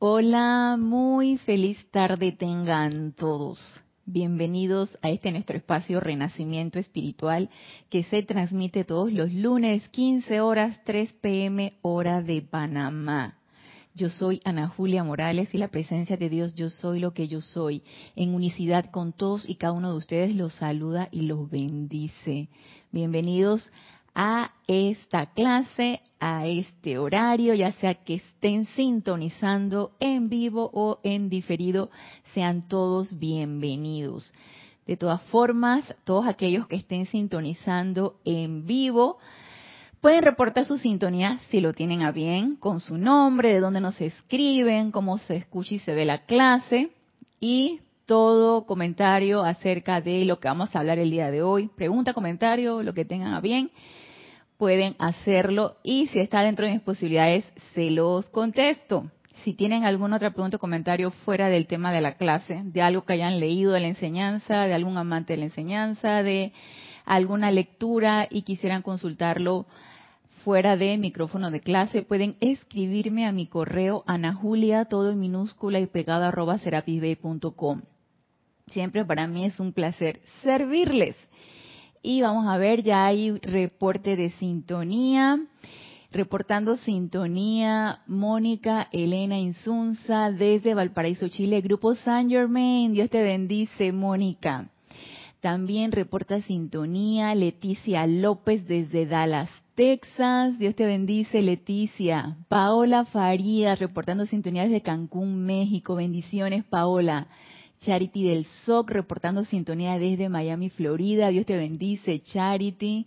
Hola, 0.00 0.76
muy 0.78 1.38
feliz 1.38 1.76
tarde 1.90 2.30
tengan 2.30 3.10
todos. 3.14 3.58
Bienvenidos 4.06 4.96
a 5.02 5.10
este 5.10 5.32
nuestro 5.32 5.56
espacio 5.56 5.98
Renacimiento 5.98 6.78
Espiritual 6.78 7.50
que 7.90 8.04
se 8.04 8.22
transmite 8.22 8.84
todos 8.84 9.12
los 9.12 9.32
lunes 9.32 9.88
15 9.88 10.40
horas 10.40 10.80
3 10.84 11.14
pm 11.14 11.72
hora 11.82 12.22
de 12.22 12.42
Panamá. 12.42 13.38
Yo 13.92 14.08
soy 14.08 14.40
Ana 14.44 14.68
Julia 14.68 15.02
Morales 15.02 15.52
y 15.52 15.58
la 15.58 15.66
presencia 15.66 16.16
de 16.16 16.28
Dios 16.28 16.54
Yo 16.54 16.70
soy 16.70 17.00
lo 17.00 17.12
que 17.12 17.26
yo 17.26 17.40
soy. 17.40 17.82
En 18.14 18.32
unicidad 18.32 18.92
con 18.92 19.12
todos 19.12 19.48
y 19.48 19.56
cada 19.56 19.72
uno 19.72 19.90
de 19.90 19.98
ustedes 19.98 20.32
los 20.32 20.54
saluda 20.54 21.08
y 21.10 21.22
los 21.22 21.50
bendice. 21.50 22.50
Bienvenidos 22.92 23.66
a 23.66 23.97
esta 24.66 25.26
clase, 25.26 26.00
a 26.20 26.46
este 26.46 26.98
horario, 26.98 27.54
ya 27.54 27.72
sea 27.72 27.94
que 27.94 28.14
estén 28.14 28.66
sintonizando 28.66 29.92
en 30.00 30.28
vivo 30.28 30.70
o 30.72 30.98
en 31.02 31.28
diferido, 31.28 31.90
sean 32.34 32.68
todos 32.68 33.18
bienvenidos. 33.18 34.32
De 34.86 34.96
todas 34.96 35.22
formas, 35.24 35.94
todos 36.04 36.26
aquellos 36.26 36.66
que 36.66 36.76
estén 36.76 37.06
sintonizando 37.06 38.16
en 38.24 38.66
vivo, 38.66 39.18
pueden 40.00 40.22
reportar 40.22 40.64
su 40.64 40.78
sintonía 40.78 41.40
si 41.50 41.60
lo 41.60 41.72
tienen 41.72 42.02
a 42.02 42.10
bien, 42.10 42.56
con 42.56 42.80
su 42.80 42.96
nombre, 42.98 43.52
de 43.52 43.60
dónde 43.60 43.80
nos 43.80 44.00
escriben, 44.00 44.90
cómo 44.90 45.18
se 45.18 45.36
escucha 45.36 45.74
y 45.74 45.78
se 45.80 45.94
ve 45.94 46.04
la 46.04 46.24
clase 46.24 46.90
y 47.40 47.80
todo 48.06 48.64
comentario 48.64 49.44
acerca 49.44 50.00
de 50.00 50.24
lo 50.24 50.40
que 50.40 50.48
vamos 50.48 50.74
a 50.74 50.78
hablar 50.78 50.98
el 50.98 51.10
día 51.10 51.30
de 51.30 51.42
hoy, 51.42 51.68
pregunta, 51.68 52.14
comentario, 52.14 52.82
lo 52.82 52.94
que 52.94 53.04
tengan 53.04 53.34
a 53.34 53.40
bien, 53.40 53.70
pueden 54.58 54.96
hacerlo 54.98 55.76
y 55.82 56.08
si 56.08 56.18
está 56.18 56.42
dentro 56.42 56.66
de 56.66 56.72
mis 56.72 56.82
posibilidades, 56.82 57.44
se 57.74 57.90
los 57.90 58.26
contesto. 58.26 59.10
Si 59.44 59.54
tienen 59.54 59.84
alguna 59.84 60.16
otra 60.16 60.32
pregunta 60.32 60.56
o 60.56 60.60
comentario 60.60 61.12
fuera 61.12 61.48
del 61.48 61.68
tema 61.68 61.92
de 61.92 62.00
la 62.00 62.16
clase, 62.16 62.60
de 62.64 62.82
algo 62.82 63.04
que 63.04 63.12
hayan 63.12 63.38
leído 63.38 63.72
de 63.72 63.80
la 63.80 63.86
enseñanza, 63.86 64.66
de 64.66 64.74
algún 64.74 64.98
amante 64.98 65.34
de 65.34 65.38
la 65.38 65.44
enseñanza, 65.44 66.24
de 66.24 66.52
alguna 67.06 67.52
lectura 67.52 68.26
y 68.28 68.42
quisieran 68.42 68.82
consultarlo 68.82 69.64
fuera 70.42 70.76
de 70.76 70.98
micrófono 70.98 71.50
de 71.50 71.60
clase, 71.60 72.02
pueden 72.02 72.36
escribirme 72.40 73.26
a 73.26 73.32
mi 73.32 73.46
correo 73.46 74.02
anajulia, 74.06 74.86
todo 74.86 75.12
en 75.12 75.20
minúscula 75.20 75.78
y 75.78 75.86
pegado 75.86 76.24
arroba 76.24 76.58
serapisbay.com. 76.58 77.82
Siempre 78.66 79.04
para 79.04 79.26
mí 79.28 79.44
es 79.44 79.60
un 79.60 79.72
placer 79.72 80.20
servirles. 80.42 81.16
Y 82.02 82.20
vamos 82.22 82.46
a 82.46 82.56
ver, 82.58 82.82
ya 82.82 83.06
hay 83.06 83.38
reporte 83.38 84.16
de 84.16 84.30
sintonía. 84.30 85.38
Reportando 86.10 86.76
sintonía, 86.76 88.00
Mónica 88.06 88.88
Elena 88.92 89.38
Insunza 89.38 90.30
desde 90.30 90.72
Valparaíso, 90.72 91.28
Chile, 91.28 91.60
Grupo 91.60 91.94
San 91.96 92.30
Germain. 92.30 92.94
Dios 92.94 93.10
te 93.10 93.22
bendice, 93.22 93.92
Mónica. 93.92 94.70
También 95.40 95.92
reporta 95.92 96.40
sintonía 96.40 97.34
Leticia 97.34 98.06
López 98.06 98.66
desde 98.66 99.06
Dallas, 99.06 99.50
Texas. 99.74 100.58
Dios 100.58 100.74
te 100.74 100.86
bendice, 100.86 101.42
Leticia. 101.42 102.38
Paola 102.48 103.04
Farías 103.04 103.78
reportando 103.78 104.24
sintonía 104.26 104.62
desde 104.64 104.80
Cancún, 104.80 105.44
México. 105.44 105.94
Bendiciones, 105.94 106.64
Paola. 106.64 107.28
Charity 107.80 108.28
del 108.28 108.44
SOC 108.64 108.90
reportando 108.90 109.44
sintonía 109.44 109.98
desde 109.98 110.28
Miami, 110.28 110.70
Florida. 110.70 111.28
Dios 111.28 111.46
te 111.46 111.56
bendice, 111.56 112.20
Charity. 112.20 113.06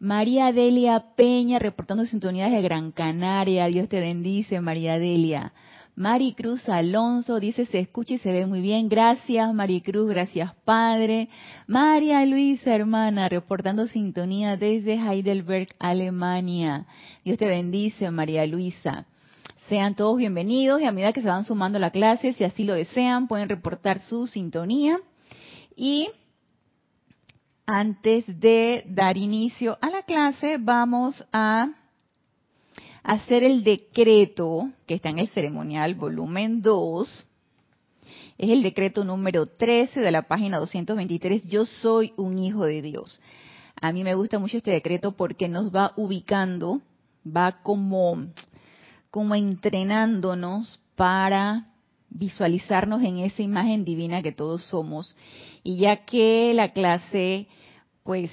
María 0.00 0.52
Delia 0.52 1.04
Peña 1.16 1.58
reportando 1.58 2.04
sintonía 2.04 2.46
desde 2.46 2.62
Gran 2.62 2.92
Canaria. 2.92 3.66
Dios 3.66 3.88
te 3.88 4.00
bendice, 4.00 4.60
María 4.60 4.98
Delia. 4.98 5.52
Maricruz 5.96 6.68
Alonso 6.68 7.38
dice 7.38 7.66
se 7.66 7.78
escucha 7.78 8.14
y 8.14 8.18
se 8.18 8.32
ve 8.32 8.46
muy 8.46 8.60
bien. 8.60 8.88
Gracias 8.88 9.54
Maricruz, 9.54 10.08
gracias 10.08 10.52
Padre. 10.64 11.28
María 11.68 12.24
Luisa 12.26 12.74
hermana 12.74 13.28
reportando 13.28 13.86
sintonía 13.86 14.56
desde 14.56 14.94
Heidelberg, 14.94 15.68
Alemania. 15.78 16.86
Dios 17.24 17.38
te 17.38 17.46
bendice 17.46 18.10
María 18.10 18.44
Luisa. 18.44 19.06
Sean 19.68 19.94
todos 19.94 20.18
bienvenidos 20.18 20.82
y 20.82 20.84
a 20.84 20.92
medida 20.92 21.14
que 21.14 21.22
se 21.22 21.28
van 21.28 21.46
sumando 21.46 21.78
a 21.78 21.80
la 21.80 21.90
clase, 21.90 22.34
si 22.34 22.44
así 22.44 22.64
lo 22.64 22.74
desean, 22.74 23.28
pueden 23.28 23.48
reportar 23.48 24.02
su 24.02 24.26
sintonía. 24.26 24.98
Y 25.74 26.10
antes 27.64 28.26
de 28.40 28.84
dar 28.86 29.16
inicio 29.16 29.78
a 29.80 29.88
la 29.88 30.02
clase, 30.02 30.58
vamos 30.60 31.24
a 31.32 31.70
hacer 33.02 33.42
el 33.42 33.64
decreto 33.64 34.68
que 34.86 34.96
está 34.96 35.08
en 35.08 35.20
el 35.20 35.28
ceremonial 35.28 35.94
volumen 35.94 36.60
2. 36.60 37.26
Es 38.36 38.50
el 38.50 38.62
decreto 38.62 39.02
número 39.02 39.46
13 39.46 39.98
de 39.98 40.10
la 40.10 40.28
página 40.28 40.58
223. 40.58 41.44
Yo 41.44 41.64
soy 41.64 42.12
un 42.18 42.38
hijo 42.38 42.66
de 42.66 42.82
Dios. 42.82 43.18
A 43.80 43.92
mí 43.92 44.04
me 44.04 44.14
gusta 44.14 44.38
mucho 44.38 44.58
este 44.58 44.72
decreto 44.72 45.12
porque 45.12 45.48
nos 45.48 45.74
va 45.74 45.94
ubicando, 45.96 46.82
va 47.24 47.62
como 47.62 48.26
como 49.14 49.36
entrenándonos 49.36 50.80
para 50.96 51.68
visualizarnos 52.10 53.00
en 53.00 53.18
esa 53.18 53.42
imagen 53.42 53.84
divina 53.84 54.22
que 54.22 54.32
todos 54.32 54.64
somos. 54.64 55.14
Y 55.62 55.76
ya 55.76 56.04
que 56.04 56.52
la 56.52 56.72
clase, 56.72 57.46
pues, 58.02 58.32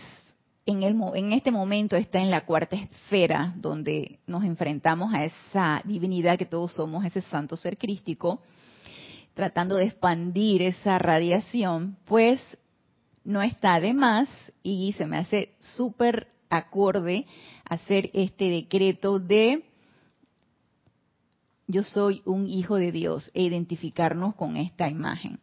en, 0.66 0.81
el, 0.81 1.00
en 1.14 1.34
este 1.34 1.52
momento 1.52 1.96
está 1.96 2.20
en 2.20 2.31
la 2.31 2.47
cuarta 2.47 2.78
esfera, 2.78 3.53
donde 3.58 4.18
nos 4.25 4.44
enfrentamos 4.44 5.14
a 5.14 5.25
esa 5.25 5.84
divinidad 5.86 6.40
que 6.40 6.47
todos 6.47 6.74
somos, 6.74 7.06
ese 7.06 7.22
santo 7.22 7.56
ser 7.58 7.78
crístico, 7.78 8.41
tratando 9.36 9.75
de 9.75 9.86
expandir 9.86 10.64
esa 10.64 10.97
radiación, 10.97 11.96
pues 12.06 12.41
no 13.24 13.44
está 13.44 13.80
de 13.80 13.94
más 13.94 14.28
y 14.64 14.94
se 14.94 15.06
me 15.06 15.18
hace 15.18 15.53
súper 15.59 16.30
acorde 16.50 17.28
hacer 17.70 18.09
este 18.14 18.46
decreto 18.46 19.20
de 19.20 19.66
yo 21.72 21.84
soy 21.84 22.22
un 22.26 22.48
hijo 22.48 22.76
de 22.76 22.92
Dios 22.92 23.32
e 23.34 23.44
identificarnos 23.44 24.36
con 24.36 24.58
esta 24.58 24.90
imagen, 24.90 25.40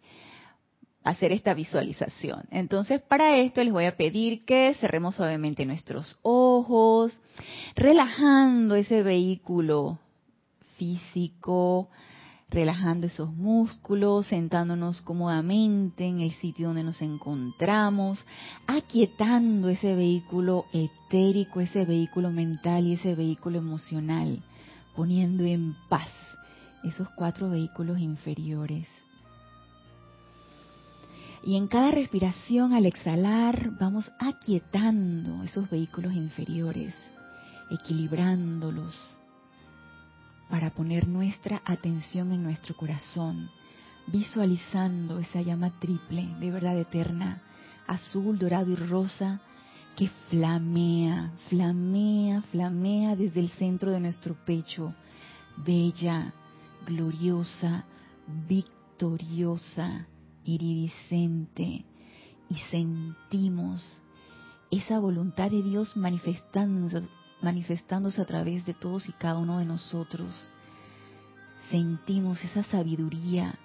hacer 1.03 1.33
esta 1.33 1.55
visualización. 1.55 2.45
Entonces, 2.51 3.01
para 3.01 3.37
esto 3.37 3.63
les 3.65 3.73
voy 3.73 3.87
a 3.87 3.97
pedir 3.97 4.45
que 4.45 4.75
cerremos 4.75 5.17
suavemente 5.17 5.65
nuestros 5.65 6.19
ojos, 6.23 7.19
relajando 7.75 8.75
ese 8.75 9.03
vehículo 9.03 9.99
físico, 10.77 11.89
relajando 12.51 13.07
esos 13.07 13.33
músculos, 13.35 14.27
sentándonos 14.27 15.03
cómodamente 15.03 16.07
en 16.07 16.21
el 16.21 16.33
sitio 16.33 16.69
donde 16.69 16.83
nos 16.83 17.03
encontramos, 17.03 18.25
aquietando 18.67 19.69
ese 19.69 19.95
vehículo 19.95 20.67
etérico, 20.73 21.61
ese 21.61 21.85
vehículo 21.85 22.31
mental 22.31 22.87
y 22.87 22.95
ese 22.95 23.15
vehículo 23.15 23.59
emocional 23.59 24.43
poniendo 24.99 25.45
en 25.45 25.77
paz 25.89 26.09
esos 26.83 27.09
cuatro 27.11 27.49
vehículos 27.49 28.01
inferiores. 28.01 28.89
Y 31.45 31.57
en 31.57 31.69
cada 31.69 31.93
respiración 31.93 32.73
al 32.73 32.85
exhalar 32.85 33.71
vamos 33.79 34.11
aquietando 34.19 35.45
esos 35.45 35.71
vehículos 35.71 36.15
inferiores, 36.15 36.97
equilibrándolos 37.71 38.93
para 40.51 40.71
poner 40.71 41.07
nuestra 41.07 41.63
atención 41.65 42.33
en 42.33 42.43
nuestro 42.43 42.77
corazón, 42.77 43.51
visualizando 44.09 45.21
esa 45.21 45.43
llama 45.43 45.79
triple 45.79 46.27
de 46.41 46.51
verdad 46.51 46.77
eterna, 46.77 47.41
azul, 47.87 48.37
dorado 48.37 48.73
y 48.73 48.75
rosa, 48.75 49.41
que 49.97 50.09
flamea, 50.31 51.33
flamea, 51.49 52.43
flamea 52.43 53.17
desde 53.17 53.41
el 53.41 53.51
centro 53.51 53.91
de 53.91 54.01
nuestro 54.01 54.35
pecho, 54.45 54.95
bella, 55.57 56.33
gloriosa, 56.87 57.85
victoriosa, 58.47 60.07
iridiscente, 60.45 61.85
y 62.49 62.55
sentimos 62.71 64.01
esa 64.71 64.99
voluntad 64.99 65.51
de 65.51 65.63
Dios 65.63 65.97
manifestándose, 65.97 67.09
manifestándose 67.43 68.21
a 68.21 68.27
través 68.27 68.65
de 68.67 68.75
todos 68.75 69.09
y 69.09 69.13
cada 69.13 69.39
uno 69.39 69.59
de 69.59 69.65
nosotros. 69.65 70.49
Sentimos 71.71 72.43
esa 72.45 72.63
sabiduría 72.65 73.59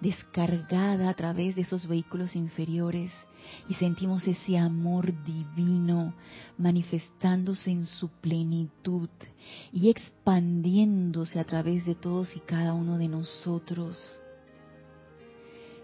descargada 0.00 1.10
a 1.10 1.14
través 1.14 1.56
de 1.56 1.62
esos 1.62 1.86
vehículos 1.86 2.36
inferiores 2.36 3.12
y 3.68 3.74
sentimos 3.74 4.26
ese 4.26 4.58
amor 4.58 5.12
divino 5.24 6.14
manifestándose 6.58 7.70
en 7.70 7.86
su 7.86 8.08
plenitud 8.08 9.08
y 9.72 9.90
expandiéndose 9.90 11.38
a 11.38 11.44
través 11.44 11.84
de 11.86 11.94
todos 11.94 12.34
y 12.36 12.40
cada 12.40 12.74
uno 12.74 12.98
de 12.98 13.08
nosotros 13.08 13.98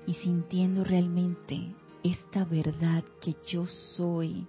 y 0.07 0.15
sintiendo 0.15 0.85
realmente 0.85 1.75
esta 2.03 2.45
verdad 2.45 3.03
que 3.21 3.37
yo 3.49 3.67
soy. 3.67 4.47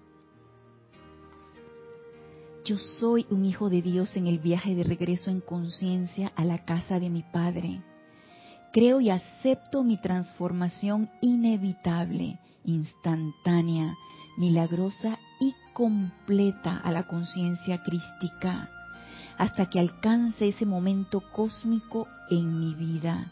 Yo 2.64 2.78
soy 2.78 3.26
un 3.30 3.46
hijo 3.46 3.70
de 3.70 3.82
Dios 3.82 4.16
en 4.18 4.28
el 4.28 4.40
viaje 4.40 4.76
de 4.76 4.84
regreso 4.84 5.32
en 5.32 5.40
conciencia 5.40 6.32
a 6.36 6.44
la 6.44 6.66
casa 6.66 7.00
de 7.00 7.10
mi 7.10 7.24
Padre 7.24 7.82
Creo 8.78 9.02
y 9.02 9.10
acepto 9.10 9.84
mi 9.84 9.98
transformación 9.98 11.10
inevitable, 11.22 12.38
instantánea, 12.68 13.98
milagrosa 14.38 15.18
y 15.40 15.56
completa 15.74 16.78
a 16.78 16.92
la 16.92 17.08
conciencia 17.08 17.82
crística, 17.82 18.70
hasta 19.38 19.68
que 19.68 19.80
alcance 19.80 20.50
ese 20.50 20.66
momento 20.66 21.24
cósmico 21.32 22.08
en 22.30 22.60
mi 22.60 22.76
vida. 22.76 23.32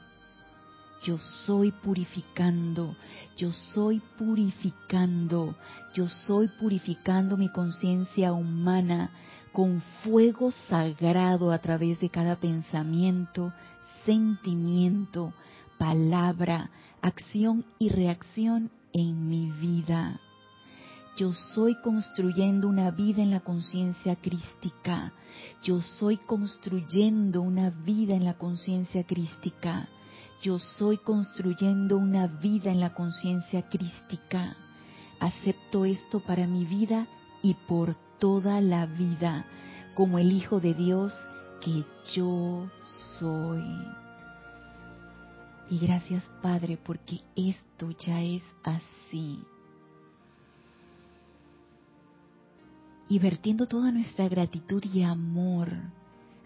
Yo 1.04 1.20
soy 1.20 1.72
purificando, 1.72 2.96
yo 3.38 3.52
soy 3.52 4.02
purificando, 4.18 5.56
yo 5.94 6.08
soy 6.08 6.48
purificando 6.48 7.38
mi 7.38 7.50
conciencia 7.50 8.34
humana 8.34 9.12
con 9.52 9.82
fuego 10.04 10.52
sagrado 10.52 11.52
a 11.52 11.60
través 11.60 12.00
de 12.00 12.10
cada 12.10 12.38
pensamiento, 12.38 13.54
sentimiento, 14.06 15.34
palabra, 15.78 16.72
acción 17.02 17.66
y 17.78 17.90
reacción 17.90 18.72
en 18.96 19.28
mi 19.28 19.52
vida. 19.52 20.22
Yo 21.18 21.34
soy 21.34 21.76
construyendo 21.82 22.70
una 22.70 22.92
vida 22.92 23.22
en 23.22 23.30
la 23.30 23.42
conciencia 23.42 24.16
crística. 24.16 25.12
Yo 25.62 25.82
soy 25.82 26.16
construyendo 26.18 27.42
una 27.42 27.70
vida 27.70 28.16
en 28.16 28.24
la 28.24 28.36
conciencia 28.36 29.04
crística. 29.06 29.90
Yo 30.42 30.60
soy 30.60 30.98
construyendo 30.98 31.98
una 31.98 32.28
vida 32.28 32.72
en 32.72 32.80
la 32.80 32.94
conciencia 32.94 33.64
crística. 33.70 34.56
Acepto 35.20 35.84
esto 35.84 36.22
para 36.22 36.48
mi 36.48 36.64
vida 36.64 37.08
y 37.42 37.54
por 37.68 37.96
toda 38.18 38.62
la 38.62 38.86
vida 38.86 39.46
como 39.94 40.20
el 40.20 40.32
Hijo 40.32 40.62
de 40.62 40.74
Dios 40.74 41.14
que 41.62 41.84
yo 42.14 42.70
soy. 43.20 44.05
Y 45.70 45.80
gracias 45.80 46.24
Padre 46.42 46.78
porque 46.78 47.22
esto 47.36 47.92
ya 47.92 48.22
es 48.22 48.44
así. 48.64 49.44
Y 53.08 53.20
vertiendo 53.20 53.68
toda 53.68 53.92
nuestra 53.92 54.28
gratitud 54.28 54.84
y 54.84 55.04
amor 55.04 55.70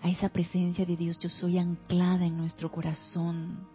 a 0.02 0.10
esa 0.10 0.30
presencia 0.30 0.86
de 0.86 0.96
Dios, 0.96 1.18
yo 1.20 1.30
soy 1.30 1.58
anclada 1.58 2.26
en 2.26 2.38
nuestro 2.38 2.72
corazón. 2.72 3.68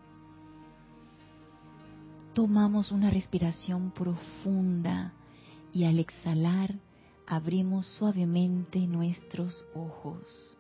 Tomamos 2.35 2.91
una 2.91 3.11
respiración 3.11 3.91
profunda 3.91 5.13
y 5.73 5.85
al 5.85 5.99
exhalar 5.99 6.75
abrimos 7.27 7.87
suavemente 7.87 8.81
nuestros 8.87 9.65
ojos. 9.75 10.54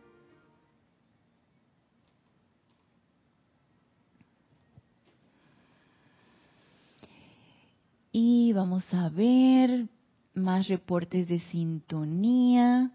Y 8.16 8.52
vamos 8.52 8.84
a 8.94 9.08
ver 9.08 9.88
más 10.34 10.68
reportes 10.68 11.26
de 11.26 11.40
sintonía. 11.50 12.92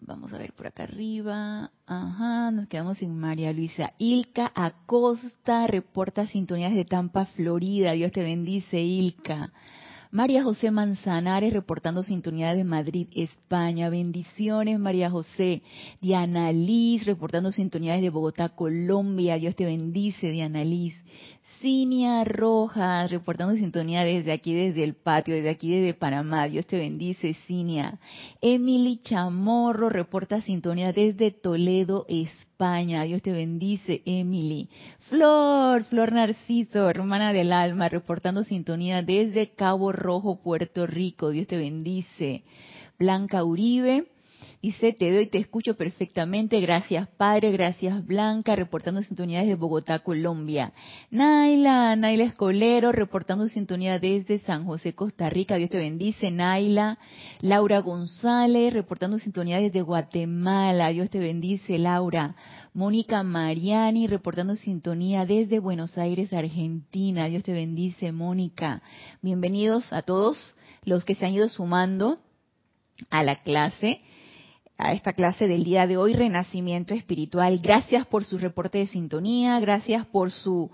Vamos 0.00 0.32
a 0.32 0.38
ver 0.38 0.52
por 0.52 0.68
acá 0.68 0.84
arriba. 0.84 1.72
Ajá, 1.84 2.52
nos 2.52 2.68
quedamos 2.68 2.98
sin 2.98 3.18
María 3.18 3.52
Luisa. 3.52 3.92
Ilka 3.98 4.52
Acosta 4.54 5.66
reporta 5.66 6.28
sintonías 6.28 6.72
de 6.72 6.84
Tampa, 6.84 7.24
Florida. 7.26 7.90
Dios 7.90 8.12
te 8.12 8.22
bendice, 8.22 8.80
Ilka. 8.82 9.52
María 10.12 10.44
José 10.44 10.70
Manzanares 10.70 11.52
reportando 11.52 12.04
sintonía 12.04 12.54
de 12.54 12.62
Madrid, 12.62 13.08
España. 13.16 13.90
Bendiciones, 13.90 14.78
María 14.78 15.10
José. 15.10 15.62
Diana 16.00 16.52
Liz 16.52 17.04
reportando 17.04 17.50
sintonía 17.50 17.96
de 17.96 18.10
Bogotá, 18.10 18.50
Colombia. 18.50 19.34
Dios 19.36 19.56
te 19.56 19.64
bendice, 19.64 20.30
Diana 20.30 20.62
Liz. 20.62 20.94
Cinia 21.60 22.24
Rojas, 22.24 23.10
reportando 23.10 23.54
sintonía 23.54 24.02
desde 24.02 24.32
aquí, 24.32 24.54
desde 24.54 24.82
el 24.82 24.94
patio, 24.94 25.34
desde 25.34 25.50
aquí, 25.50 25.70
desde 25.70 25.92
Panamá. 25.92 26.48
Dios 26.48 26.66
te 26.66 26.78
bendice, 26.78 27.34
Cinia. 27.46 27.98
Emily 28.40 29.00
Chamorro 29.02 29.90
reporta 29.90 30.40
sintonía 30.40 30.94
desde 30.94 31.30
Toledo, 31.30 32.06
España. 32.08 33.02
Dios 33.02 33.20
te 33.20 33.32
bendice, 33.32 34.00
Emily. 34.06 34.70
Flor, 35.10 35.84
Flor 35.84 36.12
Narciso, 36.12 36.88
hermana 36.88 37.34
del 37.34 37.52
alma, 37.52 37.90
reportando 37.90 38.42
sintonía 38.42 39.02
desde 39.02 39.50
Cabo 39.50 39.92
Rojo, 39.92 40.40
Puerto 40.40 40.86
Rico. 40.86 41.28
Dios 41.28 41.46
te 41.46 41.58
bendice. 41.58 42.42
Blanca 42.98 43.44
Uribe, 43.44 44.06
Dice, 44.62 44.92
te 44.92 45.10
veo 45.10 45.22
y 45.22 45.26
te 45.26 45.38
escucho 45.38 45.74
perfectamente. 45.74 46.60
Gracias, 46.60 47.08
Padre. 47.16 47.50
Gracias, 47.50 48.04
Blanca, 48.06 48.54
reportando 48.54 49.00
sintonía 49.00 49.40
desde 49.40 49.54
Bogotá, 49.54 50.00
Colombia. 50.00 50.74
Naila, 51.10 51.96
Naila 51.96 52.24
Escolero, 52.24 52.92
reportando 52.92 53.48
sintonía 53.48 53.98
desde 53.98 54.38
San 54.40 54.66
José, 54.66 54.94
Costa 54.94 55.30
Rica. 55.30 55.56
Dios 55.56 55.70
te 55.70 55.78
bendice, 55.78 56.30
Naila. 56.30 56.98
Laura 57.40 57.78
González, 57.78 58.74
reportando 58.74 59.16
sintonía 59.16 59.60
desde 59.60 59.80
Guatemala. 59.80 60.90
Dios 60.90 61.08
te 61.08 61.20
bendice, 61.20 61.78
Laura. 61.78 62.36
Mónica 62.74 63.22
Mariani, 63.22 64.08
reportando 64.08 64.56
sintonía 64.56 65.24
desde 65.24 65.58
Buenos 65.58 65.96
Aires, 65.96 66.34
Argentina. 66.34 67.28
Dios 67.28 67.44
te 67.44 67.54
bendice, 67.54 68.12
Mónica. 68.12 68.82
Bienvenidos 69.22 69.90
a 69.90 70.02
todos 70.02 70.54
los 70.84 71.06
que 71.06 71.14
se 71.14 71.24
han 71.24 71.32
ido 71.32 71.48
sumando 71.48 72.18
a 73.08 73.22
la 73.22 73.42
clase 73.42 74.02
a 74.80 74.92
esta 74.92 75.12
clase 75.12 75.46
del 75.46 75.64
día 75.64 75.86
de 75.86 75.96
hoy, 75.96 76.14
Renacimiento 76.14 76.94
Espiritual. 76.94 77.58
Gracias 77.58 78.06
por 78.06 78.24
su 78.24 78.38
reporte 78.38 78.78
de 78.78 78.86
sintonía, 78.86 79.60
gracias 79.60 80.06
por 80.06 80.30
su 80.30 80.70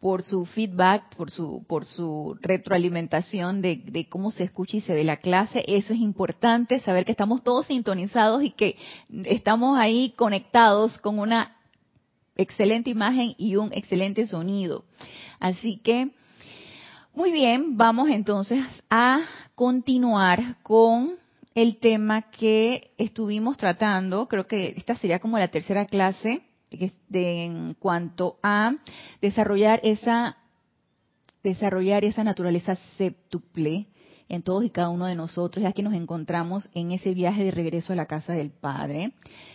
por 0.00 0.22
su 0.22 0.44
feedback, 0.44 1.14
por 1.16 1.30
su 1.30 1.64
por 1.66 1.86
su 1.86 2.36
retroalimentación 2.42 3.62
de, 3.62 3.76
de, 3.76 4.06
cómo 4.08 4.30
se 4.30 4.42
escucha 4.42 4.76
y 4.76 4.80
se 4.82 4.92
ve 4.92 5.04
la 5.04 5.16
clase. 5.16 5.64
Eso 5.66 5.94
es 5.94 6.00
importante, 6.00 6.80
saber 6.80 7.04
que 7.04 7.12
estamos 7.12 7.42
todos 7.42 7.66
sintonizados 7.66 8.42
y 8.42 8.50
que 8.50 8.76
estamos 9.24 9.78
ahí 9.78 10.12
conectados 10.16 10.98
con 10.98 11.18
una 11.18 11.56
excelente 12.36 12.90
imagen 12.90 13.34
y 13.38 13.56
un 13.56 13.72
excelente 13.72 14.26
sonido. 14.26 14.84
Así 15.38 15.78
que, 15.78 16.10
muy 17.14 17.30
bien, 17.30 17.76
vamos 17.76 18.10
entonces 18.10 18.62
a 18.90 19.20
continuar 19.54 20.56
con 20.62 21.23
el 21.54 21.76
tema 21.78 22.22
que 22.30 22.92
estuvimos 22.98 23.56
tratando, 23.56 24.26
creo 24.28 24.46
que 24.46 24.74
esta 24.76 24.96
sería 24.96 25.20
como 25.20 25.38
la 25.38 25.48
tercera 25.48 25.86
clase, 25.86 26.42
en 27.12 27.74
cuanto 27.74 28.38
a 28.42 28.72
desarrollar 29.20 29.80
esa 29.84 30.36
desarrollar 31.44 32.04
esa 32.04 32.24
naturaleza 32.24 32.74
séptuple 32.96 33.86
en 34.28 34.42
todos 34.42 34.64
y 34.64 34.70
cada 34.70 34.88
uno 34.88 35.06
de 35.06 35.14
nosotros, 35.14 35.62
ya 35.62 35.72
que 35.72 35.82
nos 35.82 35.92
encontramos 35.92 36.70
en 36.74 36.90
ese 36.90 37.12
viaje 37.12 37.44
de 37.44 37.50
regreso 37.50 37.92
a 37.92 37.96
la 37.96 38.06
casa 38.06 38.32
del 38.32 38.50
Padre. 38.50 39.12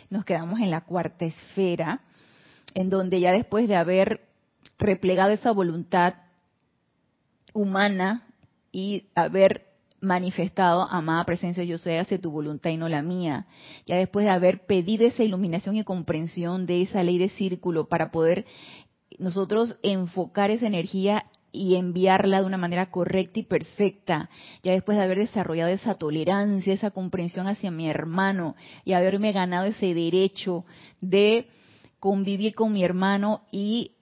Nos 0.10 0.24
quedamos 0.24 0.60
en 0.60 0.70
la 0.70 0.82
cuarta 0.82 1.26
esfera, 1.26 2.02
en 2.76 2.90
donde 2.90 3.20
ya 3.20 3.32
después 3.32 3.68
de 3.68 3.76
haber 3.76 4.30
replegado 4.78 5.32
esa 5.32 5.52
voluntad 5.52 6.14
humana 7.54 8.28
y 8.72 9.08
haber 9.16 9.69
manifestado, 10.02 10.88
amada 10.90 11.26
presencia, 11.26 11.64
yo 11.64 11.78
soy, 11.78 11.96
hace 11.96 12.20
tu 12.20 12.32
voluntad 12.32 12.70
y 12.70 12.78
no 12.78 12.90
la 12.90 13.02
mía. 13.02 13.48
Ya 13.86 13.98
después 13.98 14.26
de 14.26 14.32
haber 14.32 14.66
pedido 14.66 15.06
esa 15.06 15.24
iluminación 15.24 15.76
y 15.76 15.84
comprensión 15.84 16.66
de 16.66 16.82
esa 16.84 17.04
ley 17.04 17.18
de 17.18 17.30
círculo 17.30 17.88
para 17.88 18.12
poder 18.12 18.46
nosotros 19.18 19.78
enfocar 19.84 20.52
esa 20.52 20.68
energía 20.68 21.26
y 21.52 21.76
enviarla 21.76 22.40
de 22.40 22.46
una 22.46 22.58
manera 22.58 22.92
correcta 22.92 23.40
y 23.40 23.44
perfecta, 23.44 24.30
ya 24.64 24.72
después 24.72 24.98
de 24.98 25.04
haber 25.04 25.18
desarrollado 25.18 25.72
esa 25.72 25.96
tolerancia, 25.96 26.74
esa 26.74 26.92
comprensión 26.92 27.48
hacia 27.48 27.72
mi 27.72 27.90
hermano 27.90 28.56
y 28.86 28.94
haberme 28.94 29.32
ganado 29.32 29.66
ese 29.66 29.94
derecho 29.94 30.66
de 31.02 31.48
convivir 32.00 32.54
con 32.54 32.72
mi 32.72 32.84
hermano 32.84 33.42
y 33.52 33.94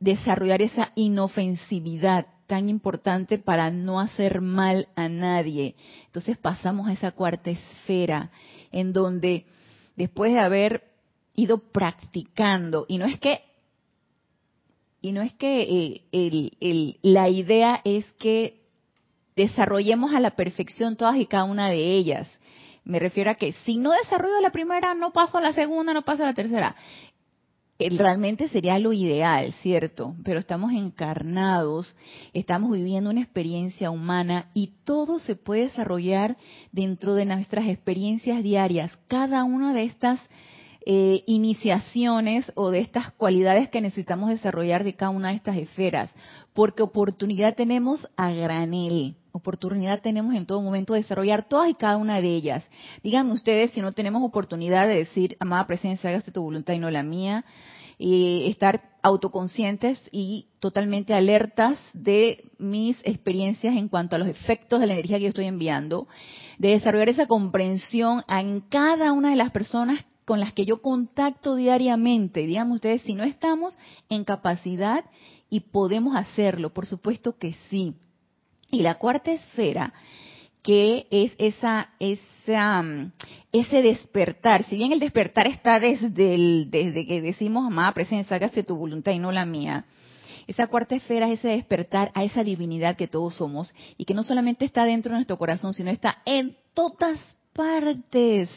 desarrollar 0.00 0.62
esa 0.62 0.92
inofensividad 0.94 2.26
tan 2.46 2.68
importante 2.68 3.38
para 3.38 3.70
no 3.70 4.00
hacer 4.00 4.40
mal 4.40 4.88
a 4.96 5.08
nadie. 5.08 5.74
Entonces 6.06 6.36
pasamos 6.36 6.88
a 6.88 6.92
esa 6.92 7.12
cuarta 7.12 7.50
esfera 7.50 8.30
en 8.72 8.92
donde 8.92 9.46
después 9.96 10.32
de 10.32 10.40
haber 10.40 10.84
ido 11.34 11.58
practicando, 11.58 12.86
y 12.88 12.98
no 12.98 13.06
es 13.06 13.18
que 13.18 13.42
y 15.02 15.12
no 15.12 15.22
es 15.22 15.32
que 15.34 16.02
eh, 16.10 16.98
la 17.02 17.28
idea 17.28 17.80
es 17.84 18.10
que 18.14 18.62
desarrollemos 19.36 20.14
a 20.14 20.20
la 20.20 20.30
perfección 20.30 20.96
todas 20.96 21.16
y 21.16 21.26
cada 21.26 21.44
una 21.44 21.68
de 21.68 21.96
ellas. 21.96 22.28
Me 22.84 22.98
refiero 22.98 23.30
a 23.30 23.34
que 23.34 23.52
si 23.64 23.76
no 23.76 23.92
desarrollo 23.92 24.40
la 24.40 24.50
primera, 24.50 24.94
no 24.94 25.12
paso 25.12 25.38
a 25.38 25.40
la 25.40 25.52
segunda, 25.52 25.92
no 25.92 26.02
paso 26.02 26.22
a 26.22 26.26
la 26.26 26.34
tercera 26.34 26.74
realmente 27.78 28.48
sería 28.48 28.78
lo 28.78 28.92
ideal, 28.92 29.52
¿cierto? 29.60 30.14
Pero 30.24 30.38
estamos 30.38 30.72
encarnados, 30.72 31.94
estamos 32.32 32.72
viviendo 32.72 33.10
una 33.10 33.20
experiencia 33.20 33.90
humana 33.90 34.50
y 34.54 34.72
todo 34.84 35.18
se 35.18 35.36
puede 35.36 35.62
desarrollar 35.62 36.36
dentro 36.72 37.14
de 37.14 37.26
nuestras 37.26 37.66
experiencias 37.68 38.42
diarias. 38.42 38.96
Cada 39.08 39.44
una 39.44 39.74
de 39.74 39.84
estas 39.84 40.20
eh, 40.86 41.24
iniciaciones 41.26 42.50
o 42.54 42.70
de 42.70 42.78
estas 42.78 43.10
cualidades 43.12 43.68
que 43.68 43.80
necesitamos 43.80 44.30
desarrollar 44.30 44.84
de 44.84 44.94
cada 44.94 45.10
una 45.10 45.30
de 45.30 45.34
estas 45.34 45.56
esferas, 45.56 46.14
porque 46.54 46.82
oportunidad 46.82 47.56
tenemos 47.56 48.08
a 48.16 48.30
granel, 48.30 49.16
oportunidad 49.36 50.02
tenemos 50.02 50.34
en 50.34 50.46
todo 50.46 50.62
momento 50.62 50.94
de 50.94 51.00
desarrollar 51.00 51.48
todas 51.48 51.70
y 51.70 51.74
cada 51.74 51.96
una 51.96 52.20
de 52.20 52.28
ellas. 52.28 52.64
Díganme 53.02 53.32
ustedes 53.32 53.70
si 53.72 53.80
no 53.80 53.92
tenemos 53.92 54.22
oportunidad 54.22 54.88
de 54.88 54.96
decir, 54.96 55.36
amada 55.40 55.66
presencia, 55.66 56.10
hágase 56.10 56.32
tu 56.32 56.42
voluntad 56.42 56.74
y 56.74 56.78
no 56.78 56.90
la 56.90 57.02
mía, 57.02 57.44
y 57.98 58.48
estar 58.50 58.82
autoconscientes 59.02 60.00
y 60.10 60.48
totalmente 60.60 61.14
alertas 61.14 61.78
de 61.94 62.50
mis 62.58 62.98
experiencias 63.04 63.76
en 63.76 63.88
cuanto 63.88 64.16
a 64.16 64.18
los 64.18 64.28
efectos 64.28 64.80
de 64.80 64.86
la 64.86 64.94
energía 64.94 65.18
que 65.18 65.24
yo 65.24 65.28
estoy 65.28 65.46
enviando, 65.46 66.08
de 66.58 66.70
desarrollar 66.70 67.08
esa 67.08 67.26
comprensión 67.26 68.22
en 68.28 68.60
cada 68.62 69.12
una 69.12 69.30
de 69.30 69.36
las 69.36 69.50
personas 69.50 70.04
con 70.24 70.40
las 70.40 70.52
que 70.52 70.66
yo 70.66 70.82
contacto 70.82 71.54
diariamente. 71.54 72.46
Digamos 72.46 72.76
ustedes, 72.76 73.02
si 73.02 73.14
no 73.14 73.22
estamos 73.22 73.78
en 74.08 74.24
capacidad 74.24 75.04
y 75.48 75.60
podemos 75.60 76.16
hacerlo, 76.16 76.74
por 76.74 76.84
supuesto 76.84 77.38
que 77.38 77.54
sí. 77.70 77.94
Y 78.70 78.82
la 78.82 78.96
cuarta 78.96 79.32
esfera, 79.32 79.92
que 80.62 81.06
es 81.10 81.32
esa, 81.38 81.90
esa, 82.00 82.82
mm, 82.82 83.12
ese 83.52 83.82
despertar. 83.82 84.64
Si 84.64 84.76
bien 84.76 84.92
el 84.92 84.98
despertar 84.98 85.46
está 85.46 85.78
desde, 85.78 86.34
el, 86.34 86.68
desde 86.70 87.06
que 87.06 87.22
decimos, 87.22 87.66
amada 87.66 87.92
presencia, 87.92 88.36
hágase 88.36 88.64
tu 88.64 88.76
voluntad 88.76 89.12
y 89.12 89.18
no 89.18 89.30
la 89.30 89.46
mía. 89.46 89.84
Esa 90.46 90.68
cuarta 90.68 90.94
esfera 90.94 91.28
es 91.28 91.40
ese 91.40 91.48
despertar 91.48 92.12
a 92.14 92.22
esa 92.22 92.44
divinidad 92.44 92.96
que 92.96 93.08
todos 93.08 93.34
somos 93.34 93.74
y 93.96 94.04
que 94.04 94.14
no 94.14 94.22
solamente 94.22 94.64
está 94.64 94.84
dentro 94.84 95.10
de 95.10 95.18
nuestro 95.18 95.38
corazón, 95.38 95.74
sino 95.74 95.90
está 95.90 96.18
en 96.24 96.56
todas 96.72 97.18
partes, 97.52 98.48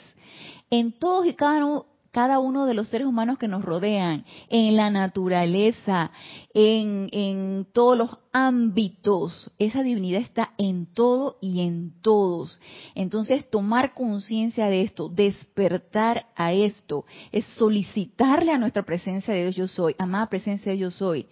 en 0.70 0.92
todos 0.92 1.26
y 1.26 1.34
cada 1.34 1.66
uno, 1.66 1.86
cada 2.12 2.40
uno 2.40 2.66
de 2.66 2.74
los 2.74 2.90
seres 2.90 3.08
humanos 3.08 3.38
que 3.38 3.48
nos 3.48 3.64
rodean, 3.64 4.26
en 4.50 4.76
la 4.76 4.90
naturaleza, 4.90 6.12
en, 6.54 7.10
en, 7.12 7.68
todos 7.74 7.98
los 7.98 8.18
ámbitos. 8.32 9.52
Esa 9.60 9.84
divinidad 9.84 10.22
está 10.22 10.54
en 10.58 10.88
todo 10.88 11.38
y 11.42 11.62
en 11.62 12.02
todos. 12.02 12.60
Entonces, 12.96 13.50
tomar 13.50 13.94
conciencia 13.94 14.68
de 14.68 14.82
esto, 14.82 15.10
despertar 15.10 16.28
a 16.36 16.54
esto, 16.54 17.06
es 17.32 17.46
solicitarle 17.58 18.52
a 18.52 18.58
nuestra 18.58 18.84
presencia 18.84 19.34
de 19.34 19.44
Dios 19.44 19.56
yo 19.56 19.68
soy, 19.68 19.96
amada 19.98 20.30
presencia 20.30 20.72
de 20.72 20.78
Dios 20.78 20.94
yo 20.94 20.98
soy 20.98 21.28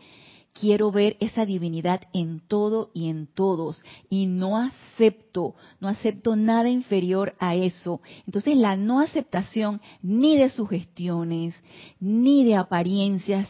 quiero 0.60 0.92
ver 0.92 1.18
esa 1.20 1.46
divinidad 1.46 2.02
en 2.14 2.40
todo 2.40 2.90
y 2.94 3.10
en 3.10 3.28
todos 3.28 3.84
y 4.10 4.26
no 4.26 4.58
acepto, 4.58 5.56
no 5.80 5.88
acepto 5.88 6.36
nada 6.36 6.70
inferior 6.70 7.36
a 7.40 7.56
eso. 7.56 8.02
Entonces 8.26 8.58
la 8.58 8.76
no 8.76 9.00
aceptación 9.00 9.82
ni 10.02 10.38
de 10.38 10.50
sugestiones, 10.50 11.56
ni 12.00 12.44
de 12.44 12.56
apariencias 12.56 13.48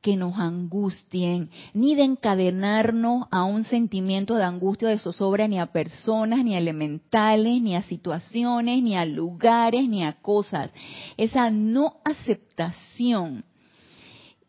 que 0.00 0.16
nos 0.16 0.38
angustien, 0.38 1.50
ni 1.74 1.94
de 1.94 2.04
encadenarnos 2.04 3.26
a 3.30 3.44
un 3.44 3.64
sentimiento 3.64 4.34
de 4.34 4.44
angustia 4.44 4.88
o 4.88 4.90
de 4.90 4.98
zozobra 4.98 5.46
ni 5.46 5.58
a 5.58 5.66
personas, 5.66 6.42
ni 6.44 6.54
a 6.54 6.58
elementales, 6.58 7.60
ni 7.60 7.76
a 7.76 7.82
situaciones, 7.82 8.82
ni 8.82 8.96
a 8.96 9.04
lugares, 9.04 9.88
ni 9.88 10.02
a 10.02 10.14
cosas. 10.14 10.70
Esa 11.18 11.50
no 11.50 11.96
aceptación 12.04 13.44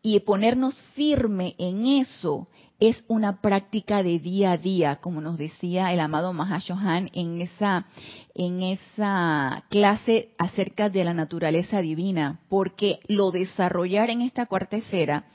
y 0.02 0.18
ponernos 0.20 0.74
firme 0.94 1.54
en 1.58 1.86
eso 1.86 2.48
es 2.80 3.04
una 3.06 3.40
práctica 3.40 4.02
de 4.02 4.18
día 4.18 4.50
a 4.50 4.56
día, 4.58 4.96
como 4.96 5.20
nos 5.20 5.38
decía 5.38 5.92
el 5.92 6.00
amado 6.00 6.32
Mahashohan 6.32 7.10
en 7.12 7.40
esa, 7.40 7.86
en 8.34 8.60
esa 8.60 9.62
clase 9.70 10.30
acerca 10.36 10.90
de 10.90 11.04
la 11.04 11.14
naturaleza 11.14 11.80
divina, 11.80 12.40
porque 12.48 12.98
lo 13.06 13.30
desarrollar 13.30 14.10
en 14.10 14.22
esta 14.22 14.46
cuarta 14.46 14.76
esfera 14.76 15.26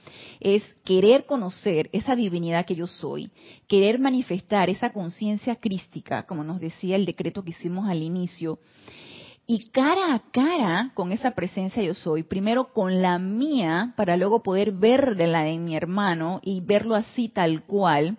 es 0.42 0.62
querer 0.84 1.26
conocer 1.26 1.90
esa 1.94 2.18
divinidad 2.18 2.66
que 2.66 2.76
yo 2.76 2.88
soy, 2.88 3.32
querer 3.70 3.98
manifestar 3.98 4.70
esa 4.70 4.92
conciencia 4.92 5.56
crística, 5.56 6.24
como 6.24 6.44
nos 6.44 6.60
decía 6.60 6.98
el 6.98 7.06
decreto 7.06 7.46
que 7.46 7.52
hicimos 7.52 7.88
al 7.88 8.04
inicio, 8.04 8.60
y 9.50 9.70
cara 9.70 10.14
a 10.14 10.20
cara 10.32 10.92
con 10.94 11.14
esa 11.14 11.32
presencia 11.32 11.82
yo 11.82 11.94
soy, 11.94 12.24
primero 12.24 12.74
con 12.74 13.02
la 13.02 13.18
mía, 13.18 13.94
para 13.96 14.18
luego 14.18 14.44
poder 14.44 14.74
ver 14.74 15.16
de 15.16 15.28
la 15.28 15.44
de 15.44 15.58
mi 15.58 15.74
hermano 15.74 16.42
y 16.44 16.60
verlo 16.60 16.96
así 16.96 17.30
tal 17.30 17.64
cual, 17.64 18.18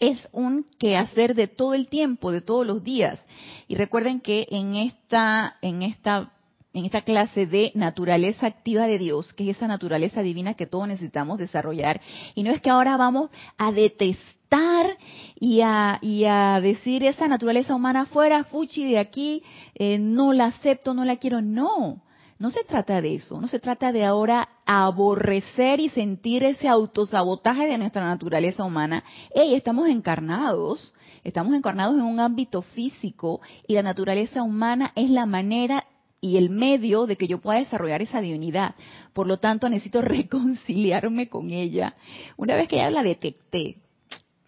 es 0.00 0.28
un 0.32 0.66
quehacer 0.78 1.36
de 1.36 1.46
todo 1.46 1.74
el 1.74 1.86
tiempo, 1.86 2.32
de 2.32 2.40
todos 2.40 2.66
los 2.66 2.82
días. 2.82 3.24
Y 3.68 3.76
recuerden 3.76 4.20
que 4.20 4.46
en 4.50 4.74
esta, 4.74 5.56
en 5.62 5.82
esta, 5.82 6.32
en 6.72 6.84
esta 6.84 7.02
clase 7.02 7.46
de 7.46 7.72
naturaleza 7.74 8.46
activa 8.46 8.86
de 8.86 8.98
Dios, 8.98 9.32
que 9.32 9.50
es 9.50 9.56
esa 9.56 9.66
naturaleza 9.66 10.22
divina 10.22 10.54
que 10.54 10.66
todos 10.66 10.86
necesitamos 10.86 11.38
desarrollar, 11.38 12.00
y 12.34 12.42
no 12.42 12.50
es 12.50 12.60
que 12.60 12.70
ahora 12.70 12.96
vamos 12.96 13.30
a 13.58 13.72
detestar 13.72 14.96
y 15.38 15.60
a, 15.60 15.98
y 16.02 16.24
a 16.24 16.60
decir 16.60 17.04
esa 17.04 17.28
naturaleza 17.28 17.74
humana 17.74 18.06
fuera, 18.06 18.44
fuchi 18.44 18.84
de 18.84 18.98
aquí, 18.98 19.42
eh, 19.74 19.98
no 19.98 20.32
la 20.32 20.46
acepto, 20.46 20.92
no 20.94 21.04
la 21.04 21.16
quiero. 21.16 21.40
No, 21.40 22.02
no 22.38 22.50
se 22.50 22.64
trata 22.64 23.00
de 23.00 23.16
eso, 23.16 23.40
no 23.40 23.48
se 23.48 23.60
trata 23.60 23.92
de 23.92 24.04
ahora 24.04 24.48
aborrecer 24.66 25.78
y 25.78 25.88
sentir 25.90 26.42
ese 26.42 26.68
autosabotaje 26.68 27.66
de 27.66 27.78
nuestra 27.78 28.04
naturaleza 28.04 28.64
humana. 28.64 29.04
Hey, 29.34 29.54
estamos 29.54 29.88
encarnados, 29.88 30.94
estamos 31.22 31.54
encarnados 31.54 31.94
en 31.96 32.02
un 32.02 32.18
ámbito 32.18 32.62
físico 32.62 33.40
y 33.68 33.74
la 33.74 33.82
naturaleza 33.82 34.42
humana 34.42 34.92
es 34.94 35.10
la 35.10 35.26
manera 35.26 35.84
y 36.20 36.36
el 36.36 36.50
medio 36.50 37.06
de 37.06 37.16
que 37.16 37.26
yo 37.26 37.40
pueda 37.40 37.58
desarrollar 37.58 38.02
esa 38.02 38.20
divinidad. 38.20 38.74
Por 39.12 39.26
lo 39.26 39.38
tanto, 39.38 39.68
necesito 39.68 40.02
reconciliarme 40.02 41.28
con 41.28 41.50
ella. 41.50 41.94
Una 42.36 42.56
vez 42.56 42.68
que 42.68 42.76
ya 42.76 42.90
la 42.90 43.02
detecté, 43.02 43.76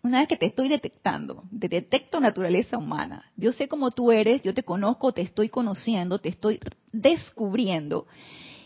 una 0.03 0.19
vez 0.19 0.29
que 0.29 0.37
te 0.37 0.47
estoy 0.47 0.69
detectando, 0.69 1.45
te 1.59 1.69
detecto 1.69 2.19
naturaleza 2.19 2.77
humana, 2.77 3.31
yo 3.37 3.53
sé 3.53 3.69
cómo 3.69 3.93
tú 3.93 4.11
eres, 4.11 4.43
yo 4.43 4.53
te 4.53 4.65
conozco, 4.65 5.13
te 5.13 5.21
estoy 5.21 5.49
conociendo, 5.49 6.19
te 6.19 6.29
estoy 6.29 6.59
descubriendo 6.93 8.07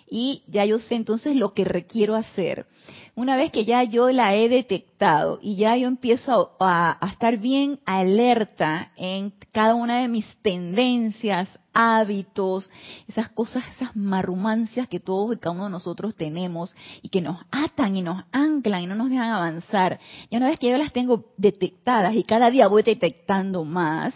y 0.09 0.43
ya 0.47 0.65
yo 0.65 0.79
sé 0.79 0.95
entonces 0.95 1.37
lo 1.37 1.53
que 1.53 1.65
requiero 1.65 2.15
hacer. 2.15 2.67
Una 3.15 3.37
vez 3.37 3.51
que 3.51 3.65
ya 3.65 3.83
yo 3.83 4.11
la 4.11 4.35
he 4.35 4.49
detectado 4.49 5.39
y 5.41 5.57
ya 5.57 5.75
yo 5.77 5.89
empiezo 5.89 6.55
a, 6.61 6.99
estar 7.11 7.39
bien 7.39 7.81
alerta 7.87 8.93
en 8.97 9.33
cada 9.53 9.75
una 9.75 10.01
de 10.01 10.09
mis 10.09 10.27
tendencias, 10.43 11.49
hábitos, 11.73 12.71
esas 13.09 13.31
cosas, 13.31 13.65
esas 13.75 13.97
marrumancias 13.97 14.87
que 14.89 15.01
todos 15.01 15.35
y 15.35 15.39
cada 15.39 15.55
uno 15.55 15.65
de 15.65 15.71
nosotros 15.71 16.15
tenemos 16.15 16.75
y 17.01 17.09
que 17.09 17.23
nos 17.23 17.39
atan 17.51 17.97
y 17.97 18.03
nos 18.03 18.23
anclan 18.33 18.83
y 18.83 18.87
no 18.87 18.95
nos 18.95 19.11
dejan 19.11 19.31
avanzar. 19.31 19.99
Y 20.29 20.37
una 20.37 20.49
vez 20.49 20.59
que 20.59 20.71
yo 20.71 20.77
las 20.77 20.93
tengo 20.93 21.25
detectadas 21.39 22.15
y 22.15 22.23
cada 22.23 22.51
día 22.51 22.69
voy 22.69 22.83
detectando 22.83 23.65
más, 23.65 24.15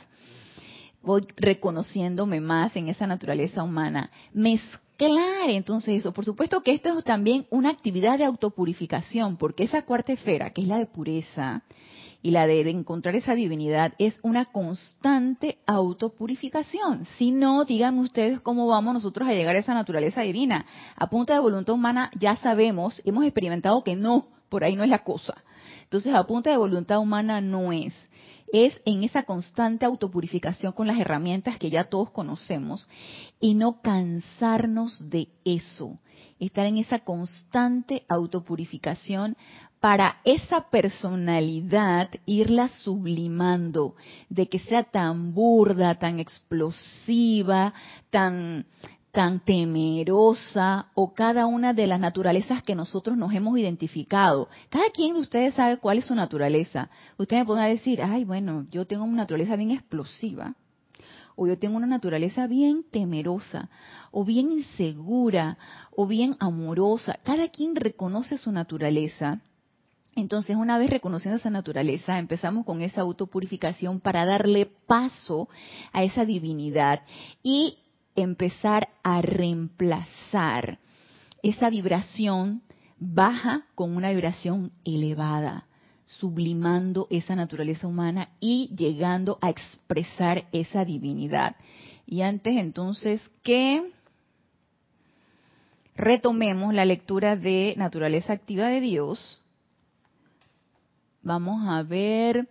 voy 1.02 1.26
reconociéndome 1.36 2.40
más 2.40 2.76
en 2.76 2.88
esa 2.88 3.06
naturaleza 3.06 3.62
humana, 3.62 4.10
me 4.32 4.60
Claro, 5.00 5.50
entonces 5.50 6.00
eso. 6.00 6.12
Por 6.12 6.26
supuesto 6.26 6.60
que 6.60 6.74
esto 6.74 6.98
es 6.98 7.04
también 7.04 7.46
una 7.48 7.70
actividad 7.70 8.18
de 8.18 8.26
autopurificación, 8.26 9.38
porque 9.38 9.64
esa 9.64 9.86
cuarta 9.86 10.12
esfera, 10.12 10.50
que 10.50 10.60
es 10.60 10.68
la 10.68 10.76
de 10.76 10.84
pureza 10.84 11.62
y 12.20 12.32
la 12.32 12.46
de, 12.46 12.68
encontrar 12.68 13.16
esa 13.16 13.34
divinidad, 13.34 13.94
es 13.98 14.18
una 14.20 14.44
constante 14.52 15.56
autopurificación. 15.64 17.06
Si 17.16 17.30
no, 17.30 17.64
díganme 17.64 18.02
ustedes 18.02 18.40
cómo 18.40 18.66
vamos 18.66 18.92
nosotros 18.92 19.26
a 19.26 19.32
llegar 19.32 19.56
a 19.56 19.60
esa 19.60 19.72
naturaleza 19.72 20.20
divina. 20.20 20.66
A 20.96 21.08
punta 21.08 21.32
de 21.32 21.40
voluntad 21.40 21.72
humana 21.72 22.10
ya 22.20 22.36
sabemos, 22.36 23.00
hemos 23.06 23.24
experimentado 23.24 23.82
que 23.82 23.96
no, 23.96 24.28
por 24.50 24.64
ahí 24.64 24.76
no 24.76 24.84
es 24.84 24.90
la 24.90 25.02
cosa. 25.02 25.42
Entonces, 25.84 26.12
a 26.12 26.24
punta 26.24 26.50
de 26.50 26.58
voluntad 26.58 26.98
humana 26.98 27.40
no 27.40 27.72
es 27.72 27.94
es 28.52 28.80
en 28.84 29.04
esa 29.04 29.22
constante 29.22 29.84
autopurificación 29.84 30.72
con 30.72 30.86
las 30.86 30.98
herramientas 30.98 31.58
que 31.58 31.70
ya 31.70 31.84
todos 31.84 32.10
conocemos 32.10 32.88
y 33.38 33.54
no 33.54 33.80
cansarnos 33.80 35.10
de 35.10 35.28
eso, 35.44 35.98
estar 36.38 36.66
en 36.66 36.78
esa 36.78 37.00
constante 37.00 38.04
autopurificación 38.08 39.36
para 39.80 40.20
esa 40.24 40.68
personalidad 40.68 42.10
irla 42.26 42.68
sublimando, 42.68 43.94
de 44.28 44.48
que 44.48 44.58
sea 44.58 44.84
tan 44.84 45.32
burda, 45.32 45.94
tan 45.94 46.20
explosiva, 46.20 47.72
tan 48.10 48.66
tan 49.12 49.40
temerosa 49.40 50.86
o 50.94 51.14
cada 51.14 51.46
una 51.46 51.72
de 51.72 51.86
las 51.86 51.98
naturalezas 51.98 52.62
que 52.62 52.74
nosotros 52.74 53.16
nos 53.16 53.32
hemos 53.32 53.58
identificado. 53.58 54.48
Cada 54.68 54.90
quien 54.90 55.14
de 55.14 55.20
ustedes 55.20 55.54
sabe 55.54 55.78
cuál 55.78 55.98
es 55.98 56.06
su 56.06 56.14
naturaleza. 56.14 56.90
Ustedes 57.18 57.42
me 57.42 57.46
pueden 57.46 57.70
decir, 57.70 58.02
ay, 58.02 58.24
bueno, 58.24 58.66
yo 58.70 58.86
tengo 58.86 59.04
una 59.04 59.18
naturaleza 59.18 59.56
bien 59.56 59.72
explosiva, 59.72 60.54
o 61.34 61.46
yo 61.46 61.58
tengo 61.58 61.76
una 61.76 61.86
naturaleza 61.86 62.46
bien 62.46 62.84
temerosa, 62.90 63.68
o 64.10 64.24
bien 64.24 64.52
insegura, 64.52 65.58
o 65.96 66.06
bien 66.06 66.36
amorosa. 66.38 67.18
Cada 67.24 67.48
quien 67.48 67.74
reconoce 67.74 68.38
su 68.38 68.52
naturaleza. 68.52 69.40
Entonces, 70.16 70.56
una 70.56 70.76
vez 70.78 70.90
reconociendo 70.90 71.38
esa 71.38 71.50
naturaleza, 71.50 72.18
empezamos 72.18 72.64
con 72.66 72.82
esa 72.82 73.00
autopurificación 73.00 74.00
para 74.00 74.26
darle 74.26 74.66
paso 74.86 75.48
a 75.92 76.02
esa 76.02 76.24
divinidad 76.24 77.02
y 77.42 77.78
empezar 78.16 78.88
a 79.02 79.22
reemplazar 79.22 80.78
esa 81.42 81.70
vibración 81.70 82.62
baja 82.98 83.66
con 83.74 83.96
una 83.96 84.10
vibración 84.10 84.72
elevada, 84.84 85.66
sublimando 86.04 87.06
esa 87.10 87.34
naturaleza 87.34 87.86
humana 87.86 88.30
y 88.40 88.70
llegando 88.76 89.38
a 89.40 89.48
expresar 89.48 90.46
esa 90.52 90.84
divinidad. 90.84 91.56
Y 92.06 92.22
antes 92.22 92.56
entonces 92.56 93.22
que 93.42 93.90
retomemos 95.94 96.74
la 96.74 96.84
lectura 96.84 97.36
de 97.36 97.74
naturaleza 97.76 98.32
activa 98.32 98.68
de 98.68 98.80
Dios, 98.80 99.40
vamos 101.22 101.66
a 101.68 101.82
ver 101.82 102.48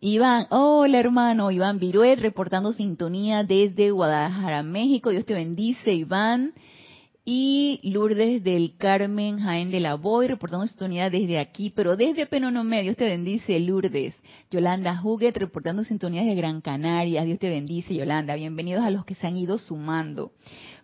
Iván, 0.00 0.46
hola 0.50 1.00
hermano, 1.00 1.50
Iván 1.50 1.80
Viruet, 1.80 2.20
reportando 2.20 2.72
sintonía 2.72 3.42
desde 3.42 3.90
Guadalajara, 3.90 4.62
México. 4.62 5.10
Dios 5.10 5.26
te 5.26 5.34
bendice, 5.34 5.92
Iván. 5.92 6.52
Y 7.24 7.80
Lourdes 7.82 8.44
del 8.44 8.76
Carmen 8.78 9.40
Jaén 9.40 9.72
de 9.72 9.80
la 9.80 9.96
Boy, 9.96 10.28
reportando 10.28 10.68
sintonía 10.68 11.10
desde 11.10 11.40
aquí, 11.40 11.70
pero 11.74 11.96
desde 11.96 12.26
Penonomé. 12.26 12.82
Dios 12.84 12.96
te 12.96 13.06
bendice, 13.06 13.58
Lourdes. 13.58 14.14
Yolanda 14.52 15.00
Huguet, 15.02 15.36
reportando 15.36 15.82
sintonía 15.82 16.22
de 16.22 16.36
Gran 16.36 16.60
Canaria. 16.60 17.24
Dios 17.24 17.40
te 17.40 17.50
bendice, 17.50 17.92
Yolanda. 17.92 18.36
Bienvenidos 18.36 18.84
a 18.84 18.90
los 18.90 19.04
que 19.04 19.16
se 19.16 19.26
han 19.26 19.36
ido 19.36 19.58
sumando. 19.58 20.30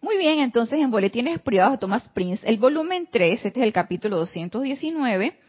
Muy 0.02 0.18
bien, 0.18 0.40
entonces 0.40 0.80
en 0.80 0.90
Boletines 0.90 1.38
Privados 1.38 1.75
de 1.75 1.78
Thomas 1.78 2.09
Prince, 2.09 2.44
el 2.44 2.59
volumen 2.59 3.06
3, 3.12 3.44
este 3.44 3.61
es 3.61 3.64
el 3.64 3.73
capítulo 3.73 4.16
219 4.16 5.44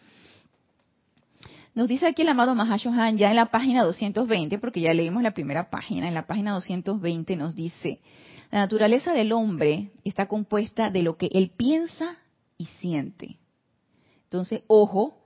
nos 1.75 1.89
dice 1.89 2.08
aquí 2.08 2.22
el 2.22 2.29
amado 2.29 2.55
Mahashohan 2.55 3.17
ya 3.17 3.29
en 3.29 3.36
la 3.36 3.51
página 3.51 3.84
220, 3.84 4.60
porque 4.60 4.79
ya 4.79 4.94
leímos 4.94 5.22
la 5.22 5.34
primera 5.34 5.70
página, 5.70 6.08
en 6.08 6.13
la 6.13 6.25
página 6.25 6.53
220 6.53 7.36
nos 7.36 7.53
dice, 7.53 8.00
la 8.50 8.60
naturaleza 8.60 9.12
del 9.12 9.34
hombre 9.34 9.91
está 10.05 10.27
compuesta 10.27 10.89
de 10.89 11.03
lo 11.03 11.17
que 11.17 11.29
él 11.34 11.51
piensa 11.55 12.15
y 12.58 12.67
siente. 12.79 13.38
Entonces, 14.24 14.63
ojo, 14.67 15.17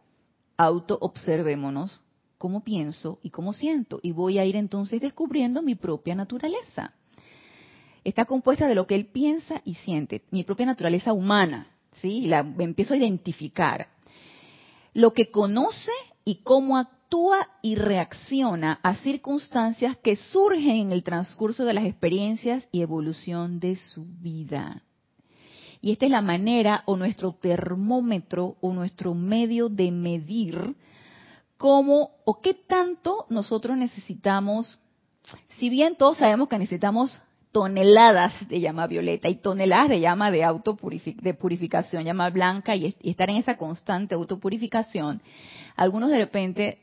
auto-observémonos 0.58 2.02
cómo 2.40 2.64
pienso 2.64 3.20
y 3.22 3.30
cómo 3.30 3.54
siento. 3.54 4.00
Y 4.02 4.12
voy 4.12 4.40
a 4.40 4.46
ir 4.46 4.56
entonces 4.56 5.02
descubriendo 5.02 5.62
mi 5.62 5.76
propia 5.76 6.16
naturaleza. 6.16 6.94
Está 8.04 8.26
compuesta 8.26 8.68
de 8.68 8.74
lo 8.74 8.88
que 8.88 8.96
él 8.96 9.06
piensa 9.06 9.62
y 9.66 9.76
siente, 9.76 10.24
mi 10.32 10.44
propia 10.44 10.66
naturaleza 10.66 11.14
humana. 11.14 11.68
¿sí? 12.02 12.22
La 12.22 12.40
empiezo 12.40 12.96
a 12.96 12.98
identificar. 12.98 13.90
Lo 14.94 15.14
que 15.14 15.30
conoce 15.30 15.92
y 16.30 16.44
cómo 16.44 16.78
actúa 16.78 17.48
y 17.64 17.74
reacciona 17.74 18.80
a 18.84 18.98
circunstancias 18.98 19.98
que 19.98 20.16
surgen 20.16 20.76
en 20.76 20.92
el 20.92 21.02
transcurso 21.02 21.66
de 21.66 21.74
las 21.74 21.86
experiencias 21.86 22.68
y 22.72 22.84
evolución 22.84 23.60
de 23.60 23.78
su 23.78 24.06
vida. 24.06 24.84
Y 25.82 25.92
esta 25.92 26.06
es 26.06 26.12
la 26.12 26.22
manera 26.22 26.84
o 26.86 26.98
nuestro 26.98 27.34
termómetro 27.34 28.58
o 28.62 28.74
nuestro 28.74 29.16
medio 29.16 29.70
de 29.70 29.90
medir 29.90 30.76
cómo 31.58 32.12
o 32.26 32.42
qué 32.42 32.54
tanto 32.54 33.26
nosotros 33.30 33.76
necesitamos, 33.76 34.78
si 35.58 35.72
bien 35.72 35.96
todos 35.96 36.18
sabemos 36.18 36.48
que 36.48 36.60
necesitamos 36.60 37.20
toneladas 37.52 38.48
de 38.48 38.60
llama 38.60 38.86
violeta 38.86 39.28
y 39.28 39.36
toneladas 39.36 39.90
de 39.90 40.00
llama 40.00 40.30
de 40.30 40.46
de 41.22 41.34
purificación, 41.34 42.04
llama 42.04 42.30
blanca 42.30 42.76
y, 42.76 42.96
estar 43.02 43.30
en 43.30 43.38
esa 43.38 43.58
constante 43.58 44.14
autopurificación, 44.14 45.22
algunos 45.80 46.10
de 46.10 46.18
repente 46.18 46.80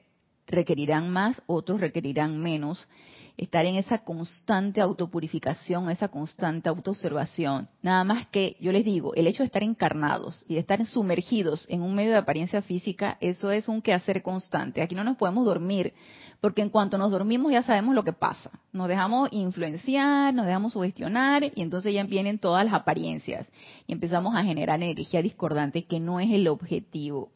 requerirán 0.47 1.11
más, 1.11 1.43
otros 1.47 1.81
requerirán 1.81 2.41
menos. 2.41 2.89
Estar 3.37 3.67
en 3.67 3.77
esa 3.77 3.99
constante 3.99 4.81
autopurificación, 4.81 5.91
esa 5.91 6.09
constante 6.09 6.71
autoobservación. 6.71 7.69
Nada 7.83 8.03
más 8.05 8.27
que, 8.29 8.57
yo 8.59 8.73
les 8.73 8.87
digo, 8.87 9.15
el 9.15 9.27
hecho 9.27 9.43
de 9.43 9.49
estar 9.49 9.63
encarnados 9.63 10.43
y 10.49 10.55
de 10.55 10.61
estar 10.61 10.83
sumergidos 10.87 11.67
en 11.69 11.83
un 11.83 11.95
medio 11.95 12.13
de 12.13 12.17
apariencia 12.17 12.63
física, 12.63 13.19
eso 13.21 13.51
es 13.51 13.69
un 13.69 13.83
quehacer 13.83 14.23
constante. 14.23 14.81
Aquí 14.81 14.95
no 14.95 15.05
nos 15.05 15.19
podemos 15.19 15.45
dormir, 15.45 15.93
porque 16.41 16.63
en 16.63 16.71
cuanto 16.71 16.99
nos 16.99 17.11
dormimos 17.11 17.53
ya 17.53 17.63
sabemos 17.63 17.95
lo 17.95 18.05
que 18.05 18.13
pasa. 18.13 18.51
Nos 18.73 18.89
dejamos 18.89 19.29
influenciar, 19.33 20.35
nos 20.35 20.47
dejamos 20.47 20.73
sugestionar 20.73 21.45
y 21.45 21.63
entonces 21.63 21.95
ya 21.95 22.05
vienen 22.05 22.39
todas 22.39 22.65
las 22.65 22.75
apariencias 22.75 23.49
y 23.87 23.93
empezamos 23.93 24.35
a 24.37 24.45
generar 24.45 24.83
energía 24.83 25.23
discordante 25.23 25.85
que 25.85 26.01
no 26.01 26.21
es 26.21 26.31
el 26.31 26.49
objetivo. 26.49 27.31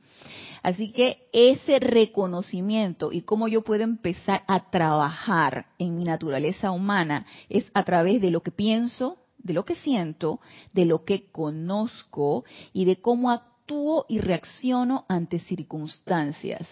Así 0.62 0.92
que 0.92 1.28
ese 1.32 1.78
reconocimiento 1.78 3.12
y 3.12 3.22
cómo 3.22 3.48
yo 3.48 3.62
puedo 3.62 3.82
empezar 3.82 4.42
a 4.46 4.70
trabajar 4.70 5.66
en 5.78 5.96
mi 5.96 6.04
naturaleza 6.04 6.70
humana 6.70 7.26
es 7.48 7.70
a 7.72 7.84
través 7.84 8.20
de 8.20 8.30
lo 8.30 8.42
que 8.42 8.50
pienso, 8.50 9.18
de 9.38 9.54
lo 9.54 9.64
que 9.64 9.74
siento, 9.76 10.40
de 10.72 10.84
lo 10.84 11.04
que 11.04 11.30
conozco 11.30 12.44
y 12.74 12.84
de 12.84 13.00
cómo 13.00 13.30
actúo 13.30 14.04
y 14.08 14.18
reacciono 14.18 15.06
ante 15.08 15.38
circunstancias. 15.38 16.68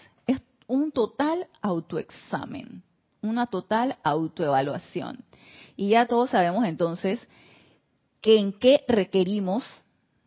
Un 0.69 0.91
total 0.91 1.47
autoexamen, 1.63 2.83
una 3.23 3.47
total 3.47 3.97
autoevaluación. 4.03 5.25
Y 5.75 5.89
ya 5.89 6.05
todos 6.05 6.29
sabemos 6.29 6.63
entonces 6.65 7.19
que 8.21 8.37
en 8.37 8.53
qué 8.53 8.83
requerimos 8.87 9.63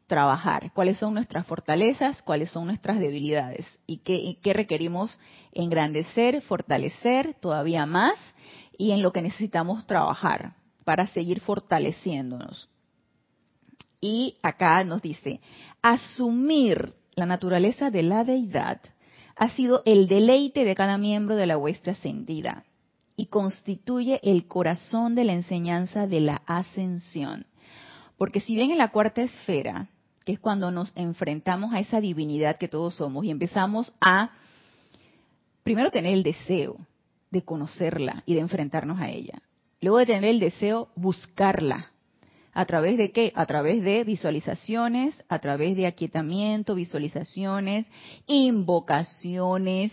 trabajar, 0.08 0.72
cuáles 0.72 0.98
son 0.98 1.14
nuestras 1.14 1.46
fortalezas, 1.46 2.20
cuáles 2.22 2.50
son 2.50 2.66
nuestras 2.66 2.98
debilidades 2.98 3.66
y 3.86 3.98
qué, 3.98 4.52
requerimos 4.52 5.16
engrandecer, 5.52 6.42
fortalecer 6.42 7.34
todavía 7.34 7.86
más 7.86 8.14
y 8.76 8.90
en 8.90 9.00
lo 9.00 9.12
que 9.12 9.22
necesitamos 9.22 9.86
trabajar 9.86 10.56
para 10.84 11.06
seguir 11.06 11.38
fortaleciéndonos. 11.38 12.68
Y 14.00 14.38
acá 14.42 14.82
nos 14.82 15.02
dice, 15.02 15.40
asumir 15.82 16.94
la 17.14 17.26
naturaleza 17.26 17.90
de 17.90 18.02
la 18.02 18.24
deidad 18.24 18.80
ha 19.42 19.48
sido 19.48 19.82
el 19.86 20.06
deleite 20.06 20.64
de 20.64 20.76
cada 20.76 20.98
miembro 20.98 21.34
de 21.34 21.46
la 21.46 21.58
hueste 21.58 21.90
ascendida 21.90 22.62
y 23.16 23.26
constituye 23.26 24.20
el 24.22 24.46
corazón 24.46 25.16
de 25.16 25.24
la 25.24 25.32
enseñanza 25.32 26.06
de 26.06 26.20
la 26.20 26.42
ascensión. 26.46 27.44
Porque 28.16 28.38
si 28.38 28.54
bien 28.54 28.70
en 28.70 28.78
la 28.78 28.92
cuarta 28.92 29.20
esfera 29.20 29.88
que 30.24 30.34
es 30.34 30.38
cuando 30.38 30.70
nos 30.70 30.92
enfrentamos 30.94 31.74
a 31.74 31.80
esa 31.80 32.00
divinidad 32.00 32.56
que 32.56 32.68
todos 32.68 32.94
somos 32.94 33.24
y 33.24 33.32
empezamos 33.32 33.92
a, 34.00 34.30
primero, 35.64 35.90
tener 35.90 36.12
el 36.12 36.22
deseo 36.22 36.76
de 37.32 37.42
conocerla 37.42 38.22
y 38.24 38.34
de 38.34 38.40
enfrentarnos 38.42 39.00
a 39.00 39.10
ella. 39.10 39.42
Luego 39.80 39.98
de 39.98 40.06
tener 40.06 40.30
el 40.30 40.38
deseo, 40.38 40.90
buscarla. 40.94 41.90
¿A 42.54 42.66
través 42.66 42.98
de 42.98 43.12
qué? 43.12 43.32
A 43.34 43.46
través 43.46 43.82
de 43.82 44.04
visualizaciones, 44.04 45.14
a 45.28 45.38
través 45.38 45.74
de 45.74 45.86
aquietamiento, 45.86 46.74
visualizaciones, 46.74 47.86
invocaciones, 48.26 49.90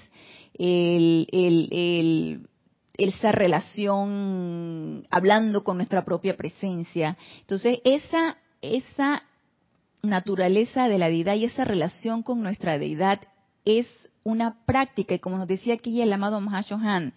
esa 2.97 3.31
relación 3.31 5.07
hablando 5.09 5.63
con 5.63 5.77
nuestra 5.77 6.03
propia 6.03 6.35
presencia. 6.35 7.17
Entonces, 7.39 7.79
esa, 7.85 8.37
esa 8.61 9.23
naturaleza 10.01 10.89
de 10.89 10.97
la 10.97 11.07
deidad 11.07 11.35
y 11.35 11.45
esa 11.45 11.63
relación 11.63 12.23
con 12.23 12.43
nuestra 12.43 12.77
deidad 12.77 13.21
es 13.63 13.87
una 14.23 14.65
práctica, 14.65 15.15
y 15.15 15.19
como 15.19 15.37
nos 15.37 15.47
decía 15.47 15.75
aquí 15.75 16.01
el 16.01 16.11
amado 16.11 16.41
Mahashohan, 16.41 17.13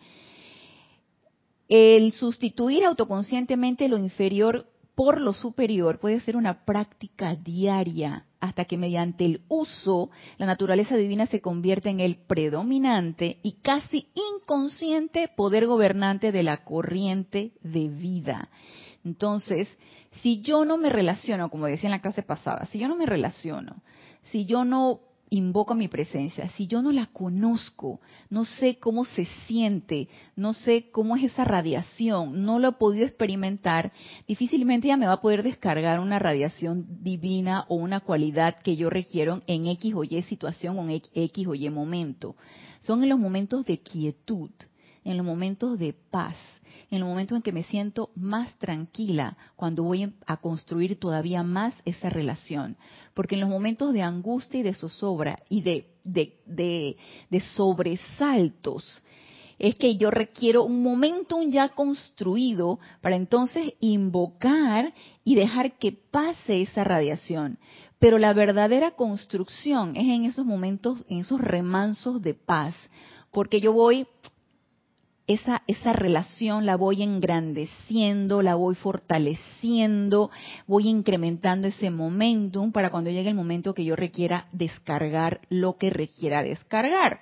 el 1.69 2.13
sustituir 2.13 2.85
autoconscientemente 2.85 3.89
lo 3.89 3.99
inferior 3.99 4.67
por 5.05 5.21
lo 5.21 5.33
superior 5.33 5.99
puede 5.99 6.21
ser 6.21 6.37
una 6.37 6.65
práctica 6.65 7.35
diaria 7.35 8.25
hasta 8.39 8.67
que 8.67 8.79
mediante 8.79 9.25
el 9.25 9.41
uso 9.49 10.11
la 10.39 10.47
naturaleza 10.47 10.97
divina 10.97 11.27
se 11.27 11.41
convierte 11.41 11.91
en 11.91 11.99
el 11.99 12.19
predominante 12.19 13.41
y 13.43 13.55
casi 13.63 14.07
inconsciente 14.15 15.27
poder 15.27 15.67
gobernante 15.67 16.31
de 16.31 16.45
la 16.45 16.59
corriente 16.59 17.51
de 17.63 17.89
vida. 17.89 18.49
Entonces, 19.05 19.67
si 20.21 20.41
yo 20.41 20.65
no 20.65 20.77
me 20.77 20.89
relaciono, 20.89 21.51
como 21.51 21.67
decía 21.67 21.89
en 21.89 21.97
la 21.97 22.01
clase 22.01 22.23
pasada, 22.23 22.67
si 22.67 22.79
yo 22.79 22.87
no 22.87 22.95
me 22.95 23.07
relaciono, 23.07 23.83
si 24.31 24.45
yo 24.45 24.65
no 24.65 25.01
invoco 25.33 25.75
mi 25.75 25.89
presencia, 25.89 26.51
si 26.51 26.67
yo 26.67 26.83
no 26.83 26.93
la 26.93 27.07
conozco, 27.07 28.01
no 28.29 28.45
sé 28.45 28.77
cómo 28.79 29.07
se 29.07 29.25
siente, 29.47 30.09
no 30.37 30.53
sé 30.53 30.91
cómo 30.91 31.17
es 31.17 31.25
esa 31.25 31.45
radiación, 31.45 32.45
no 32.45 32.59
lo 32.59 32.69
he 32.69 32.73
podido 32.73 33.07
experimentar, 33.07 33.93
difícilmente 34.29 34.89
ya 34.89 34.99
me 34.99 35.07
va 35.07 35.15
a 35.15 35.21
poder 35.23 35.43
descargar 35.43 36.01
una 36.01 36.19
radiación 36.19 37.03
divina 37.03 37.65
o 37.69 37.77
una 37.77 38.01
cualidad 38.01 38.61
que 38.63 38.77
yo 38.77 38.91
requiero 38.91 39.41
en 39.47 39.69
X 39.69 39.95
o 39.95 40.05
Y 40.05 40.21
situación 40.23 40.79
o 40.79 40.83
en 40.83 41.01
X 41.15 41.47
o 41.47 41.55
Y 41.55 41.71
momento. 41.71 42.37
Son 42.81 43.03
en 43.03 43.09
los 43.09 43.19
momentos 43.19 43.65
de 43.65 43.79
quietud, 43.79 44.51
en 45.03 45.17
los 45.17 45.25
momentos 45.25 45.79
de 45.79 45.95
paz, 45.95 46.37
en 46.93 46.99
el 46.99 47.05
momento 47.05 47.35
en 47.35 47.41
que 47.41 47.53
me 47.53 47.65
siento 47.65 48.11
más 48.15 48.55
tranquila, 48.59 49.39
cuando 49.57 49.83
voy 49.83 50.13
a 50.27 50.37
construir 50.37 51.01
todavía 51.01 51.43
más 51.43 51.75
esa 51.87 52.11
relación. 52.11 52.77
Porque 53.15 53.35
en 53.35 53.41
los 53.41 53.49
momentos 53.49 53.95
de 53.95 54.03
angustia 54.03 54.61
y 54.61 54.63
de 54.63 54.75
zozobra 54.75 55.39
y 55.49 55.63
de, 55.63 55.87
de, 56.05 56.37
de, 57.31 57.41
sobresaltos, 57.55 59.03
es 59.59 59.75
que 59.77 59.97
yo 59.97 60.11
requiero 60.11 60.65
un 60.65 60.83
momentum 60.83 61.51
ya 61.51 61.71
construido 61.71 62.79
para 63.01 63.17
entonces 63.17 63.73
invocar 63.81 64.93
y 65.25 65.35
dejar 65.35 65.79
que 65.79 65.93
pase 65.93 66.61
esa 66.61 66.85
radiación. 66.85 67.59
Pero 67.99 68.19
la 68.19 68.35
verdadera 68.35 68.91
construcción 68.91 69.97
es 69.97 70.09
en 70.09 70.27
esos 70.27 70.45
momentos, 70.45 71.07
en 71.09 71.21
esos 71.21 71.41
remansos 71.41 72.21
de 72.21 72.35
paz, 72.35 72.75
porque 73.31 73.63
yo 73.63 73.73
voy 73.73 74.07
esa, 75.35 75.63
esa 75.67 75.93
relación 75.93 76.67
la 76.67 76.77
voy 76.77 77.03
engrandeciendo, 77.03 78.43
la 78.43 78.55
voy 78.55 78.75
fortaleciendo, 78.75 80.31
voy 80.67 80.89
incrementando 80.89 81.69
ese 81.69 81.91
momentum 81.91 82.73
para 82.73 82.91
cuando 82.91 83.11
llegue 83.11 83.29
el 83.29 83.35
momento 83.35 83.75
que 83.75 83.85
yo 83.85 83.97
requiera 83.97 84.49
descargar 84.53 85.41
lo 85.49 85.77
que 85.77 85.91
requiera 85.91 86.43
descargar. 86.43 87.21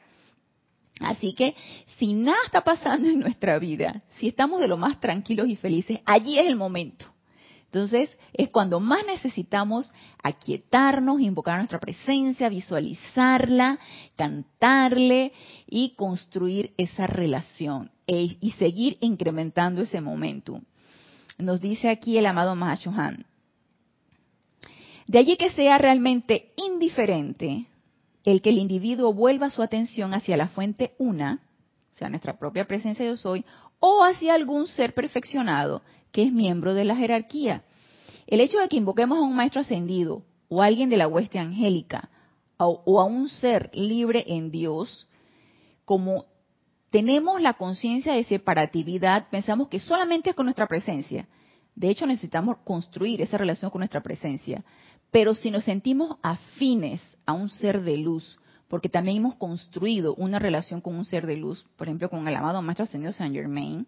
Así 1.00 1.34
que 1.34 1.54
si 1.98 2.12
nada 2.12 2.38
está 2.44 2.62
pasando 2.62 3.08
en 3.08 3.20
nuestra 3.20 3.58
vida, 3.58 4.02
si 4.18 4.28
estamos 4.28 4.60
de 4.60 4.68
lo 4.68 4.76
más 4.76 5.00
tranquilos 5.00 5.48
y 5.48 5.56
felices, 5.56 5.98
allí 6.04 6.38
es 6.38 6.46
el 6.46 6.56
momento. 6.56 7.06
Entonces 7.72 8.18
es 8.32 8.50
cuando 8.50 8.80
más 8.80 9.06
necesitamos 9.06 9.92
aquietarnos, 10.24 11.20
invocar 11.20 11.58
nuestra 11.58 11.78
presencia, 11.78 12.48
visualizarla, 12.48 13.78
cantarle 14.16 15.32
y 15.68 15.94
construir 15.94 16.72
esa 16.78 17.06
relación 17.06 17.92
e, 18.08 18.36
y 18.40 18.50
seguir 18.58 18.98
incrementando 19.00 19.82
ese 19.82 20.00
momentum. 20.00 20.62
Nos 21.38 21.60
dice 21.60 21.90
aquí 21.90 22.18
el 22.18 22.26
amado 22.26 22.56
Mahashohan. 22.56 23.24
De 25.06 25.18
allí 25.18 25.36
que 25.36 25.50
sea 25.50 25.78
realmente 25.78 26.52
indiferente 26.56 27.66
el 28.24 28.42
que 28.42 28.50
el 28.50 28.58
individuo 28.58 29.14
vuelva 29.14 29.48
su 29.48 29.62
atención 29.62 30.12
hacia 30.12 30.36
la 30.36 30.48
fuente 30.48 30.94
una, 30.98 31.40
o 31.94 31.98
sea, 31.98 32.08
nuestra 32.08 32.36
propia 32.36 32.66
presencia 32.66 33.06
yo 33.06 33.16
soy, 33.16 33.44
o 33.78 34.02
hacia 34.02 34.34
algún 34.34 34.66
ser 34.66 34.92
perfeccionado 34.92 35.82
que 36.12 36.24
es 36.24 36.32
miembro 36.32 36.74
de 36.74 36.84
la 36.84 36.96
jerarquía. 36.96 37.64
El 38.26 38.40
hecho 38.40 38.58
de 38.58 38.68
que 38.68 38.76
invoquemos 38.76 39.18
a 39.18 39.22
un 39.22 39.34
maestro 39.34 39.60
ascendido 39.60 40.22
o 40.48 40.62
a 40.62 40.66
alguien 40.66 40.90
de 40.90 40.96
la 40.96 41.08
hueste 41.08 41.38
angélica 41.38 42.10
o, 42.56 43.00
a 43.00 43.04
un 43.04 43.28
ser 43.28 43.70
libre 43.72 44.24
en 44.26 44.50
Dios, 44.50 45.08
como 45.84 46.26
tenemos 46.90 47.40
la 47.40 47.54
conciencia 47.54 48.12
de 48.12 48.24
separatividad, 48.24 49.28
pensamos 49.30 49.68
que 49.68 49.80
solamente 49.80 50.30
es 50.30 50.36
con 50.36 50.46
nuestra 50.46 50.66
presencia. 50.66 51.26
De 51.74 51.88
hecho, 51.88 52.06
necesitamos 52.06 52.58
construir 52.64 53.22
esa 53.22 53.38
relación 53.38 53.70
con 53.70 53.80
nuestra 53.80 54.02
presencia. 54.02 54.64
Pero 55.10 55.34
si 55.34 55.50
nos 55.50 55.64
sentimos 55.64 56.16
afines 56.22 57.00
a 57.24 57.32
un 57.32 57.48
ser 57.48 57.80
de 57.80 57.96
luz, 57.96 58.38
porque 58.68 58.88
también 58.88 59.16
hemos 59.16 59.36
construido 59.36 60.14
una 60.14 60.38
relación 60.38 60.80
con 60.80 60.94
un 60.94 61.04
ser 61.04 61.26
de 61.26 61.36
luz, 61.36 61.64
por 61.76 61.88
ejemplo, 61.88 62.10
con 62.10 62.26
el 62.28 62.36
amado 62.36 62.60
Maestro 62.62 62.84
Ascendido 62.84 63.12
Saint 63.12 63.34
Germain, 63.34 63.86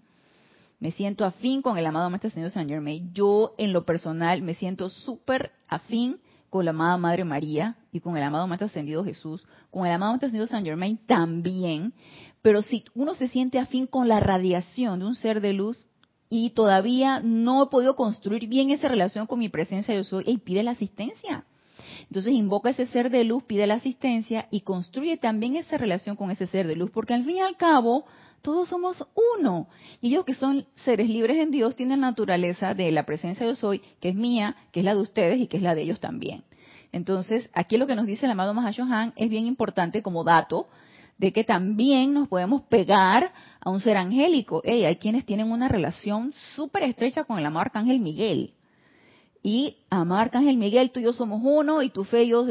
me 0.82 0.90
siento 0.90 1.24
afín 1.24 1.62
con 1.62 1.78
el 1.78 1.86
amado 1.86 2.10
Maestro 2.10 2.28
Señor 2.28 2.50
Saint 2.50 2.68
Germain. 2.68 3.14
Yo, 3.14 3.54
en 3.56 3.72
lo 3.72 3.84
personal, 3.84 4.42
me 4.42 4.54
siento 4.54 4.90
súper 4.90 5.52
afín 5.68 6.18
con 6.50 6.64
la 6.64 6.72
amada 6.72 6.96
Madre 6.96 7.24
María 7.24 7.76
y 7.92 8.00
con 8.00 8.16
el 8.16 8.22
amado 8.24 8.48
Maestro 8.48 8.66
Ascendido 8.66 9.04
Jesús, 9.04 9.46
con 9.70 9.86
el 9.86 9.92
amado 9.92 10.10
Maestro 10.10 10.26
Ascendido 10.26 10.48
Saint 10.48 10.66
Germain 10.66 10.98
también. 11.06 11.94
Pero 12.42 12.62
si 12.62 12.84
uno 12.96 13.14
se 13.14 13.28
siente 13.28 13.60
afín 13.60 13.86
con 13.86 14.08
la 14.08 14.18
radiación 14.18 14.98
de 14.98 15.06
un 15.06 15.14
ser 15.14 15.40
de 15.40 15.52
luz 15.52 15.86
y 16.28 16.50
todavía 16.50 17.20
no 17.20 17.62
he 17.62 17.66
podido 17.68 17.94
construir 17.94 18.48
bien 18.48 18.70
esa 18.70 18.88
relación 18.88 19.28
con 19.28 19.38
mi 19.38 19.48
presencia, 19.48 19.94
yo 19.94 20.02
soy, 20.02 20.24
y 20.26 20.38
pide 20.38 20.64
la 20.64 20.72
asistencia. 20.72 21.44
Entonces 22.08 22.32
invoca 22.32 22.70
ese 22.70 22.86
ser 22.86 23.08
de 23.08 23.22
luz, 23.22 23.44
pide 23.44 23.68
la 23.68 23.74
asistencia 23.74 24.48
y 24.50 24.62
construye 24.62 25.16
también 25.16 25.54
esa 25.54 25.78
relación 25.78 26.16
con 26.16 26.32
ese 26.32 26.48
ser 26.48 26.66
de 26.66 26.74
luz, 26.74 26.90
porque 26.90 27.14
al 27.14 27.22
fin 27.22 27.36
y 27.36 27.40
al 27.40 27.56
cabo 27.56 28.04
todos 28.42 28.68
somos 28.68 29.06
uno. 29.38 29.68
Y 30.00 30.08
ellos 30.08 30.24
que 30.24 30.34
son 30.34 30.66
seres 30.84 31.08
libres 31.08 31.38
en 31.38 31.50
Dios 31.50 31.76
tienen 31.76 32.00
la 32.00 32.08
naturaleza 32.08 32.74
de 32.74 32.90
la 32.92 33.06
presencia 33.06 33.46
de 33.46 33.52
yo 33.52 33.56
soy, 33.56 33.82
que 34.00 34.10
es 34.10 34.14
mía, 34.14 34.56
que 34.72 34.80
es 34.80 34.84
la 34.84 34.94
de 34.94 35.00
ustedes 35.00 35.40
y 35.40 35.46
que 35.46 35.56
es 35.56 35.62
la 35.62 35.74
de 35.74 35.82
ellos 35.82 36.00
también. 36.00 36.44
Entonces, 36.92 37.48
aquí 37.54 37.78
lo 37.78 37.86
que 37.86 37.94
nos 37.94 38.06
dice 38.06 38.26
el 38.26 38.32
amado 38.32 38.52
Mahashohan 38.52 39.14
es 39.16 39.30
bien 39.30 39.46
importante 39.46 40.02
como 40.02 40.24
dato 40.24 40.68
de 41.16 41.32
que 41.32 41.44
también 41.44 42.12
nos 42.12 42.28
podemos 42.28 42.62
pegar 42.62 43.32
a 43.60 43.70
un 43.70 43.80
ser 43.80 43.96
angélico. 43.96 44.60
hay 44.64 44.96
quienes 44.96 45.24
tienen 45.24 45.50
una 45.50 45.68
relación 45.68 46.32
súper 46.54 46.82
estrecha 46.82 47.24
con 47.24 47.38
el 47.38 47.46
amado 47.46 47.62
Arcángel 47.66 48.00
Miguel 48.00 48.54
y 49.42 49.78
amar 49.90 50.26
Arcángel 50.26 50.56
Miguel, 50.56 50.92
tú 50.92 51.00
y 51.00 51.02
yo 51.02 51.12
somos 51.12 51.40
uno, 51.42 51.82
y 51.82 51.90
tu 51.90 52.04
fe, 52.04 52.28
yo, 52.28 52.46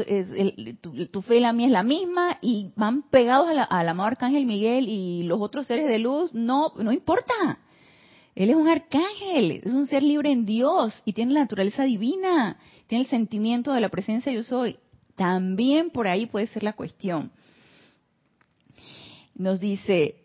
tu, 1.10 1.22
fe 1.22 1.36
y 1.36 1.40
la 1.40 1.54
mía 1.54 1.66
es 1.66 1.72
la 1.72 1.82
misma, 1.82 2.38
y 2.42 2.70
van 2.76 3.02
pegados 3.02 3.48
a 3.48 3.54
la, 3.54 3.64
amado 3.64 4.08
Arcángel 4.08 4.44
Miguel 4.44 4.86
y 4.88 5.22
los 5.22 5.40
otros 5.40 5.66
seres 5.66 5.86
de 5.86 5.98
luz, 5.98 6.34
no, 6.34 6.72
no 6.76 6.92
importa. 6.92 7.58
Él 8.34 8.50
es 8.50 8.56
un 8.56 8.68
arcángel, 8.68 9.62
es 9.64 9.72
un 9.72 9.86
ser 9.86 10.02
libre 10.02 10.30
en 10.30 10.46
Dios 10.46 10.94
y 11.04 11.12
tiene 11.12 11.34
la 11.34 11.40
naturaleza 11.40 11.84
divina, 11.84 12.58
tiene 12.86 13.04
el 13.04 13.10
sentimiento 13.10 13.72
de 13.72 13.80
la 13.80 13.90
presencia 13.90 14.32
yo 14.32 14.42
soy. 14.42 14.76
También 15.16 15.90
por 15.90 16.08
ahí 16.08 16.26
puede 16.26 16.46
ser 16.46 16.62
la 16.62 16.72
cuestión. 16.72 17.30
Nos 19.34 19.60
dice, 19.60 20.21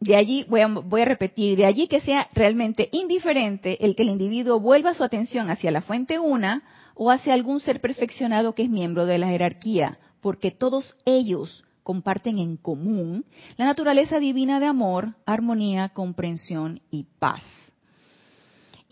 de 0.00 0.16
allí, 0.16 0.46
voy 0.48 0.62
a, 0.62 1.04
repetir, 1.04 1.58
de 1.58 1.66
allí 1.66 1.86
que 1.86 2.00
sea 2.00 2.28
realmente 2.32 2.88
indiferente 2.90 3.84
el 3.84 3.94
que 3.94 4.02
el 4.02 4.08
individuo 4.08 4.58
vuelva 4.58 4.94
su 4.94 5.04
atención 5.04 5.50
hacia 5.50 5.70
la 5.70 5.82
fuente 5.82 6.18
una 6.18 6.62
o 6.94 7.10
hacia 7.10 7.34
algún 7.34 7.60
ser 7.60 7.82
perfeccionado 7.82 8.54
que 8.54 8.62
es 8.62 8.70
miembro 8.70 9.04
de 9.04 9.18
la 9.18 9.28
jerarquía, 9.28 9.98
porque 10.22 10.50
todos 10.50 10.96
ellos 11.04 11.64
comparten 11.82 12.38
en 12.38 12.56
común 12.56 13.26
la 13.58 13.66
naturaleza 13.66 14.18
divina 14.18 14.58
de 14.58 14.66
amor, 14.66 15.16
armonía, 15.26 15.90
comprensión 15.90 16.80
y 16.90 17.04
paz. 17.18 17.42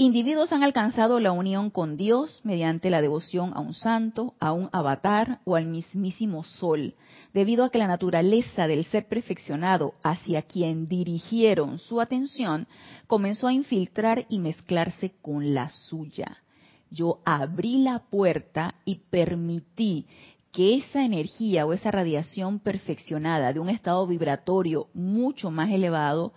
Individuos 0.01 0.53
han 0.53 0.63
alcanzado 0.63 1.19
la 1.19 1.33
unión 1.33 1.71
con 1.71 1.97
Dios 1.97 2.41
mediante 2.45 2.89
la 2.89 3.01
devoción 3.01 3.51
a 3.57 3.59
un 3.59 3.75
santo, 3.75 4.35
a 4.39 4.53
un 4.53 4.69
avatar 4.71 5.41
o 5.43 5.57
al 5.57 5.67
mismísimo 5.67 6.45
sol, 6.45 6.95
debido 7.35 7.65
a 7.65 7.71
que 7.71 7.79
la 7.79 7.89
naturaleza 7.89 8.69
del 8.69 8.85
ser 8.85 9.09
perfeccionado 9.09 9.95
hacia 10.05 10.43
quien 10.43 10.87
dirigieron 10.87 11.81
su 11.81 12.01
atención 12.01 12.69
comenzó 13.09 13.49
a 13.49 13.53
infiltrar 13.53 14.25
y 14.29 14.39
mezclarse 14.39 15.15
con 15.21 15.53
la 15.53 15.69
suya. 15.71 16.45
Yo 16.93 17.19
abrí 17.25 17.79
la 17.79 17.99
puerta 17.99 18.77
y 18.85 19.01
permití 19.11 20.07
que 20.53 20.77
esa 20.77 21.05
energía 21.05 21.67
o 21.67 21.73
esa 21.73 21.91
radiación 21.91 22.61
perfeccionada 22.61 23.53
de 23.53 23.59
un 23.59 23.69
estado 23.69 24.07
vibratorio 24.07 24.87
mucho 24.95 25.51
más 25.51 25.71
elevado 25.71 26.35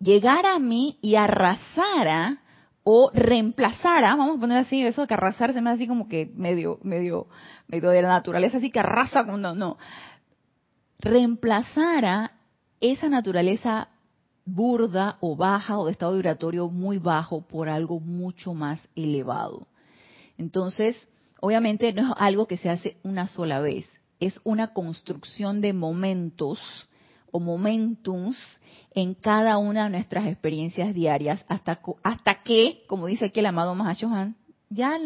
llegara 0.00 0.54
a 0.54 0.58
mí 0.58 0.98
y 1.00 1.14
arrasara 1.14 2.38
o 2.82 3.10
reemplazara, 3.12 4.16
vamos 4.16 4.38
a 4.38 4.40
poner 4.40 4.58
así, 4.58 4.82
eso 4.82 5.06
que 5.06 5.14
arrasar 5.14 5.52
se 5.52 5.60
me 5.60 5.70
hace 5.70 5.82
así 5.82 5.88
como 5.88 6.08
que 6.08 6.30
medio, 6.34 6.80
medio, 6.82 7.28
medio 7.68 7.90
de 7.90 8.02
la 8.02 8.08
naturaleza, 8.08 8.56
así 8.56 8.70
que 8.70 8.80
arrasa 8.80 9.24
con 9.24 9.40
no, 9.42 9.54
no, 9.54 9.76
reemplazara 10.98 12.32
esa 12.80 13.08
naturaleza 13.08 13.88
burda 14.46 15.18
o 15.20 15.36
baja 15.36 15.78
o 15.78 15.86
de 15.86 15.92
estado 15.92 16.14
vibratorio 16.14 16.68
muy 16.68 16.98
bajo 16.98 17.42
por 17.42 17.68
algo 17.68 18.00
mucho 18.00 18.54
más 18.54 18.80
elevado. 18.96 19.66
Entonces, 20.38 20.96
obviamente 21.40 21.92
no 21.92 22.02
es 22.02 22.14
algo 22.16 22.46
que 22.46 22.56
se 22.56 22.70
hace 22.70 22.96
una 23.02 23.28
sola 23.28 23.60
vez, 23.60 23.86
es 24.18 24.40
una 24.44 24.72
construcción 24.72 25.60
de 25.60 25.74
momentos 25.74 26.58
o 27.30 27.40
momentums 27.40 28.36
en 28.92 29.14
cada 29.14 29.58
una 29.58 29.84
de 29.84 29.90
nuestras 29.90 30.26
experiencias 30.26 30.94
diarias 30.94 31.44
hasta, 31.48 31.80
hasta 32.02 32.42
que, 32.42 32.84
como 32.86 33.06
dice 33.06 33.26
aquí 33.26 33.40
el 33.40 33.46
amado 33.46 33.74
Mahashohan, 33.74 34.36
ya, 34.68 34.98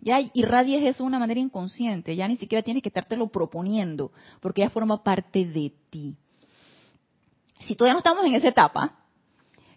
ya 0.00 0.20
irradies 0.34 0.82
eso 0.82 1.04
de 1.04 1.08
una 1.08 1.18
manera 1.18 1.40
inconsciente, 1.40 2.16
ya 2.16 2.26
ni 2.26 2.36
siquiera 2.36 2.62
tienes 2.62 2.82
que 2.82 2.88
estártelo 2.88 3.28
proponiendo, 3.28 4.12
porque 4.40 4.62
ya 4.62 4.70
forma 4.70 5.02
parte 5.02 5.44
de 5.46 5.72
ti. 5.90 6.16
Si 7.60 7.74
todavía 7.76 7.94
no 7.94 7.98
estamos 7.98 8.24
en 8.24 8.34
esa 8.34 8.48
etapa, 8.48 8.96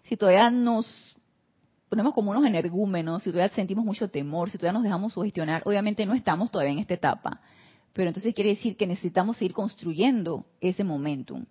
si 0.04 0.16
todavía 0.16 0.50
nos 0.50 1.14
ponemos 1.88 2.12
como 2.12 2.32
unos 2.32 2.44
energúmenos, 2.44 3.22
si 3.22 3.30
todavía 3.30 3.54
sentimos 3.54 3.84
mucho 3.84 4.08
temor, 4.08 4.50
si 4.50 4.58
todavía 4.58 4.72
nos 4.72 4.82
dejamos 4.82 5.12
sugestionar, 5.12 5.62
obviamente 5.64 6.04
no 6.06 6.14
estamos 6.14 6.50
todavía 6.50 6.72
en 6.72 6.80
esta 6.80 6.94
etapa. 6.94 7.40
Pero 7.92 8.08
entonces 8.08 8.34
quiere 8.34 8.50
decir 8.50 8.76
que 8.76 8.86
necesitamos 8.86 9.36
seguir 9.36 9.52
construyendo 9.52 10.44
ese 10.60 10.82
momentum. 10.82 11.44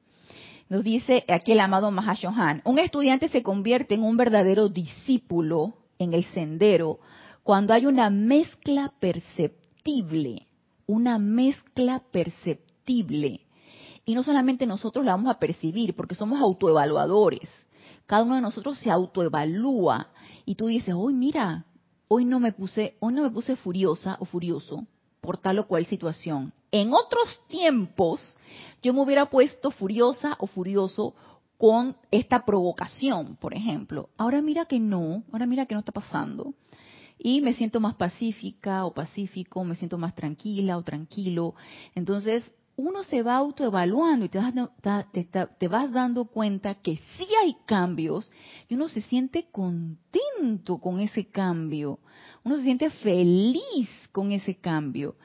Nos 0.74 0.84
dice 0.84 1.24
aquí 1.28 1.52
el 1.52 1.60
amado 1.60 1.92
Mahashohan, 1.92 2.64
un 2.66 2.80
estudiante 2.80 3.28
se 3.30 3.44
convierte 3.44 3.94
en 3.94 4.02
un 4.02 4.18
verdadero 4.18 4.70
discípulo 4.70 5.76
en 6.00 6.14
el 6.14 6.26
sendero 6.26 6.98
cuando 7.44 7.76
hay 7.76 7.86
una 7.86 8.10
mezcla 8.10 8.92
perceptible, 9.00 10.48
una 10.88 11.20
mezcla 11.20 12.02
perceptible. 12.12 13.42
Y 14.04 14.16
no 14.16 14.24
solamente 14.24 14.66
nosotros 14.66 15.06
la 15.06 15.12
vamos 15.12 15.30
a 15.30 15.38
percibir, 15.38 15.96
porque 15.96 16.16
somos 16.16 16.42
autoevaluadores. 16.42 17.52
Cada 18.08 18.24
uno 18.24 18.34
de 18.34 18.42
nosotros 18.42 18.80
se 18.80 18.90
autoevalúa 18.90 20.08
y 20.44 20.56
tú 20.56 20.66
dices, 20.66 20.96
hoy 20.98 21.14
mira, 21.14 21.68
hoy 22.08 22.26
no 22.26 22.40
me 22.40 22.52
puse, 22.52 22.98
hoy 23.00 23.14
no 23.14 23.22
me 23.22 23.30
puse 23.30 23.56
furiosa 23.58 24.18
o 24.20 24.26
furioso 24.26 24.88
por 25.22 25.38
tal 25.38 25.60
o 25.60 25.68
cual 25.68 25.86
situación 25.86 26.52
en 26.74 26.92
otros 26.92 27.40
tiempos 27.48 28.36
yo 28.82 28.94
me 28.94 29.02
hubiera 29.02 29.30
puesto 29.30 29.70
furiosa 29.70 30.36
o 30.40 30.48
furioso 30.48 31.14
con 31.56 31.96
esta 32.10 32.44
provocación, 32.46 33.38
por 33.38 33.54
ejemplo. 33.54 34.10
Ahora 34.18 34.42
mira 34.42 34.66
que 34.66 34.80
no, 34.80 35.24
ahora 35.32 35.46
mira 35.46 35.68
que 35.68 35.76
no 35.76 35.80
está 35.80 35.92
pasando. 35.92 36.56
Y 37.20 37.42
me 37.42 37.54
siento 37.54 37.80
más 37.80 37.94
pacífica 37.94 38.86
o 38.86 38.94
pacífico, 38.94 39.64
me 39.64 39.76
siento 39.76 40.00
más 40.00 40.16
tranquila 40.16 40.76
o 40.78 40.82
tranquilo. 40.82 41.54
Entonces, 41.94 42.44
uno 42.76 43.04
se 43.04 43.22
va 43.22 43.36
autoevaluando 43.36 44.26
y 44.26 44.30
te, 44.30 44.40
te, 45.60 45.68
vas 45.68 45.92
dando 45.92 46.26
cuenta 46.26 46.76
que 46.76 46.98
sí 47.18 47.28
hay 47.44 47.56
cambios 47.66 48.32
y 48.68 48.74
uno 48.74 48.90
se 48.90 49.02
siente 49.02 49.48
contento 49.52 50.80
con 50.80 51.00
ese 51.00 51.28
cambio, 51.28 52.00
uno 52.44 52.56
se 52.58 52.64
siente 52.64 52.90
feliz 52.90 53.90
con 54.12 54.32
ese 54.32 54.56
cambio. 54.56 55.16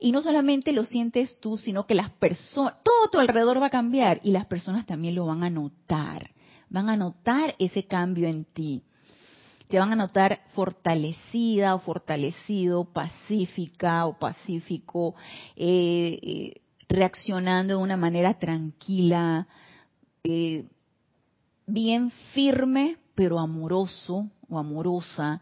Y 0.00 0.10
no 0.10 0.20
solamente 0.20 0.72
lo 0.72 0.84
sientes 0.84 1.38
tú, 1.38 1.56
sino 1.56 1.86
que 1.86 1.94
las 1.94 2.10
personas, 2.10 2.74
todo 2.82 3.08
tu 3.12 3.18
alrededor 3.18 3.62
va 3.62 3.66
a 3.66 3.70
cambiar 3.70 4.20
y 4.24 4.32
las 4.32 4.46
personas 4.46 4.84
también 4.84 5.14
lo 5.14 5.26
van 5.26 5.44
a 5.44 5.50
notar, 5.50 6.30
van 6.68 6.88
a 6.88 6.96
notar 6.96 7.54
ese 7.60 7.84
cambio 7.84 8.26
en 8.28 8.44
ti. 8.44 8.82
Te 9.68 9.78
van 9.78 9.92
a 9.92 9.96
notar 9.96 10.40
fortalecida 10.54 11.74
o 11.74 11.80
fortalecido, 11.80 12.84
pacífica 12.84 14.06
o 14.06 14.18
pacífico, 14.18 15.14
eh, 15.56 16.18
eh 16.22 16.62
reaccionando 16.88 17.76
de 17.76 17.82
una 17.82 17.96
manera 17.96 18.38
tranquila, 18.38 19.46
eh, 20.24 20.66
bien 21.66 22.10
firme, 22.32 22.96
pero 23.14 23.38
amoroso 23.38 24.30
o 24.48 24.58
amorosa. 24.58 25.40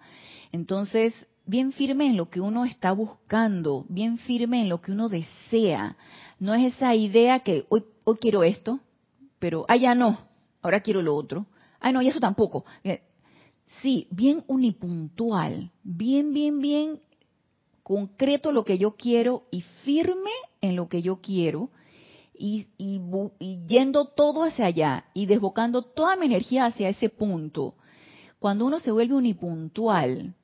Entonces, 0.53 1.13
bien 1.47 1.73
firme 1.73 2.07
en 2.07 2.17
lo 2.17 2.31
que 2.31 2.41
uno 2.41 2.65
está 2.65 2.93
buscando, 2.93 3.85
bien 3.89 4.19
firme 4.19 4.63
en 4.63 4.69
lo 4.69 4.81
que 4.81 4.93
uno 4.93 5.09
desea. 5.09 5.97
No 6.39 6.55
es 6.55 6.75
esa 6.75 6.95
idea 6.95 7.41
que 7.41 7.67
hoy, 7.69 7.85
hoy 8.05 8.17
quiero 8.21 8.43
esto, 8.43 8.81
pero 9.39 9.67
ah, 9.69 9.95
no, 9.95 10.19
ahora 10.63 10.81
quiero 10.81 11.03
lo 11.03 11.15
otro. 11.15 11.47
Ay, 11.81 11.93
no, 11.93 12.01
y 12.01 12.09
eso 12.09 12.21
tampoco. 12.21 12.65
Eh, 12.83 13.03
sí, 13.83 14.07
bien 14.11 14.43
unipuntual, 14.47 15.71
bien, 15.83 16.33
bien, 16.33 16.61
bien 16.61 17.01
concreto 17.85 18.51
lo 18.51 18.65
que 18.65 18.79
yo 18.79 18.97
quiero 18.97 19.45
y 19.53 19.61
firme 19.85 20.31
en 20.61 20.75
lo 20.75 20.89
que 20.89 21.03
yo 21.03 21.21
quiero 21.21 21.71
y, 22.37 22.67
yendo 23.69 24.07
todo 24.07 24.43
hacia 24.43 24.67
allá 24.67 25.05
y 25.15 25.27
desbocando 25.27 25.83
toda 25.83 26.17
mi 26.17 26.27
energía 26.27 26.65
hacia 26.67 26.89
ese 26.89 27.11
punto. 27.11 27.75
Cuando 28.41 28.67
uno 28.67 28.81
se 28.81 28.91
vuelve 28.91 29.15
unipuntual, 29.15 30.35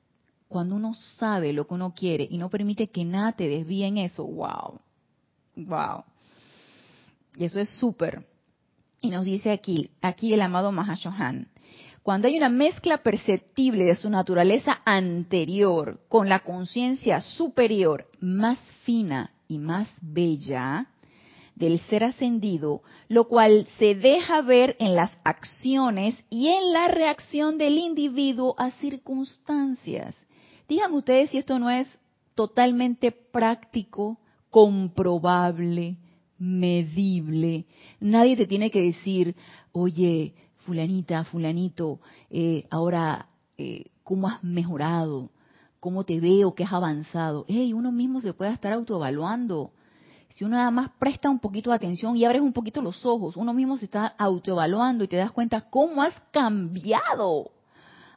cuando 0.47 0.75
uno 0.75 0.93
sabe 0.93 1.51
lo 1.51 1.67
que 1.67 1.73
uno 1.73 1.93
quiere 1.93 2.27
y 2.29 2.37
no 2.37 2.49
permite 2.49 2.87
que 2.87 3.03
nada 3.03 3.33
te 3.33 3.49
desvíe 3.49 3.85
en 3.85 3.97
eso, 3.97 4.25
wow, 4.25 4.79
wow. 5.55 6.03
Y 7.35 7.45
eso 7.45 7.59
es 7.59 7.69
súper. 7.69 8.27
Y 9.01 9.09
nos 9.09 9.25
dice 9.25 9.51
aquí, 9.51 9.89
aquí 10.01 10.33
el 10.33 10.41
amado 10.41 10.71
Mahashohan, 10.71 11.47
cuando 12.03 12.27
hay 12.27 12.37
una 12.37 12.49
mezcla 12.49 12.97
perceptible 12.97 13.85
de 13.85 13.95
su 13.95 14.09
naturaleza 14.09 14.81
anterior 14.85 15.99
con 16.09 16.29
la 16.29 16.39
conciencia 16.39 17.21
superior 17.21 18.07
más 18.19 18.59
fina 18.83 19.31
y 19.47 19.59
más 19.59 19.87
bella 20.01 20.87
del 21.55 21.79
ser 21.81 22.03
ascendido, 22.03 22.81
lo 23.07 23.27
cual 23.27 23.67
se 23.77 23.93
deja 23.93 24.41
ver 24.41 24.75
en 24.79 24.95
las 24.95 25.11
acciones 25.23 26.15
y 26.31 26.47
en 26.47 26.73
la 26.73 26.87
reacción 26.87 27.59
del 27.59 27.77
individuo 27.77 28.55
a 28.57 28.71
circunstancias. 28.71 30.15
Díganme 30.67 30.97
ustedes 30.97 31.29
si 31.29 31.37
esto 31.37 31.59
no 31.59 31.69
es 31.69 31.87
totalmente 32.33 33.11
práctico, 33.11 34.17
comprobable, 34.49 35.97
medible. 36.39 37.65
Nadie 37.99 38.35
te 38.35 38.47
tiene 38.47 38.71
que 38.71 38.81
decir, 38.81 39.35
oye, 39.71 40.33
fulanita, 40.65 41.23
fulanito, 41.25 41.99
eh, 42.29 42.65
ahora, 42.69 43.27
eh, 43.57 43.85
¿cómo 44.03 44.27
has 44.27 44.43
mejorado? 44.43 45.31
¿Cómo 45.79 46.03
te 46.03 46.19
veo? 46.19 46.53
¿Qué 46.53 46.63
has 46.63 46.73
avanzado? 46.73 47.45
Hey, 47.47 47.73
uno 47.73 47.91
mismo 47.91 48.21
se 48.21 48.33
puede 48.33 48.51
estar 48.51 48.73
autoevaluando. 48.73 49.71
Si 50.29 50.45
uno 50.45 50.55
nada 50.55 50.71
más 50.71 50.91
presta 50.99 51.29
un 51.29 51.39
poquito 51.39 51.71
de 51.71 51.75
atención 51.75 52.15
y 52.15 52.23
abres 52.23 52.41
un 52.41 52.53
poquito 52.53 52.81
los 52.81 53.05
ojos, 53.05 53.35
uno 53.35 53.53
mismo 53.53 53.77
se 53.77 53.85
está 53.85 54.07
autoevaluando 54.17 55.03
y 55.03 55.07
te 55.07 55.17
das 55.17 55.31
cuenta 55.31 55.69
cómo 55.69 56.01
has 56.01 56.13
cambiado 56.31 57.51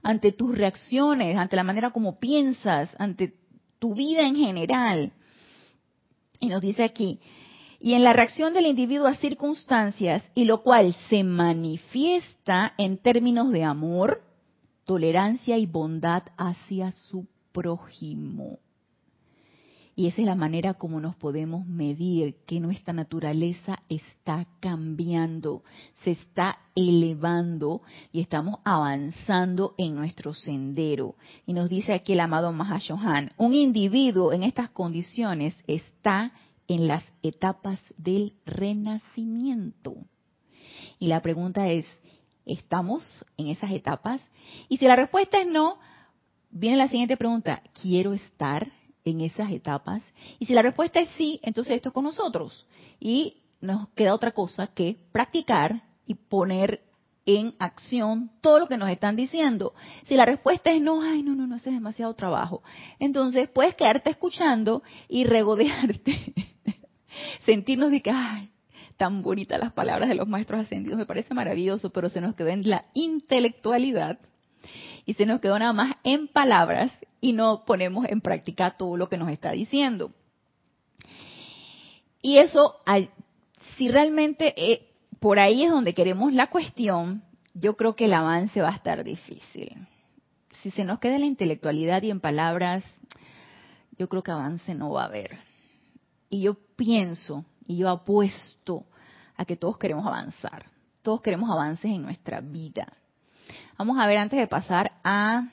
ante 0.02 0.32
tus 0.32 0.56
reacciones, 0.56 1.36
ante 1.36 1.56
la 1.56 1.64
manera 1.64 1.90
como 1.90 2.18
piensas, 2.20 2.94
ante 2.98 3.34
tu 3.78 3.94
vida 3.94 4.22
en 4.22 4.36
general. 4.36 5.12
Y 6.38 6.48
nos 6.48 6.60
dice 6.60 6.84
aquí, 6.84 7.20
y 7.84 7.92
en 7.92 8.02
la 8.02 8.14
reacción 8.14 8.54
del 8.54 8.64
individuo 8.64 9.06
a 9.06 9.16
circunstancias, 9.16 10.24
y 10.34 10.46
lo 10.46 10.62
cual 10.62 10.96
se 11.10 11.22
manifiesta 11.22 12.72
en 12.78 12.96
términos 12.96 13.50
de 13.50 13.62
amor, 13.62 14.22
tolerancia 14.86 15.58
y 15.58 15.66
bondad 15.66 16.22
hacia 16.38 16.92
su 16.92 17.26
prójimo. 17.52 18.58
Y 19.96 20.06
esa 20.06 20.22
es 20.22 20.26
la 20.26 20.34
manera 20.34 20.72
como 20.72 20.98
nos 20.98 21.14
podemos 21.16 21.66
medir 21.66 22.36
que 22.46 22.58
nuestra 22.58 22.94
naturaleza 22.94 23.78
está 23.90 24.46
cambiando, 24.60 25.62
se 26.04 26.12
está 26.12 26.60
elevando 26.74 27.82
y 28.10 28.22
estamos 28.22 28.60
avanzando 28.64 29.74
en 29.76 29.94
nuestro 29.94 30.32
sendero. 30.32 31.16
Y 31.44 31.52
nos 31.52 31.68
dice 31.68 31.92
aquí 31.92 32.14
el 32.14 32.20
amado 32.20 32.50
Mahashohan, 32.50 33.32
un 33.36 33.52
individuo 33.52 34.32
en 34.32 34.42
estas 34.42 34.70
condiciones 34.70 35.54
está 35.66 36.32
en 36.68 36.88
las 36.88 37.04
etapas 37.22 37.78
del 37.96 38.34
renacimiento. 38.46 39.94
Y 40.98 41.08
la 41.08 41.22
pregunta 41.22 41.68
es, 41.68 41.86
¿estamos 42.46 43.24
en 43.36 43.48
esas 43.48 43.70
etapas? 43.72 44.20
Y 44.68 44.78
si 44.78 44.86
la 44.86 44.96
respuesta 44.96 45.40
es 45.40 45.46
no, 45.46 45.78
viene 46.50 46.76
la 46.76 46.88
siguiente 46.88 47.16
pregunta, 47.16 47.62
¿quiero 47.80 48.12
estar 48.12 48.72
en 49.04 49.20
esas 49.20 49.50
etapas? 49.50 50.02
Y 50.38 50.46
si 50.46 50.54
la 50.54 50.62
respuesta 50.62 51.00
es 51.00 51.08
sí, 51.16 51.40
entonces 51.42 51.76
esto 51.76 51.90
es 51.90 51.92
con 51.92 52.04
nosotros. 52.04 52.66
Y 53.00 53.42
nos 53.60 53.88
queda 53.90 54.14
otra 54.14 54.32
cosa 54.32 54.68
que 54.68 54.98
practicar 55.12 55.82
y 56.06 56.14
poner 56.14 56.82
en 57.26 57.54
acción 57.58 58.30
todo 58.40 58.58
lo 58.58 58.68
que 58.68 58.76
nos 58.76 58.90
están 58.90 59.16
diciendo. 59.16 59.74
Si 60.06 60.14
la 60.14 60.26
respuesta 60.26 60.70
es 60.70 60.80
no, 60.80 61.02
ay, 61.02 61.22
no, 61.22 61.34
no, 61.34 61.46
no, 61.46 61.56
ese 61.56 61.70
es 61.70 61.74
demasiado 61.74 62.14
trabajo. 62.14 62.62
Entonces 62.98 63.48
puedes 63.48 63.74
quedarte 63.74 64.10
escuchando 64.10 64.82
y 65.08 65.24
regodearte 65.24 66.34
sentirnos 67.46 67.90
de 67.90 68.02
que, 68.02 68.10
ay, 68.10 68.50
tan 68.96 69.22
bonitas 69.22 69.58
las 69.58 69.72
palabras 69.72 70.08
de 70.08 70.14
los 70.14 70.28
maestros 70.28 70.60
ascendidos, 70.60 70.98
me 70.98 71.06
parece 71.06 71.34
maravilloso, 71.34 71.90
pero 71.90 72.08
se 72.08 72.20
nos 72.20 72.34
quedó 72.34 72.48
en 72.48 72.68
la 72.68 72.82
intelectualidad 72.94 74.18
y 75.06 75.14
se 75.14 75.26
nos 75.26 75.40
quedó 75.40 75.58
nada 75.58 75.72
más 75.72 75.94
en 76.04 76.28
palabras 76.28 76.92
y 77.20 77.32
no 77.32 77.64
ponemos 77.64 78.06
en 78.08 78.20
práctica 78.20 78.76
todo 78.76 78.96
lo 78.96 79.08
que 79.08 79.16
nos 79.16 79.30
está 79.30 79.52
diciendo. 79.52 80.12
Y 82.22 82.38
eso, 82.38 82.76
si 83.76 83.88
realmente 83.88 84.54
eh, 84.56 84.93
por 85.24 85.38
ahí 85.38 85.64
es 85.64 85.70
donde 85.70 85.94
queremos 85.94 86.34
la 86.34 86.48
cuestión, 86.48 87.22
yo 87.54 87.78
creo 87.78 87.96
que 87.96 88.04
el 88.04 88.12
avance 88.12 88.60
va 88.60 88.68
a 88.68 88.74
estar 88.74 89.02
difícil. 89.02 89.74
Si 90.60 90.70
se 90.70 90.84
nos 90.84 90.98
queda 90.98 91.14
en 91.14 91.22
la 91.22 91.26
intelectualidad 91.26 92.02
y 92.02 92.10
en 92.10 92.20
palabras, 92.20 92.84
yo 93.96 94.06
creo 94.10 94.22
que 94.22 94.32
avance 94.32 94.74
no 94.74 94.90
va 94.90 95.04
a 95.04 95.06
haber. 95.06 95.38
Y 96.28 96.42
yo 96.42 96.58
pienso 96.76 97.46
y 97.66 97.78
yo 97.78 97.88
apuesto 97.88 98.84
a 99.34 99.46
que 99.46 99.56
todos 99.56 99.78
queremos 99.78 100.06
avanzar. 100.06 100.66
Todos 101.00 101.22
queremos 101.22 101.48
avances 101.48 101.90
en 101.90 102.02
nuestra 102.02 102.42
vida. 102.42 102.92
Vamos 103.78 103.96
a 103.98 104.06
ver 104.06 104.18
antes 104.18 104.38
de 104.38 104.46
pasar 104.46 104.92
a 105.04 105.48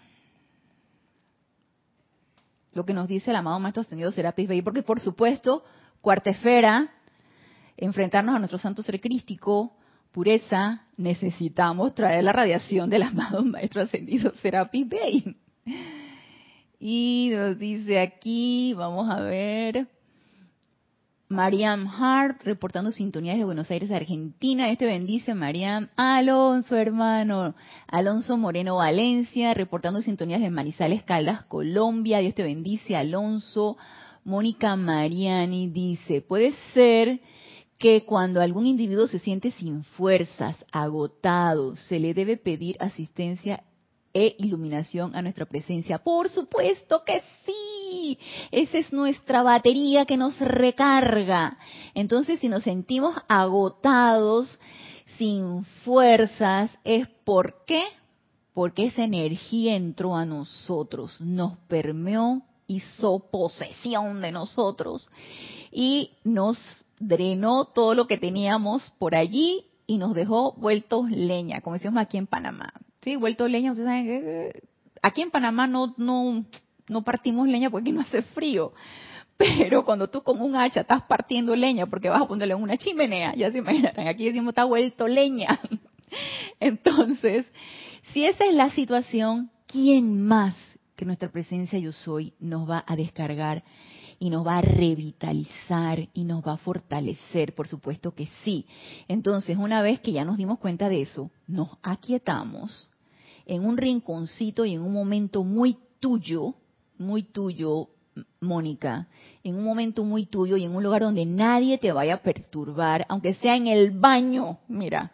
lo 2.74 2.86
que 2.86 2.94
nos 2.94 3.08
dice 3.08 3.30
el 3.30 3.38
amado 3.38 3.58
Maestro 3.62 3.84
Ascendido 3.84 4.12
Serapis 4.12 4.50
Bey, 4.50 4.62
porque 4.64 4.84
por 4.84 5.00
supuesto, 5.00 5.64
cuarta 6.02 6.32
esfera, 6.32 6.90
enfrentarnos 7.82 8.36
a 8.36 8.40
nuestro 8.40 8.58
santo 8.58 8.84
ser 8.84 9.02
crístico, 9.02 9.76
pureza, 10.12 10.84
necesitamos 10.98 11.94
traer 11.94 12.24
la 12.24 12.32
radiación 12.32 12.90
del 12.90 13.04
amado 13.04 13.44
Maestro 13.44 13.82
Ascendido 13.82 14.34
Serapis 14.42 14.88
Bey. 14.88 15.36
Y 16.80 17.30
nos 17.34 17.60
dice 17.60 18.00
aquí, 18.00 18.74
vamos 18.76 19.10
a 19.10 19.22
ver, 19.22 19.88
Mariam 21.32 21.88
Hart, 21.88 22.44
reportando 22.44 22.92
sintonías 22.92 23.38
de 23.38 23.46
Buenos 23.46 23.72
Aires, 23.72 23.90
Argentina. 23.92 24.70
Este 24.70 24.86
bendice 24.86 25.34
Mariam. 25.34 25.88
Alonso, 25.96 26.76
hermano. 26.76 27.56
Alonso 27.88 28.38
Moreno 28.38 28.76
Valencia, 28.76 29.54
reportando 29.54 30.02
sintonías 30.02 30.42
de 30.42 30.50
Manizales 30.50 31.04
Caldas, 31.04 31.44
Colombia. 31.46 32.20
Dios 32.20 32.36
te 32.36 32.44
bendice, 32.44 32.96
Alonso. 32.96 33.78
Mónica 34.24 34.76
Mariani 34.76 35.68
dice, 35.70 36.22
puede 36.22 36.54
ser 36.74 37.22
que 37.82 38.06
cuando 38.06 38.40
algún 38.40 38.68
individuo 38.68 39.08
se 39.08 39.18
siente 39.18 39.50
sin 39.52 39.84
fuerzas, 39.84 40.56
agotado, 40.72 41.76
se 41.76 42.00
le 42.00 42.14
debe 42.14 42.38
pedir 42.38 42.78
asistencia 42.80 43.64
e 44.14 44.36
iluminación 44.38 45.16
a 45.16 45.22
nuestra 45.24 45.48
presencia. 45.48 45.98
Por 45.98 46.30
supuesto 46.30 47.04
que 47.04 47.24
sí 47.44 48.20
esa 48.52 48.78
es 48.78 48.94
nuestra 48.94 49.42
batería 49.42 50.06
que 50.06 50.16
nos 50.16 50.40
recarga. 50.40 51.58
Entonces, 51.96 52.40
si 52.40 52.50
nos 52.50 52.64
sentimos 52.64 53.16
agotados, 53.28 54.60
sin 55.18 55.64
fuerzas, 55.84 56.70
es 56.84 57.08
por 57.26 57.66
qué? 57.66 57.84
Porque 58.54 58.86
esa 58.86 59.04
energía 59.04 59.76
entró 59.76 60.16
a 60.16 60.26
nosotros, 60.26 61.20
nos 61.20 61.58
permeó, 61.68 62.44
hizo 62.68 63.28
posesión 63.32 64.22
de 64.22 64.32
nosotros 64.32 65.10
y 65.72 66.12
nos 66.24 66.60
drenó 67.02 67.66
todo 67.66 67.96
lo 67.96 68.08
que 68.08 68.18
teníamos 68.18 68.92
por 69.00 69.16
allí 69.16 69.66
y 69.88 69.98
nos 69.98 70.14
dejó 70.14 70.54
vueltos 70.54 71.10
leña, 71.10 71.62
como 71.62 71.76
decimos 71.76 71.98
aquí 71.98 72.18
en 72.18 72.28
Panamá. 72.28 72.72
Sí, 73.02 73.16
vueltos 73.16 73.50
leña, 73.50 73.72
ustedes 73.72 73.88
saben 73.88 74.06
que 74.06 74.62
aquí 75.02 75.22
en 75.22 75.32
Panamá 75.32 75.68
no, 75.68 75.94
no, 75.98 76.46
no 76.88 77.04
partimos 77.04 77.48
leña 77.48 77.70
porque 77.70 77.90
aquí 77.90 77.92
no 77.92 78.02
hace 78.02 78.22
frío. 78.22 78.74
Pero 79.38 79.84
cuando 79.84 80.08
tú 80.08 80.22
con 80.22 80.40
un 80.40 80.56
hacha 80.56 80.82
estás 80.82 81.02
partiendo 81.04 81.56
leña 81.56 81.88
porque 81.88 82.10
vas 82.10 82.22
a 82.22 82.28
ponerle 82.28 82.54
una 82.54 82.78
chimenea, 82.78 83.34
ya 83.36 83.52
se 83.52 83.58
imaginarán, 83.58 84.08
aquí 84.08 84.26
decimos 84.26 84.52
está 84.52 84.66
vuelto 84.66 85.08
leña. 85.08 85.60
Entonces, 86.60 87.46
si 88.14 88.24
esa 88.24 88.46
es 88.46 88.54
la 88.54 88.70
situación, 88.70 89.50
¿quién 89.66 90.22
más 90.22 90.56
que 90.96 91.06
nuestra 91.06 91.32
presencia 91.32 91.80
yo 91.80 91.92
soy 91.92 92.34
nos 92.40 92.70
va 92.70 92.84
a 92.86 92.96
descargar 92.96 93.64
y 94.22 94.30
nos 94.30 94.46
va 94.46 94.60
a 94.60 94.62
revitalizar 94.62 96.08
y 96.14 96.26
nos 96.26 96.46
va 96.46 96.54
a 96.54 96.58
fortalecer? 96.58 97.56
Por 97.56 97.68
supuesto 97.68 98.14
que 98.14 98.28
sí. 98.44 98.68
Entonces, 99.08 99.58
una 99.58 99.82
vez 99.82 100.00
que 100.00 100.12
ya 100.12 100.24
nos 100.24 100.38
dimos 100.38 100.60
cuenta 100.60 100.90
de 100.90 101.02
eso, 101.02 101.32
nos 101.48 101.70
aquietamos 101.82 102.88
en 103.48 103.66
un 103.66 103.78
rinconcito 103.78 104.64
y 104.64 104.76
en 104.76 104.84
un 104.84 104.94
momento 104.94 105.44
muy 105.44 105.76
tuyo, 106.00 106.54
muy 107.00 107.24
tuyo, 107.24 107.88
Mónica, 108.40 109.08
en 109.44 109.56
un 109.56 109.64
momento 109.64 110.04
muy 110.04 110.28
tuyo 110.28 110.56
y 110.56 110.66
en 110.66 110.76
un 110.76 110.84
lugar 110.84 111.02
donde 111.02 111.26
nadie 111.26 111.80
te 111.80 111.92
vaya 111.92 112.14
a 112.14 112.22
perturbar, 112.22 113.08
aunque 113.10 113.34
sea 113.34 113.56
en 113.56 113.66
el 113.66 113.90
baño. 113.90 114.60
Mira, 114.68 115.14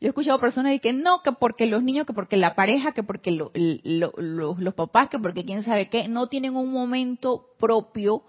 yo 0.00 0.06
he 0.06 0.10
escuchado 0.10 0.38
personas 0.38 0.80
que 0.80 0.92
no, 0.92 1.22
que 1.24 1.32
porque 1.32 1.66
los 1.66 1.82
niños, 1.82 2.06
que 2.06 2.12
porque 2.12 2.36
la 2.36 2.54
pareja, 2.54 2.92
que 2.92 3.02
porque 3.02 3.32
los 3.32 4.74
papás, 4.76 5.08
que 5.08 5.18
porque 5.18 5.42
quién 5.42 5.64
sabe 5.64 5.88
qué, 5.88 6.06
no 6.06 6.28
tienen 6.28 6.54
un 6.54 6.72
momento 6.72 7.46
propio 7.58 8.22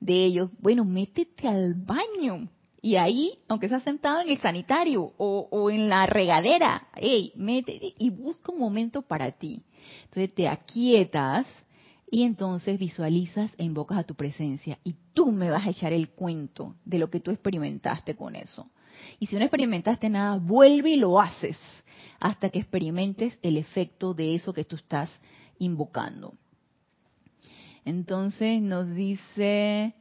de 0.00 0.24
ellos. 0.24 0.50
Bueno, 0.60 0.84
métete 0.84 1.48
al 1.48 1.74
baño. 1.74 2.48
Y 2.82 2.96
ahí, 2.96 3.38
aunque 3.48 3.68
seas 3.68 3.82
sentado 3.82 4.20
en 4.20 4.28
el 4.28 4.38
sanitario 4.40 5.12
o, 5.16 5.48
o 5.50 5.70
en 5.70 5.88
la 5.88 6.06
regadera, 6.06 6.88
hey, 6.94 7.32
métete 7.34 7.94
y 7.98 8.10
busca 8.10 8.52
un 8.52 8.60
momento 8.60 9.02
para 9.02 9.32
ti. 9.32 9.62
Entonces 10.04 10.34
te 10.34 10.46
aquietas 10.46 11.46
y 12.10 12.22
entonces 12.22 12.78
visualizas 12.78 13.52
e 13.58 13.64
invocas 13.64 13.98
a 13.98 14.04
tu 14.04 14.14
presencia 14.14 14.78
y 14.84 14.94
tú 15.12 15.32
me 15.32 15.50
vas 15.50 15.66
a 15.66 15.70
echar 15.70 15.92
el 15.92 16.10
cuento 16.10 16.76
de 16.84 16.98
lo 16.98 17.10
que 17.10 17.20
tú 17.20 17.32
experimentaste 17.32 18.14
con 18.14 18.36
eso. 18.36 18.70
Y 19.18 19.26
si 19.26 19.36
no 19.36 19.42
experimentaste 19.42 20.08
nada, 20.08 20.38
vuelve 20.38 20.90
y 20.90 20.96
lo 20.96 21.20
haces 21.20 21.58
hasta 22.20 22.50
que 22.50 22.60
experimentes 22.60 23.38
el 23.42 23.56
efecto 23.56 24.14
de 24.14 24.34
eso 24.34 24.52
que 24.52 24.64
tú 24.64 24.76
estás 24.76 25.10
invocando. 25.58 26.34
Entonces 27.86 28.60
nos 28.60 28.92
dice, 28.94 29.94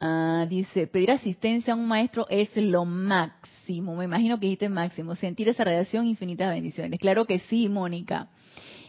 uh, 0.00 0.46
dice, 0.48 0.86
pedir 0.86 1.10
asistencia 1.10 1.74
a 1.74 1.76
un 1.76 1.86
maestro 1.86 2.26
es 2.30 2.48
lo 2.56 2.86
máximo. 2.86 3.94
Me 3.94 4.06
imagino 4.06 4.40
que 4.40 4.46
dijiste 4.46 4.70
máximo, 4.70 5.14
sentir 5.16 5.50
esa 5.50 5.64
radiación, 5.64 6.06
infinitas 6.06 6.50
bendiciones. 6.50 6.98
Claro 6.98 7.26
que 7.26 7.40
sí, 7.40 7.68
Mónica. 7.68 8.30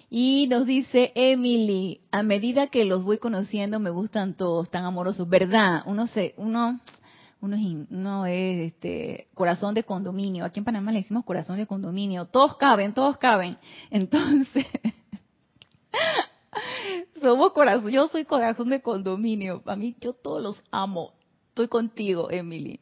Y 0.10 0.48
nos 0.48 0.66
dice 0.66 1.12
Emily, 1.14 2.00
a 2.10 2.24
medida 2.24 2.68
que 2.68 2.86
los 2.86 3.04
voy 3.04 3.18
conociendo 3.18 3.82
me 3.82 3.90
gustan 3.90 4.36
todos, 4.36 4.72
tan 4.72 4.86
amorosos, 4.86 5.28
¿verdad? 5.28 5.84
Uno 5.88 6.08
se, 6.08 6.34
uno, 6.38 6.80
uno 7.42 7.56
es, 7.58 7.88
uno 7.92 8.26
es 8.26 8.72
este 8.72 9.28
corazón 9.34 9.76
de 9.76 9.84
condominio. 9.84 10.46
Aquí 10.46 10.60
en 10.60 10.66
Panamá 10.66 10.94
le 10.94 11.00
decimos 11.00 11.26
corazón 11.26 11.58
de 11.58 11.68
condominio. 11.68 12.28
Todos 12.28 12.56
caben, 12.56 12.94
todos 12.94 13.18
caben. 13.18 13.58
Entonces, 13.92 14.66
somos 17.22 17.54
corazón. 17.54 17.92
Yo 17.92 18.08
soy 18.08 18.26
corazón 18.26 18.70
de 18.70 18.82
condominio. 18.82 19.62
A 19.66 19.76
mí 19.76 19.96
yo 20.00 20.14
todos 20.14 20.42
los 20.42 20.64
amo. 20.72 21.14
Estoy 21.50 21.68
contigo, 21.68 22.30
Emily. 22.32 22.80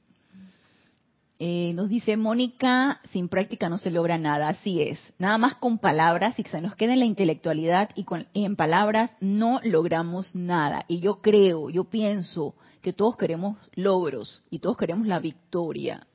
Eh, 1.40 1.74
nos 1.76 1.88
dice 1.88 2.18
Mónica, 2.18 3.00
sin 3.12 3.30
práctica 3.30 3.70
no 3.70 3.78
se 3.78 3.92
logra 3.92 4.18
nada, 4.18 4.50
así 4.50 4.82
es. 4.82 5.00
Nada 5.20 5.38
más 5.38 5.56
con 5.56 5.78
palabras, 5.78 6.40
y 6.40 6.44
que 6.44 6.50
se 6.50 6.62
nos 6.62 6.76
quede 6.76 6.94
en 6.94 7.00
la 7.00 7.06
intelectualidad 7.06 7.92
y, 7.94 8.06
con, 8.06 8.28
en 8.34 8.56
palabras 8.56 9.12
no 9.20 9.60
logramos 9.64 10.36
nada. 10.36 10.86
Y 10.88 11.00
yo 11.00 11.22
creo, 11.22 11.70
yo 11.70 11.84
pienso 11.84 12.56
que 12.82 12.92
todos 12.92 13.18
queremos 13.18 13.58
logros 13.76 14.44
y 14.50 14.60
todos 14.60 14.78
queremos 14.78 15.06
la 15.06 15.20
victoria. 15.20 16.08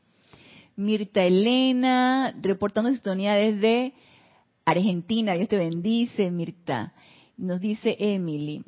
Mirta 0.75 1.22
Elena, 1.22 2.35
reportando 2.40 2.90
sintonía 2.90 3.35
desde 3.35 3.94
Argentina, 4.64 5.35
Dios 5.35 5.48
te 5.48 5.59
bendice, 5.59 6.31
Mirta. 6.33 6.94
Nos 7.37 7.61
dice 7.61 7.97
Emily, 7.99 8.64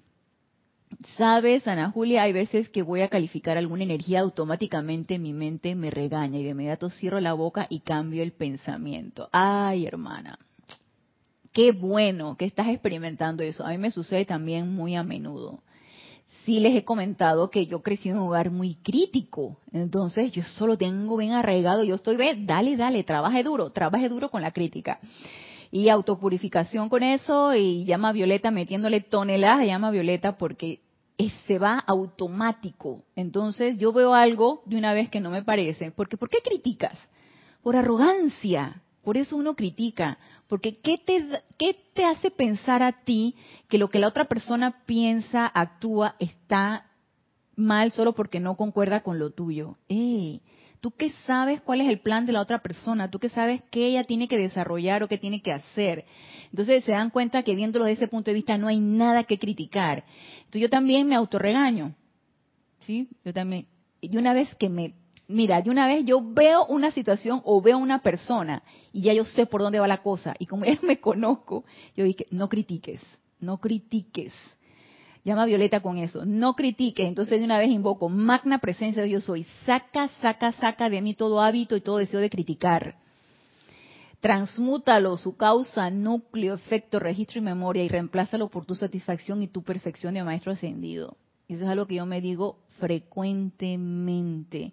Sabes, 1.16 1.66
Ana 1.66 1.90
Julia, 1.90 2.22
hay 2.22 2.32
veces 2.32 2.68
que 2.68 2.82
voy 2.82 3.02
a 3.02 3.08
calificar 3.08 3.56
alguna 3.56 3.84
energía 3.84 4.20
automáticamente 4.20 5.18
mi 5.18 5.32
mente 5.32 5.74
me 5.74 5.90
regaña 5.90 6.38
y 6.38 6.44
de 6.44 6.50
inmediato 6.50 6.90
cierro 6.90 7.20
la 7.20 7.32
boca 7.32 7.66
y 7.68 7.80
cambio 7.80 8.22
el 8.22 8.32
pensamiento. 8.32 9.28
Ay, 9.32 9.86
hermana, 9.86 10.38
qué 11.52 11.72
bueno 11.72 12.36
que 12.36 12.44
estás 12.44 12.68
experimentando 12.68 13.42
eso. 13.42 13.64
A 13.64 13.70
mí 13.70 13.78
me 13.78 13.90
sucede 13.90 14.24
también 14.24 14.74
muy 14.74 14.94
a 14.94 15.02
menudo. 15.02 15.62
Sí 16.44 16.60
les 16.60 16.76
he 16.76 16.84
comentado 16.84 17.50
que 17.50 17.66
yo 17.66 17.82
crecí 17.82 18.10
en 18.10 18.18
un 18.18 18.28
hogar 18.28 18.50
muy 18.50 18.74
crítico, 18.74 19.56
entonces 19.72 20.30
yo 20.32 20.42
solo 20.42 20.76
tengo 20.76 21.16
bien 21.16 21.32
arraigado, 21.32 21.84
yo 21.84 21.94
estoy, 21.94 22.16
ve, 22.16 22.36
dale, 22.38 22.76
dale, 22.76 23.02
trabaje 23.02 23.42
duro, 23.42 23.70
trabaje 23.70 24.10
duro 24.10 24.30
con 24.30 24.42
la 24.42 24.50
crítica 24.50 25.00
y 25.70 25.88
autopurificación 25.88 26.88
con 26.88 27.02
eso 27.02 27.54
y 27.54 27.84
llama 27.84 28.12
Violeta 28.12 28.50
metiéndole 28.50 29.00
toneladas 29.00 29.66
llama 29.66 29.88
a 29.88 29.92
Violeta 29.92 30.36
porque 30.38 30.80
se 31.46 31.58
va 31.58 31.78
automático. 31.78 33.04
Entonces 33.16 33.78
yo 33.78 33.92
veo 33.92 34.14
algo 34.14 34.62
de 34.66 34.76
una 34.76 34.92
vez 34.94 35.08
que 35.10 35.20
no 35.20 35.30
me 35.30 35.42
parece. 35.42 35.90
Porque 35.90 36.16
¿por 36.16 36.28
qué 36.28 36.38
criticas? 36.42 36.96
Por 37.62 37.76
arrogancia. 37.76 38.82
Por 39.02 39.16
eso 39.16 39.36
uno 39.36 39.54
critica. 39.54 40.18
Porque 40.48 40.76
¿qué 40.76 40.98
te, 40.98 41.42
¿qué 41.58 41.76
te 41.94 42.04
hace 42.04 42.30
pensar 42.30 42.82
a 42.82 43.04
ti 43.04 43.36
que 43.68 43.78
lo 43.78 43.88
que 43.88 43.98
la 43.98 44.08
otra 44.08 44.24
persona 44.26 44.82
piensa, 44.86 45.50
actúa, 45.52 46.16
está 46.18 46.86
mal 47.56 47.92
solo 47.92 48.14
porque 48.14 48.40
no 48.40 48.56
concuerda 48.56 49.02
con 49.02 49.18
lo 49.18 49.30
tuyo? 49.30 49.76
¡Ey! 49.88 50.42
Tú 50.84 50.90
qué 50.90 51.12
sabes 51.26 51.62
cuál 51.62 51.80
es 51.80 51.88
el 51.88 52.00
plan 52.00 52.26
de 52.26 52.34
la 52.34 52.42
otra 52.42 52.58
persona, 52.58 53.10
tú 53.10 53.18
qué 53.18 53.30
sabes 53.30 53.62
qué 53.70 53.86
ella 53.86 54.04
tiene 54.04 54.28
que 54.28 54.36
desarrollar 54.36 55.02
o 55.02 55.08
qué 55.08 55.16
tiene 55.16 55.40
que 55.40 55.50
hacer. 55.50 56.04
Entonces 56.50 56.84
se 56.84 56.92
dan 56.92 57.08
cuenta 57.08 57.42
que 57.42 57.54
viéndolo 57.54 57.86
desde 57.86 58.04
ese 58.04 58.08
punto 58.08 58.30
de 58.30 58.34
vista 58.34 58.58
no 58.58 58.68
hay 58.68 58.80
nada 58.80 59.24
que 59.24 59.38
criticar. 59.38 60.04
Entonces 60.40 60.60
yo 60.60 60.68
también 60.68 61.06
me 61.08 61.14
autorregaño. 61.14 61.94
¿Sí? 62.80 63.08
Yo 63.24 63.32
también. 63.32 63.66
Y 64.02 64.14
una 64.14 64.34
vez 64.34 64.54
que 64.56 64.68
me 64.68 64.92
mira, 65.26 65.62
de 65.62 65.70
una 65.70 65.86
vez 65.86 66.04
yo 66.04 66.20
veo 66.22 66.66
una 66.66 66.90
situación 66.90 67.40
o 67.44 67.62
veo 67.62 67.78
una 67.78 68.02
persona 68.02 68.62
y 68.92 69.04
ya 69.04 69.14
yo 69.14 69.24
sé 69.24 69.46
por 69.46 69.62
dónde 69.62 69.80
va 69.80 69.88
la 69.88 70.02
cosa. 70.02 70.34
Y 70.38 70.44
como 70.44 70.64
ya 70.66 70.78
me 70.82 71.00
conozco, 71.00 71.64
yo 71.96 72.04
dije, 72.04 72.26
no 72.30 72.50
critiques, 72.50 73.00
no 73.40 73.56
critiques. 73.56 74.34
Llama 75.24 75.44
a 75.44 75.46
Violeta 75.46 75.80
con 75.80 75.96
eso. 75.96 76.26
No 76.26 76.54
critiques. 76.54 77.08
Entonces 77.08 77.38
de 77.38 77.44
una 77.46 77.58
vez 77.58 77.70
invoco, 77.70 78.10
magna 78.10 78.58
presencia 78.58 79.02
de 79.02 79.08
Dios 79.08 79.24
soy. 79.24 79.44
Saca, 79.64 80.08
saca, 80.20 80.52
saca 80.52 80.90
de 80.90 81.00
mí 81.00 81.14
todo 81.14 81.40
hábito 81.40 81.76
y 81.76 81.80
todo 81.80 81.96
deseo 81.96 82.20
de 82.20 82.28
criticar. 82.28 82.96
Transmútalo, 84.20 85.16
su 85.18 85.36
causa, 85.36 85.90
núcleo, 85.90 86.54
efecto, 86.54 86.98
registro 86.98 87.38
y 87.38 87.42
memoria 87.42 87.82
y 87.84 87.88
reemplázalo 87.88 88.48
por 88.48 88.66
tu 88.66 88.74
satisfacción 88.74 89.42
y 89.42 89.48
tu 89.48 89.62
perfección 89.62 90.14
de 90.14 90.24
maestro 90.24 90.52
ascendido. 90.52 91.16
Eso 91.48 91.64
es 91.64 91.70
algo 91.70 91.86
que 91.86 91.96
yo 91.96 92.06
me 92.06 92.20
digo 92.20 92.58
frecuentemente. 92.78 94.72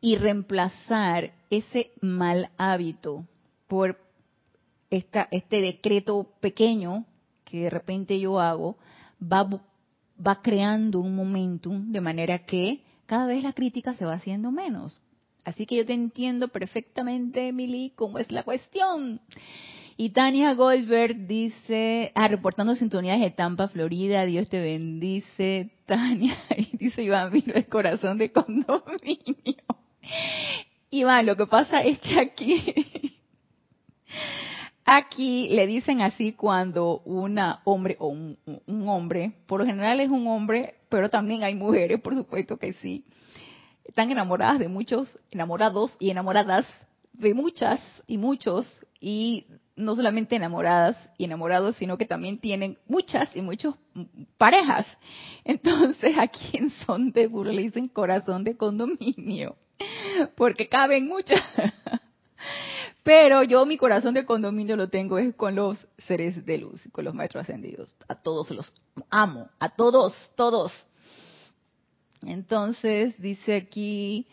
Y 0.00 0.16
reemplazar 0.16 1.32
ese 1.50 1.92
mal 2.00 2.50
hábito 2.58 3.26
por 3.68 3.98
este 4.90 5.60
decreto 5.60 6.28
pequeño 6.40 7.06
que 7.44 7.64
de 7.64 7.70
repente 7.70 8.20
yo 8.20 8.38
hago, 8.40 8.76
va 9.20 9.48
va 10.26 10.42
creando 10.42 11.00
un 11.00 11.14
momentum 11.14 11.90
de 11.92 12.00
manera 12.00 12.40
que 12.40 12.82
cada 13.06 13.26
vez 13.26 13.42
la 13.42 13.52
crítica 13.52 13.94
se 13.94 14.04
va 14.04 14.14
haciendo 14.14 14.50
menos. 14.50 15.00
Así 15.44 15.66
que 15.66 15.76
yo 15.76 15.86
te 15.86 15.92
entiendo 15.92 16.48
perfectamente, 16.48 17.48
Emily, 17.48 17.92
cómo 17.96 18.18
es 18.18 18.32
la 18.32 18.42
cuestión. 18.44 19.20
Y 19.96 20.10
Tania 20.10 20.54
Goldberg 20.54 21.26
dice, 21.26 22.10
ah, 22.14 22.26
reportando 22.26 22.74
sintonías 22.74 23.20
de 23.20 23.30
Tampa, 23.30 23.68
Florida, 23.68 24.24
Dios 24.24 24.48
te 24.48 24.60
bendice, 24.60 25.70
Tania. 25.86 26.36
Y 26.56 26.76
dice 26.76 27.02
Iván, 27.02 27.32
miro 27.32 27.54
el 27.54 27.66
corazón 27.66 28.18
de 28.18 28.32
condominio. 28.32 29.62
Iván, 30.90 31.26
lo 31.26 31.36
que 31.36 31.46
pasa 31.46 31.82
es 31.82 31.98
que 32.00 32.18
aquí, 32.18 33.18
Aquí 34.84 35.48
le 35.48 35.66
dicen 35.66 36.02
así 36.02 36.32
cuando 36.32 37.00
una 37.06 37.62
hombre 37.64 37.96
o 37.98 38.08
un, 38.08 38.38
hombre, 38.86 39.32
por 39.46 39.60
lo 39.60 39.66
general 39.66 39.98
es 40.00 40.10
un 40.10 40.26
hombre, 40.26 40.74
pero 40.90 41.08
también 41.08 41.42
hay 41.42 41.54
mujeres, 41.54 42.00
por 42.02 42.14
supuesto 42.14 42.58
que 42.58 42.74
sí, 42.74 43.04
están 43.84 44.10
enamoradas 44.10 44.58
de 44.58 44.68
muchos, 44.68 45.18
enamorados 45.30 45.96
y 45.98 46.10
enamoradas 46.10 46.66
de 47.14 47.32
muchas 47.32 47.80
y 48.06 48.18
muchos, 48.18 48.68
y 49.00 49.46
no 49.74 49.96
solamente 49.96 50.36
enamoradas 50.36 50.96
y 51.16 51.24
enamorados, 51.24 51.76
sino 51.76 51.96
que 51.96 52.04
también 52.04 52.38
tienen 52.38 52.76
muchas 52.86 53.34
y 53.34 53.40
muchos 53.40 53.76
parejas. 54.36 54.86
Entonces, 55.44 56.14
aquí 56.18 56.58
en 56.58 56.70
Son 56.70 57.10
de 57.10 57.26
Burro 57.26 57.52
le 57.52 57.62
dicen 57.62 57.88
corazón 57.88 58.44
de 58.44 58.56
condominio, 58.58 59.56
porque 60.36 60.68
caben 60.68 61.08
muchas. 61.08 61.42
Pero 63.04 63.42
yo 63.42 63.66
mi 63.66 63.76
corazón 63.76 64.14
de 64.14 64.24
condominio 64.24 64.76
lo 64.76 64.88
tengo 64.88 65.18
es 65.18 65.34
con 65.34 65.54
los 65.54 65.86
seres 65.98 66.44
de 66.46 66.56
luz, 66.56 66.82
con 66.90 67.04
los 67.04 67.14
maestros 67.14 67.42
ascendidos. 67.42 67.94
A 68.08 68.14
todos 68.14 68.50
los 68.50 68.72
amo, 69.10 69.50
a 69.60 69.68
todos, 69.68 70.14
todos. 70.34 70.72
Entonces 72.22 73.14
dice 73.20 73.56
aquí, 73.56 74.26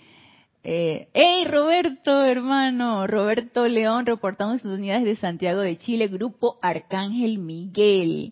eh, 0.64 1.10
hey 1.14 1.46
Roberto, 1.50 2.24
hermano, 2.24 3.08
Roberto 3.08 3.68
León, 3.68 4.06
reportando 4.06 4.58
sus 4.58 4.72
unidades 4.72 5.04
de 5.04 5.18
Santiago 5.18 5.60
de 5.60 5.78
Chile, 5.78 6.08
Grupo 6.08 6.58
Arcángel 6.62 7.40
Miguel. 7.40 8.32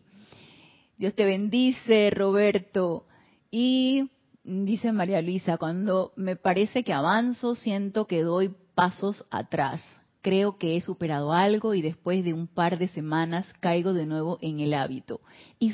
Dios 0.98 1.14
te 1.16 1.26
bendice, 1.26 2.12
Roberto. 2.12 3.06
Y 3.52 4.10
dice 4.46 4.94
María 4.94 5.22
Luisa, 5.22 5.58
cuando 5.58 6.14
me 6.16 6.38
parece 6.38 6.86
que 6.86 6.94
avanzo, 6.94 7.56
siento 7.56 8.08
que 8.08 8.22
doy 8.22 8.56
pasos 8.74 9.26
atrás 9.32 9.82
creo 10.22 10.58
que 10.58 10.76
he 10.76 10.82
superado 10.82 11.34
algo 11.34 11.74
y 11.74 11.82
después 11.82 12.24
de 12.24 12.34
un 12.34 12.48
par 12.48 12.78
de 12.78 12.88
semanas 12.90 13.46
caigo 13.60 13.94
de 13.94 14.06
nuevo 14.06 14.38
en 14.42 14.60
el 14.60 14.74
hábito. 14.74 15.22
Y, 15.60 15.74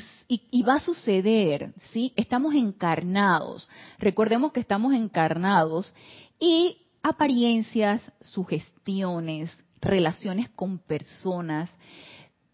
va 0.62 0.76
a 0.76 0.80
suceder, 0.80 1.72
¿sí? 1.92 2.12
Estamos 2.16 2.54
encarnados. 2.54 3.68
Recordemos 3.98 4.52
que 4.52 4.60
estamos 4.60 4.94
encarnados 4.94 5.92
y 6.38 6.78
apariencias, 7.02 8.02
sugestiones, 8.20 9.50
relaciones 9.80 10.48
con 10.50 10.78
personas, 10.78 11.70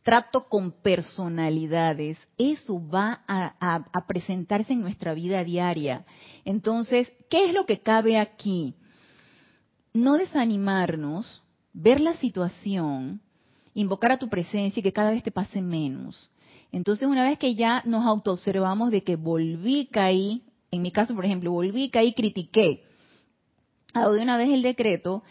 trato 0.02 0.48
con 0.48 0.72
personalidades, 0.72 2.18
eso 2.36 2.82
va 2.88 3.22
a, 3.26 3.54
a 3.92 4.06
presentarse 4.06 4.72
en 4.72 4.80
nuestra 4.80 5.14
vida 5.14 5.44
diaria. 5.44 6.04
Entonces, 6.44 7.10
¿qué 7.30 7.46
es 7.46 7.54
lo 7.54 7.66
que 7.66 7.80
cabe 7.80 8.18
aquí? 8.18 8.74
No 9.94 10.16
desanimarnos, 10.16 11.41
ver 11.72 12.00
la 12.00 12.14
situación, 12.16 13.20
invocar 13.74 14.12
a 14.12 14.18
tu 14.18 14.28
presencia 14.28 14.80
y 14.80 14.82
que 14.82 14.92
cada 14.92 15.10
vez 15.10 15.22
te 15.22 15.30
pase 15.30 15.60
menos. 15.62 16.30
Entonces, 16.70 17.08
una 17.08 17.28
vez 17.28 17.38
que 17.38 17.54
ya 17.54 17.82
nos 17.84 18.04
autoobservamos 18.06 18.90
de 18.90 19.02
que 19.02 19.16
volví, 19.16 19.86
caí, 19.86 20.42
en 20.70 20.82
mi 20.82 20.90
caso, 20.90 21.14
por 21.14 21.24
ejemplo, 21.24 21.52
volví, 21.52 21.90
caí, 21.90 22.14
critiqué, 22.14 22.84
hago 23.92 24.12
de 24.12 24.22
una 24.22 24.36
vez 24.36 24.50
el 24.50 24.62
decreto 24.62 25.22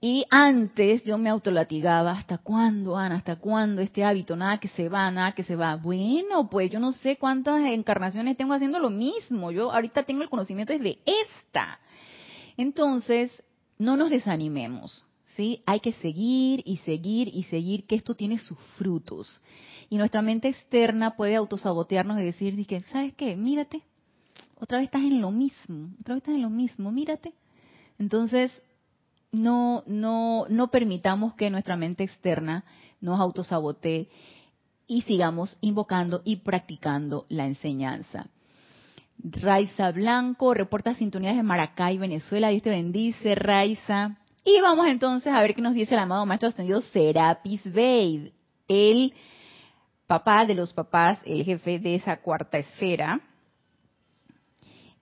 y 0.00 0.24
antes 0.30 1.02
yo 1.04 1.18
me 1.18 1.28
autolatigaba, 1.28 2.12
¿hasta 2.12 2.38
cuándo, 2.38 2.96
Ana? 2.96 3.16
¿Hasta 3.16 3.36
cuándo 3.36 3.82
este 3.82 4.04
hábito? 4.04 4.36
Nada 4.36 4.58
que 4.58 4.68
se 4.68 4.88
va, 4.88 5.10
nada 5.10 5.32
que 5.32 5.42
se 5.42 5.56
va. 5.56 5.74
Bueno, 5.74 6.48
pues 6.48 6.70
yo 6.70 6.78
no 6.78 6.92
sé 6.92 7.16
cuántas 7.16 7.64
encarnaciones 7.66 8.36
tengo 8.36 8.54
haciendo 8.54 8.78
lo 8.78 8.90
mismo. 8.90 9.50
Yo 9.50 9.72
ahorita 9.72 10.04
tengo 10.04 10.22
el 10.22 10.30
conocimiento 10.30 10.72
desde 10.72 11.00
esta. 11.04 11.80
Entonces, 12.56 13.32
no 13.76 13.96
nos 13.96 14.10
desanimemos. 14.10 15.04
Hay 15.66 15.80
que 15.80 15.92
seguir 15.92 16.62
y 16.64 16.78
seguir 16.78 17.28
y 17.28 17.44
seguir, 17.44 17.84
que 17.84 17.94
esto 17.94 18.14
tiene 18.14 18.38
sus 18.38 18.58
frutos. 18.76 19.28
Y 19.88 19.96
nuestra 19.96 20.20
mente 20.20 20.48
externa 20.48 21.16
puede 21.16 21.36
autosabotearnos 21.36 22.20
y 22.20 22.24
decir, 22.24 22.66
¿sabes 22.90 23.14
qué? 23.14 23.36
Mírate, 23.36 23.82
otra 24.60 24.78
vez 24.78 24.86
estás 24.86 25.02
en 25.02 25.20
lo 25.20 25.30
mismo, 25.30 25.90
otra 26.00 26.14
vez 26.14 26.22
estás 26.22 26.34
en 26.34 26.42
lo 26.42 26.50
mismo, 26.50 26.90
mírate. 26.90 27.34
Entonces, 28.00 28.50
no, 29.30 29.84
no, 29.86 30.46
no 30.48 30.70
permitamos 30.72 31.34
que 31.34 31.50
nuestra 31.50 31.76
mente 31.76 32.02
externa 32.02 32.64
nos 33.00 33.20
autosabotee 33.20 34.08
y 34.88 35.02
sigamos 35.02 35.56
invocando 35.60 36.22
y 36.24 36.36
practicando 36.36 37.26
la 37.28 37.46
enseñanza. 37.46 38.26
Raiza 39.22 39.92
Blanco 39.92 40.54
reporta 40.54 40.94
sintonías 40.94 41.36
de 41.36 41.42
Maracay, 41.42 41.98
Venezuela. 41.98 42.48
Dios 42.48 42.62
te 42.62 42.70
bendice, 42.70 43.34
Raiza. 43.34 44.16
Y 44.50 44.62
vamos 44.62 44.86
entonces 44.86 45.30
a 45.30 45.42
ver 45.42 45.54
qué 45.54 45.60
nos 45.60 45.74
dice 45.74 45.92
el 45.94 46.00
amado 46.00 46.24
Maestro 46.24 46.48
Ascendido 46.48 46.80
Serapis 46.80 47.70
Bey, 47.70 48.32
el 48.66 49.12
papá 50.06 50.46
de 50.46 50.54
los 50.54 50.72
papás, 50.72 51.20
el 51.26 51.44
jefe 51.44 51.78
de 51.78 51.96
esa 51.96 52.22
cuarta 52.22 52.56
esfera. 52.56 53.20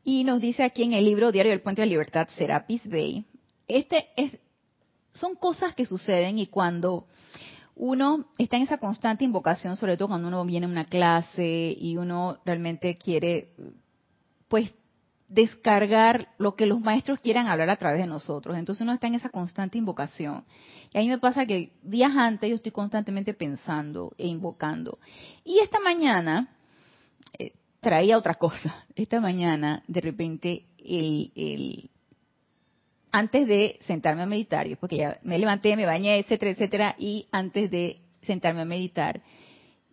Y 0.02 0.24
nos 0.24 0.40
dice 0.40 0.64
aquí 0.64 0.82
en 0.82 0.94
el 0.94 1.04
libro 1.04 1.30
Diario 1.30 1.52
del 1.52 1.62
Puente 1.62 1.80
de 1.80 1.86
la 1.86 1.90
Libertad, 1.90 2.26
Serapis 2.36 2.84
Bey, 2.88 3.24
este 3.68 4.08
es, 4.16 4.36
son 5.12 5.36
cosas 5.36 5.76
que 5.76 5.86
suceden 5.86 6.40
y 6.40 6.48
cuando 6.48 7.06
uno 7.76 8.26
está 8.38 8.56
en 8.56 8.64
esa 8.64 8.78
constante 8.78 9.24
invocación, 9.24 9.76
sobre 9.76 9.96
todo 9.96 10.08
cuando 10.08 10.26
uno 10.26 10.44
viene 10.44 10.66
a 10.66 10.70
una 10.70 10.86
clase 10.86 11.72
y 11.78 11.96
uno 11.96 12.38
realmente 12.44 12.98
quiere, 12.98 13.50
pues, 14.48 14.74
descargar 15.28 16.28
lo 16.38 16.54
que 16.54 16.66
los 16.66 16.80
maestros 16.80 17.18
quieran 17.20 17.48
hablar 17.48 17.70
a 17.70 17.76
través 17.76 17.98
de 17.98 18.06
nosotros. 18.06 18.56
Entonces 18.56 18.82
uno 18.82 18.92
está 18.92 19.06
en 19.08 19.16
esa 19.16 19.28
constante 19.28 19.78
invocación. 19.78 20.44
Y 20.92 20.98
a 20.98 21.02
me 21.02 21.18
pasa 21.18 21.46
que 21.46 21.72
días 21.82 22.12
antes 22.16 22.48
yo 22.48 22.56
estoy 22.56 22.72
constantemente 22.72 23.34
pensando 23.34 24.14
e 24.18 24.26
invocando. 24.26 24.98
Y 25.44 25.58
esta 25.58 25.80
mañana 25.80 26.56
eh, 27.38 27.52
traía 27.80 28.18
otra 28.18 28.34
cosa. 28.38 28.86
Esta 28.94 29.20
mañana, 29.20 29.82
de 29.88 30.00
repente, 30.00 30.66
el, 30.78 31.32
el, 31.34 31.90
antes 33.10 33.48
de 33.48 33.78
sentarme 33.82 34.22
a 34.22 34.26
meditar, 34.26 34.66
porque 34.78 34.98
ya 34.98 35.18
me 35.22 35.38
levanté, 35.38 35.74
me 35.76 35.86
bañé, 35.86 36.18
etcétera, 36.18 36.52
etcétera, 36.52 36.96
y 36.98 37.26
antes 37.32 37.70
de 37.70 38.00
sentarme 38.22 38.60
a 38.60 38.64
meditar, 38.64 39.22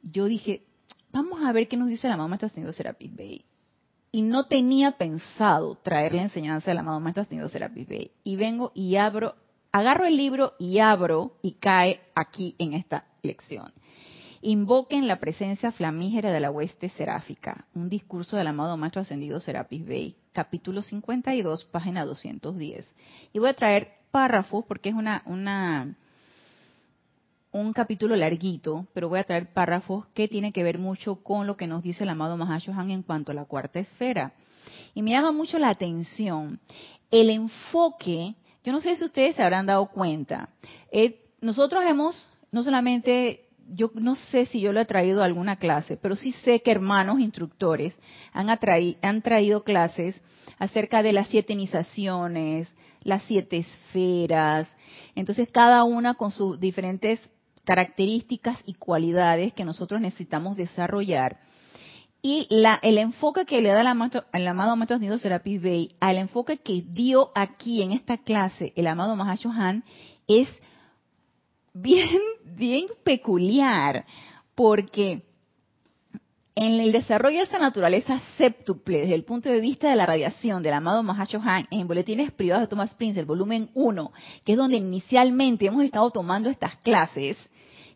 yo 0.04 0.26
dije, 0.26 0.64
vamos 1.12 1.42
a 1.42 1.52
ver 1.54 1.68
qué 1.68 1.78
nos 1.78 1.88
dice 1.88 2.08
la 2.08 2.18
mamá 2.18 2.36
está 2.36 2.48
haciendo 2.48 2.74
Serapis 2.74 3.16
Bay 3.16 3.46
y 4.16 4.22
no 4.22 4.46
tenía 4.46 4.92
pensado 4.92 5.76
traer 5.82 6.14
la 6.14 6.22
enseñanza 6.22 6.70
del 6.70 6.78
amado 6.78 7.00
Maestro 7.00 7.24
Ascendido 7.24 7.50
Serapis 7.50 7.88
Bey. 7.88 8.12
Y 8.24 8.36
vengo 8.36 8.72
y 8.76 8.96
abro, 8.96 9.34
agarro 9.72 10.06
el 10.06 10.16
libro 10.16 10.54
y 10.60 10.78
abro 10.78 11.40
y 11.42 11.54
cae 11.54 12.00
aquí 12.14 12.56
en 12.60 12.74
esta 12.74 13.06
lección. 13.24 13.74
Invoquen 14.42 15.08
la 15.08 15.20
presencia 15.20 15.72
flamígera 15.72 16.32
de 16.32 16.40
la 16.40 16.52
hueste 16.52 16.90
seráfica. 16.90 17.66
Un 17.74 17.90
discurso 17.90 18.38
del 18.38 18.46
amado 18.46 18.78
Maestro 18.78 19.02
Ascendido 19.02 19.40
Serapis 19.40 19.84
Bey, 19.84 20.16
capítulo 20.32 20.84
52, 20.84 21.66
página 21.66 22.06
210. 22.06 22.86
Y 23.34 23.40
voy 23.40 23.50
a 23.50 23.56
traer 23.56 23.94
párrafos 24.12 24.64
porque 24.68 24.90
es 24.90 24.96
una, 24.96 25.24
una 25.26 25.96
un 27.54 27.72
capítulo 27.72 28.16
larguito, 28.16 28.88
pero 28.94 29.10
voy 29.10 29.20
a 29.20 29.24
traer 29.24 29.54
párrafos 29.54 30.08
que 30.16 30.28
tienen 30.28 30.52
que 30.52 30.64
ver 30.64 30.80
mucho 30.80 31.18
con 31.18 31.46
lo 31.46 31.56
que 31.56 31.68
nos 31.68 31.84
dice 31.84 32.04
el 32.04 32.10
amado 32.10 32.36
Mahashohan 32.36 32.90
en 32.90 33.04
cuanto 33.04 33.32
a 33.32 33.36
la 33.36 33.46
cuarta 33.46 33.80
esfera. 33.80 34.34
Y 34.96 35.04
me 35.04 35.12
llama 35.12 35.32
mucho 35.32 35.60
la 35.60 35.70
atención 35.70 36.60
el 37.12 37.30
enfoque, 37.30 38.34
yo 38.64 38.72
no 38.72 38.82
sé 38.82 38.96
si 38.96 39.04
ustedes 39.04 39.36
se 39.36 39.44
habrán 39.44 39.68
dado 39.68 39.86
cuenta, 39.88 40.50
eh, 40.92 41.20
nosotros 41.42 41.84
hemos, 41.86 42.28
no 42.52 42.64
solamente, 42.64 43.50
yo 43.70 43.92
no 43.94 44.16
sé 44.16 44.48
si 44.48 44.60
yo 44.60 44.74
lo 44.74 44.80
he 44.80 44.86
traído 44.86 45.22
a 45.22 45.26
alguna 45.26 45.56
clase, 45.56 45.96
pero 45.96 46.16
sí 46.16 46.32
sé 46.44 46.62
que 46.62 46.72
hermanos 46.72 47.20
instructores 47.20 47.94
han, 48.32 48.48
han 48.50 49.22
traído 49.22 49.64
clases 49.64 50.20
acerca 50.58 51.04
de 51.04 51.14
las 51.14 51.28
siete 51.28 51.54
iniciaciones, 51.54 52.68
las 53.04 53.22
siete 53.24 53.58
esferas, 53.58 54.68
entonces 55.14 55.50
cada 55.52 55.84
una 55.84 56.16
con 56.16 56.32
sus 56.32 56.60
diferentes 56.60 57.20
características 57.66 58.58
y 58.66 58.74
cualidades 58.74 59.54
que 59.54 59.66
nosotros 59.66 60.02
necesitamos 60.02 60.58
desarrollar. 60.58 61.40
Y 62.22 62.48
la, 62.50 62.80
el 62.82 62.98
enfoque 62.98 63.46
que 63.46 63.62
le 63.62 63.70
da 63.70 63.82
el 63.82 63.88
amado 64.48 64.76
Maestro 64.76 64.96
Ascendido 64.96 65.18
Serapis 65.18 65.62
Bey 65.62 65.96
al 66.00 66.18
enfoque 66.18 66.58
que 66.58 66.82
dio 66.88 67.32
aquí 67.36 67.82
en 67.82 67.92
esta 67.92 68.18
clase 68.18 68.72
el 68.78 68.88
amado 68.88 69.18
Mahashohan 69.18 69.84
es 70.28 70.48
bien, 71.74 72.20
bien 72.56 72.86
peculiar, 73.04 74.06
porque 74.56 75.24
en 76.56 76.80
el 76.80 76.92
desarrollo 76.92 77.40
de 77.40 77.44
esa 77.44 77.60
naturaleza 77.60 78.22
séptuple, 78.38 79.02
desde 79.02 79.16
el 79.16 79.24
punto 79.24 79.50
de 79.50 79.60
vista 79.60 79.90
de 79.90 79.96
la 79.96 80.06
radiación 80.06 80.62
del 80.62 80.74
amado 80.74 81.02
Mahashohan, 81.04 81.68
en 81.72 81.88
Boletines 81.88 82.32
Privados 82.32 82.64
de 82.64 82.68
Thomas 82.68 82.94
Prince, 82.94 83.20
el 83.20 83.26
volumen 83.26 83.70
1, 83.74 84.12
que 84.46 84.52
es 84.52 84.58
donde 84.58 84.78
inicialmente 84.78 85.66
hemos 85.66 85.84
estado 85.84 86.12
tomando 86.12 86.50
estas 86.50 86.78
clases, 86.78 87.38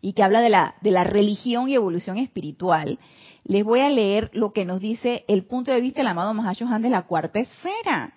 y 0.01 0.13
que 0.13 0.23
habla 0.23 0.41
de 0.41 0.49
la, 0.49 0.75
de 0.81 0.91
la 0.91 1.03
religión 1.03 1.69
y 1.69 1.75
evolución 1.75 2.17
espiritual, 2.17 2.99
les 3.43 3.63
voy 3.63 3.79
a 3.79 3.89
leer 3.89 4.29
lo 4.33 4.51
que 4.51 4.65
nos 4.65 4.81
dice 4.81 5.23
el 5.27 5.45
punto 5.45 5.71
de 5.71 5.81
vista 5.81 6.01
del 6.01 6.07
amado 6.07 6.33
Mahashohan 6.33 6.81
de 6.81 6.89
la 6.89 7.03
cuarta 7.03 7.39
esfera. 7.39 8.13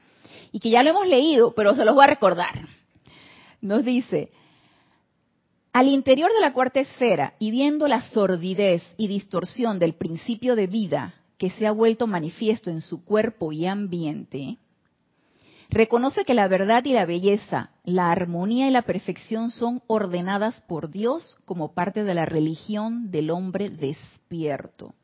Y 0.52 0.58
que 0.58 0.70
ya 0.70 0.82
lo 0.82 0.90
hemos 0.90 1.06
leído, 1.06 1.54
pero 1.54 1.76
se 1.76 1.84
los 1.84 1.94
voy 1.94 2.04
a 2.04 2.08
recordar. 2.08 2.60
Nos 3.60 3.84
dice, 3.84 4.32
Al 5.72 5.86
interior 5.86 6.32
de 6.32 6.40
la 6.40 6.52
cuarta 6.52 6.80
esfera 6.80 7.34
y 7.38 7.52
viendo 7.52 7.86
la 7.86 8.02
sordidez 8.02 8.82
y 8.96 9.06
distorsión 9.06 9.78
del 9.78 9.94
principio 9.94 10.56
de 10.56 10.66
vida 10.66 11.14
que 11.38 11.50
se 11.50 11.66
ha 11.66 11.72
vuelto 11.72 12.06
manifiesto 12.06 12.70
en 12.70 12.80
su 12.80 13.04
cuerpo 13.04 13.52
y 13.52 13.66
ambiente, 13.66 14.58
reconoce 15.70 16.24
que 16.24 16.34
la 16.34 16.48
verdad 16.48 16.84
y 16.84 16.92
la 16.92 17.06
belleza, 17.06 17.70
la 17.84 18.10
armonía 18.10 18.68
y 18.68 18.70
la 18.70 18.82
perfección 18.82 19.50
son 19.50 19.82
ordenadas 19.86 20.60
por 20.62 20.90
Dios 20.90 21.36
como 21.44 21.72
parte 21.72 22.02
de 22.04 22.14
la 22.14 22.26
religión 22.26 23.10
del 23.10 23.30
hombre 23.30 23.70
despierto. 23.70 24.94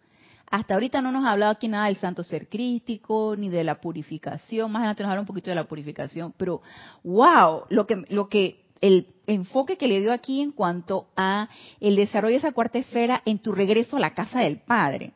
Hasta 0.50 0.74
ahorita 0.74 1.02
no 1.02 1.12
nos 1.12 1.24
ha 1.24 1.32
hablado 1.32 1.52
aquí 1.52 1.68
nada 1.68 1.86
del 1.86 1.96
santo 1.96 2.22
ser 2.22 2.48
crístico, 2.48 3.34
ni 3.36 3.48
de 3.48 3.64
la 3.64 3.80
purificación, 3.80 4.70
más 4.70 4.80
adelante 4.80 5.02
nos 5.02 5.10
habla 5.10 5.20
un 5.22 5.26
poquito 5.26 5.50
de 5.50 5.56
la 5.56 5.64
purificación, 5.64 6.34
pero 6.36 6.62
wow, 7.02 7.64
lo 7.68 7.86
que, 7.86 8.04
lo 8.08 8.28
que, 8.28 8.64
el 8.80 9.08
enfoque 9.26 9.76
que 9.76 9.88
le 9.88 10.00
dio 10.00 10.12
aquí 10.12 10.40
en 10.40 10.52
cuanto 10.52 11.08
a 11.16 11.48
el 11.80 11.96
desarrollo 11.96 12.34
de 12.34 12.38
esa 12.38 12.52
cuarta 12.52 12.78
esfera 12.78 13.22
en 13.24 13.38
tu 13.38 13.52
regreso 13.52 13.96
a 13.96 14.00
la 14.00 14.14
casa 14.14 14.40
del 14.40 14.58
Padre. 14.58 15.14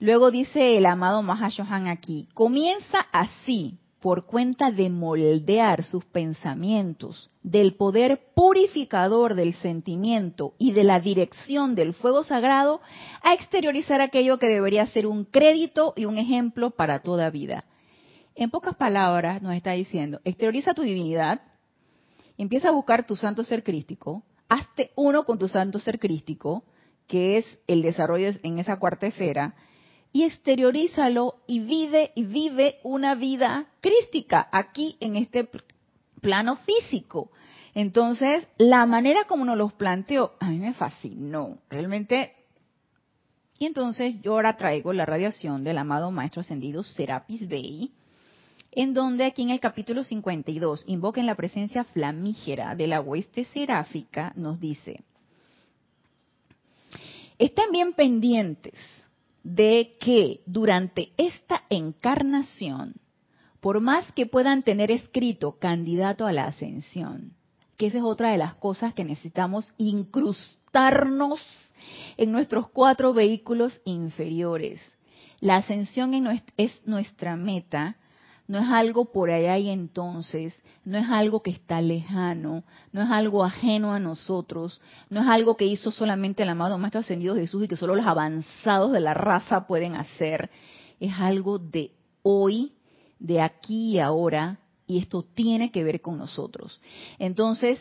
Luego 0.00 0.30
dice 0.30 0.78
el 0.78 0.86
amado 0.86 1.22
Mahashohan 1.22 1.88
aquí, 1.88 2.26
comienza 2.32 3.00
así, 3.12 3.79
por 4.00 4.24
cuenta 4.24 4.70
de 4.70 4.88
moldear 4.88 5.82
sus 5.84 6.04
pensamientos, 6.06 7.30
del 7.42 7.74
poder 7.74 8.20
purificador 8.34 9.34
del 9.34 9.54
sentimiento 9.54 10.54
y 10.58 10.72
de 10.72 10.84
la 10.84 11.00
dirección 11.00 11.74
del 11.74 11.92
fuego 11.92 12.24
sagrado, 12.24 12.80
a 13.22 13.34
exteriorizar 13.34 14.00
aquello 14.00 14.38
que 14.38 14.48
debería 14.48 14.86
ser 14.86 15.06
un 15.06 15.24
crédito 15.24 15.92
y 15.96 16.06
un 16.06 16.16
ejemplo 16.16 16.70
para 16.70 17.02
toda 17.02 17.30
vida. 17.30 17.64
En 18.34 18.50
pocas 18.50 18.74
palabras 18.76 19.42
nos 19.42 19.54
está 19.54 19.72
diciendo, 19.72 20.20
exterioriza 20.24 20.72
tu 20.72 20.82
divinidad, 20.82 21.42
empieza 22.38 22.68
a 22.68 22.72
buscar 22.72 23.06
tu 23.06 23.16
santo 23.16 23.44
ser 23.44 23.62
crístico, 23.62 24.22
hazte 24.48 24.92
uno 24.96 25.24
con 25.24 25.38
tu 25.38 25.46
santo 25.46 25.78
ser 25.78 25.98
crístico, 25.98 26.64
que 27.06 27.38
es 27.38 27.44
el 27.66 27.82
desarrollo 27.82 28.30
en 28.42 28.58
esa 28.58 28.78
cuarta 28.78 29.06
esfera, 29.06 29.54
y 30.12 30.24
exteriorízalo 30.24 31.36
y 31.46 31.60
vive 31.60 32.12
y 32.14 32.24
vive 32.24 32.78
una 32.82 33.14
vida 33.14 33.66
crística 33.80 34.48
aquí 34.50 34.96
en 35.00 35.16
este 35.16 35.48
plano 36.20 36.56
físico. 36.56 37.30
Entonces, 37.74 38.46
la 38.58 38.84
manera 38.86 39.24
como 39.24 39.44
nos 39.44 39.56
los 39.56 39.72
planteó, 39.74 40.32
a 40.40 40.48
mí 40.50 40.58
me 40.58 40.74
fascinó, 40.74 41.58
realmente. 41.68 42.34
Y 43.58 43.66
entonces 43.66 44.16
yo 44.22 44.32
ahora 44.32 44.56
traigo 44.56 44.92
la 44.92 45.06
radiación 45.06 45.62
del 45.62 45.78
amado 45.78 46.10
Maestro 46.10 46.40
Ascendido 46.40 46.82
Serapis 46.82 47.46
Bey, 47.46 47.92
en 48.72 48.94
donde 48.94 49.24
aquí 49.24 49.42
en 49.42 49.50
el 49.50 49.60
capítulo 49.60 50.02
52, 50.02 50.84
invoquen 50.86 51.26
la 51.26 51.36
presencia 51.36 51.84
flamígera 51.84 52.74
de 52.74 52.86
la 52.86 53.00
hueste 53.00 53.44
seráfica, 53.44 54.32
nos 54.34 54.58
dice, 54.58 55.02
estén 57.38 57.70
bien 57.70 57.92
pendientes 57.92 58.74
de 59.42 59.96
que 60.00 60.42
durante 60.46 61.12
esta 61.16 61.62
encarnación, 61.70 62.94
por 63.60 63.80
más 63.80 64.10
que 64.12 64.26
puedan 64.26 64.62
tener 64.62 64.90
escrito 64.90 65.58
candidato 65.58 66.26
a 66.26 66.32
la 66.32 66.44
ascensión, 66.44 67.34
que 67.76 67.86
esa 67.86 67.98
es 67.98 68.04
otra 68.04 68.30
de 68.30 68.38
las 68.38 68.54
cosas 68.54 68.94
que 68.94 69.04
necesitamos 69.04 69.72
incrustarnos 69.78 71.40
en 72.16 72.32
nuestros 72.32 72.68
cuatro 72.70 73.14
vehículos 73.14 73.80
inferiores. 73.84 74.80
La 75.40 75.56
ascensión 75.56 76.12
es 76.56 76.86
nuestra 76.86 77.36
meta 77.36 77.96
no 78.50 78.58
es 78.58 78.68
algo 78.68 79.04
por 79.04 79.30
allá 79.30 79.56
y 79.58 79.70
entonces, 79.70 80.52
no 80.84 80.98
es 80.98 81.08
algo 81.08 81.40
que 81.40 81.52
está 81.52 81.80
lejano, 81.80 82.64
no 82.90 83.00
es 83.00 83.08
algo 83.08 83.44
ajeno 83.44 83.92
a 83.92 84.00
nosotros, 84.00 84.80
no 85.08 85.20
es 85.20 85.28
algo 85.28 85.56
que 85.56 85.66
hizo 85.66 85.92
solamente 85.92 86.42
el 86.42 86.48
amado 86.48 86.76
Maestro 86.76 86.98
Ascendido 86.98 87.36
Jesús 87.36 87.62
y 87.62 87.68
que 87.68 87.76
solo 87.76 87.94
los 87.94 88.04
avanzados 88.04 88.90
de 88.90 88.98
la 88.98 89.14
raza 89.14 89.68
pueden 89.68 89.94
hacer. 89.94 90.50
Es 90.98 91.12
algo 91.20 91.60
de 91.60 91.92
hoy, 92.24 92.72
de 93.20 93.40
aquí 93.40 93.92
y 93.92 93.98
ahora, 94.00 94.58
y 94.84 94.98
esto 94.98 95.22
tiene 95.22 95.70
que 95.70 95.84
ver 95.84 96.00
con 96.00 96.18
nosotros. 96.18 96.80
Entonces, 97.20 97.80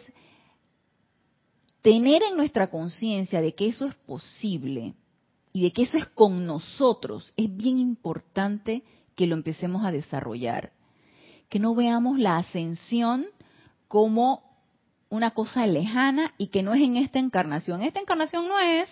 tener 1.82 2.22
en 2.22 2.38
nuestra 2.38 2.70
conciencia 2.70 3.42
de 3.42 3.56
que 3.56 3.70
eso 3.70 3.88
es 3.88 3.96
posible 3.96 4.94
y 5.52 5.64
de 5.64 5.72
que 5.72 5.82
eso 5.82 5.98
es 5.98 6.06
con 6.06 6.46
nosotros 6.46 7.34
es 7.36 7.58
bien 7.58 7.80
importante 7.80 8.84
que 9.20 9.28
lo 9.28 9.36
empecemos 9.36 9.84
a 9.84 9.92
desarrollar. 9.92 10.72
Que 11.50 11.60
no 11.60 11.76
veamos 11.76 12.18
la 12.20 12.38
ascensión 12.38 13.26
como 13.90 14.44
una 15.10 15.32
cosa 15.32 15.68
lejana 15.68 16.34
y 16.38 16.48
que 16.48 16.64
no 16.64 16.74
es 16.74 16.82
en 16.82 16.96
esta 16.96 17.20
encarnación. 17.20 17.82
Esta 17.82 18.00
encarnación 18.00 18.48
no 18.48 18.58
es. 18.58 18.88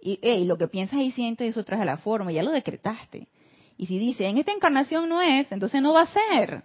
Y 0.00 0.44
lo 0.44 0.58
que 0.58 0.68
piensas 0.68 1.00
y 1.00 1.10
sientes, 1.10 1.50
eso 1.50 1.64
trae 1.64 1.84
la 1.84 1.96
forma, 1.96 2.30
ya 2.30 2.44
lo 2.44 2.52
decretaste. 2.52 3.26
Y 3.76 3.86
si 3.86 3.98
dice, 3.98 4.28
en 4.28 4.38
esta 4.38 4.52
encarnación 4.52 5.08
no 5.08 5.20
es, 5.20 5.50
entonces 5.50 5.82
no 5.82 5.92
va 5.92 6.02
a 6.02 6.12
ser. 6.12 6.62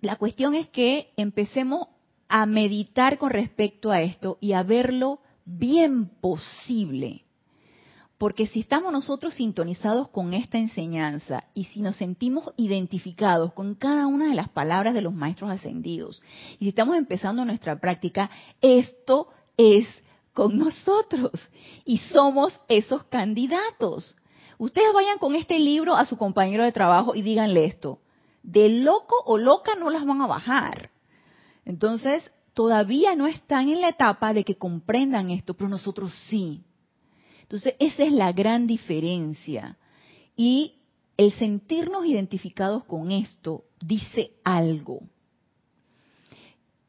La 0.00 0.16
cuestión 0.16 0.56
es 0.56 0.68
que 0.70 1.12
empecemos 1.16 1.86
a 2.26 2.46
meditar 2.46 3.18
con 3.18 3.30
respecto 3.30 3.92
a 3.92 4.02
esto 4.02 4.38
y 4.40 4.54
a 4.54 4.64
verlo 4.64 5.20
bien 5.44 6.06
posible. 6.20 7.23
Porque 8.18 8.46
si 8.46 8.60
estamos 8.60 8.92
nosotros 8.92 9.34
sintonizados 9.34 10.08
con 10.08 10.34
esta 10.34 10.56
enseñanza 10.58 11.44
y 11.52 11.64
si 11.64 11.82
nos 11.82 11.96
sentimos 11.96 12.52
identificados 12.56 13.52
con 13.52 13.74
cada 13.74 14.06
una 14.06 14.28
de 14.28 14.34
las 14.34 14.48
palabras 14.48 14.94
de 14.94 15.02
los 15.02 15.12
maestros 15.12 15.50
ascendidos 15.50 16.22
y 16.58 16.64
si 16.64 16.68
estamos 16.68 16.96
empezando 16.96 17.44
nuestra 17.44 17.80
práctica, 17.80 18.30
esto 18.60 19.28
es 19.56 19.86
con 20.32 20.58
nosotros 20.58 21.32
y 21.84 21.98
somos 21.98 22.58
esos 22.68 23.04
candidatos. 23.04 24.16
Ustedes 24.58 24.92
vayan 24.92 25.18
con 25.18 25.34
este 25.34 25.58
libro 25.58 25.96
a 25.96 26.06
su 26.06 26.16
compañero 26.16 26.64
de 26.64 26.72
trabajo 26.72 27.14
y 27.14 27.22
díganle 27.22 27.64
esto. 27.64 27.98
De 28.42 28.68
loco 28.68 29.16
o 29.24 29.38
loca 29.38 29.74
no 29.74 29.90
las 29.90 30.04
van 30.04 30.20
a 30.20 30.26
bajar. 30.26 30.90
Entonces, 31.64 32.30
todavía 32.52 33.16
no 33.16 33.26
están 33.26 33.68
en 33.68 33.80
la 33.80 33.88
etapa 33.88 34.32
de 34.32 34.44
que 34.44 34.56
comprendan 34.56 35.30
esto, 35.30 35.54
pero 35.54 35.68
nosotros 35.68 36.12
sí. 36.28 36.62
Entonces, 37.44 37.74
esa 37.78 38.04
es 38.04 38.12
la 38.12 38.32
gran 38.32 38.66
diferencia. 38.66 39.76
Y 40.34 40.74
el 41.16 41.30
sentirnos 41.32 42.06
identificados 42.06 42.84
con 42.84 43.12
esto 43.12 43.64
dice 43.80 44.30
algo. 44.42 45.02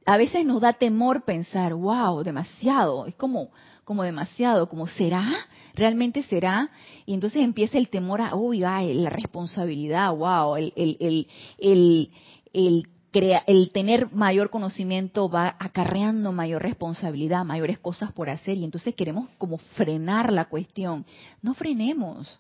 A 0.05 0.17
veces 0.17 0.45
nos 0.45 0.61
da 0.61 0.73
temor 0.73 1.25
pensar, 1.25 1.73
wow, 1.73 2.23
demasiado, 2.23 3.05
es 3.05 3.15
como, 3.15 3.49
como 3.83 4.03
demasiado, 4.03 4.69
como 4.69 4.87
será, 4.87 5.27
realmente 5.73 6.23
será, 6.23 6.69
y 7.05 7.13
entonces 7.13 7.41
empieza 7.41 7.77
el 7.77 7.89
temor 7.89 8.21
a, 8.21 8.35
uy, 8.35 8.59
la 8.59 9.09
responsabilidad, 9.09 10.15
wow, 10.15 10.55
el, 10.55 10.73
el, 10.75 11.27
el, 11.59 12.11
el, 12.53 12.87
el 13.16 13.72
tener 13.72 14.11
mayor 14.13 14.49
conocimiento 14.49 15.30
va 15.30 15.55
acarreando 15.59 16.32
mayor 16.32 16.61
responsabilidad, 16.61 17.45
mayores 17.45 17.80
cosas 17.80 18.11
por 18.11 18.30
hacer 18.30 18.57
y 18.57 18.66
entonces 18.66 18.93
queremos 18.95 19.30
como 19.38 19.57
frenar 19.57 20.34
la 20.34 20.45
cuestión. 20.45 21.05
No 21.41 21.53
frenemos. 21.53 22.39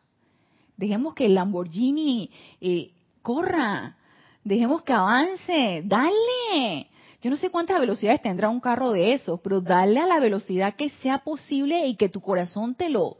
Dejemos 0.77 1.13
que 1.13 1.27
el 1.27 1.35
Lamborghini 1.35 2.29
eh, 2.59 2.91
corra. 3.21 3.95
Dejemos 4.43 4.81
que 4.83 4.93
avance. 4.93 5.81
Dale. 5.85 6.87
Yo 7.21 7.29
no 7.29 7.37
sé 7.37 7.49
cuántas 7.49 7.79
velocidades 7.79 8.21
tendrá 8.21 8.49
un 8.49 8.59
carro 8.59 8.91
de 8.91 9.13
esos, 9.13 9.39
pero 9.39 9.61
dale 9.61 9.99
a 9.99 10.05
la 10.05 10.19
velocidad 10.19 10.75
que 10.75 10.89
sea 11.01 11.19
posible 11.19 11.87
y 11.87 11.95
que 11.95 12.09
tu 12.09 12.21
corazón 12.21 12.75
te 12.75 12.89
lo, 12.89 13.17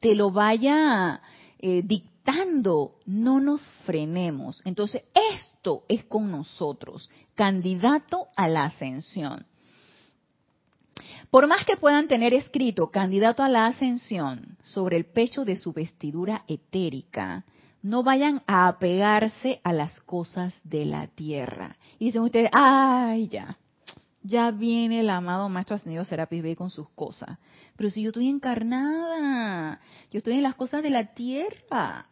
te 0.00 0.14
lo 0.14 0.30
vaya 0.30 1.20
eh, 1.58 1.82
dictando. 1.84 2.13
No 3.06 3.40
nos 3.40 3.62
frenemos. 3.84 4.60
Entonces, 4.64 5.02
esto 5.32 5.84
es 5.88 6.04
con 6.04 6.30
nosotros, 6.30 7.10
candidato 7.34 8.28
a 8.36 8.48
la 8.48 8.64
ascensión. 8.64 9.46
Por 11.30 11.46
más 11.46 11.64
que 11.64 11.76
puedan 11.76 12.08
tener 12.08 12.32
escrito 12.32 12.90
candidato 12.90 13.42
a 13.42 13.48
la 13.48 13.66
ascensión 13.66 14.56
sobre 14.62 14.96
el 14.96 15.04
pecho 15.04 15.44
de 15.44 15.56
su 15.56 15.72
vestidura 15.72 16.44
etérica, 16.48 17.44
no 17.82 18.02
vayan 18.02 18.42
a 18.46 18.68
apegarse 18.68 19.60
a 19.64 19.72
las 19.72 20.00
cosas 20.00 20.54
de 20.64 20.86
la 20.86 21.08
tierra. 21.08 21.76
Y 21.98 22.06
dicen 22.06 22.22
ustedes, 22.22 22.50
ay, 22.52 23.28
ya, 23.28 23.58
ya 24.22 24.50
viene 24.50 25.00
el 25.00 25.10
amado 25.10 25.48
Maestro 25.48 25.76
Ascendido 25.76 26.04
Serapis 26.04 26.42
Bey 26.42 26.54
con 26.54 26.70
sus 26.70 26.88
cosas. 26.90 27.38
Pero 27.76 27.90
si 27.90 28.02
yo 28.02 28.08
estoy 28.08 28.28
encarnada, 28.28 29.80
yo 30.10 30.18
estoy 30.18 30.34
en 30.34 30.42
las 30.42 30.54
cosas 30.54 30.82
de 30.82 30.90
la 30.90 31.14
tierra. 31.14 32.06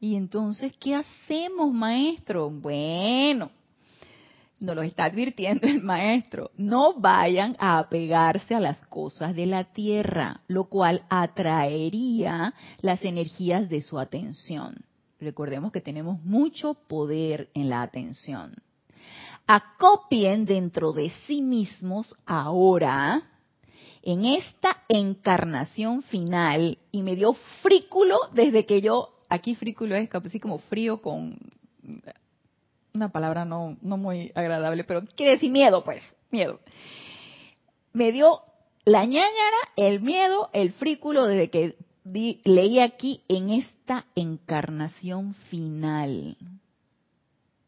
Y 0.00 0.14
entonces, 0.14 0.72
¿qué 0.78 0.94
hacemos, 0.94 1.72
maestro? 1.72 2.50
Bueno, 2.50 3.50
nos 4.60 4.76
lo 4.76 4.82
está 4.82 5.04
advirtiendo 5.04 5.66
el 5.66 5.82
maestro. 5.82 6.50
No 6.56 7.00
vayan 7.00 7.56
a 7.58 7.78
apegarse 7.78 8.54
a 8.54 8.60
las 8.60 8.84
cosas 8.86 9.34
de 9.34 9.46
la 9.46 9.64
tierra, 9.64 10.40
lo 10.48 10.64
cual 10.64 11.04
atraería 11.08 12.54
las 12.80 13.02
energías 13.04 13.68
de 13.68 13.80
su 13.80 13.98
atención. 13.98 14.76
Recordemos 15.18 15.72
que 15.72 15.80
tenemos 15.80 16.22
mucho 16.22 16.74
poder 16.74 17.48
en 17.54 17.70
la 17.70 17.82
atención. 17.82 18.54
acopien 19.46 20.44
dentro 20.44 20.92
de 20.92 21.10
sí 21.26 21.40
mismos 21.40 22.14
ahora, 22.26 23.22
en 24.02 24.24
esta 24.24 24.84
encarnación 24.88 26.02
final, 26.02 26.78
y 26.92 27.02
me 27.02 27.16
dio 27.16 27.32
frículo 27.62 28.18
desde 28.32 28.66
que 28.66 28.80
yo, 28.80 29.15
aquí 29.28 29.54
frículo 29.54 29.94
es 29.94 30.12
así 30.12 30.40
como 30.40 30.58
frío 30.58 31.00
con 31.00 31.38
una 32.94 33.10
palabra 33.10 33.44
no, 33.44 33.76
no 33.82 33.96
muy 33.96 34.32
agradable, 34.34 34.84
pero 34.84 35.02
quiere 35.14 35.32
decir 35.32 35.50
miedo, 35.50 35.84
pues, 35.84 36.02
miedo. 36.30 36.60
Me 37.92 38.12
dio 38.12 38.40
la 38.84 39.04
ñañara, 39.04 39.58
el 39.76 40.00
miedo, 40.00 40.50
el 40.52 40.72
frículo 40.72 41.26
desde 41.26 41.50
que 41.50 41.76
leí 42.44 42.80
aquí 42.80 43.22
en 43.28 43.50
esta 43.50 44.06
encarnación 44.14 45.34
final. 45.50 46.36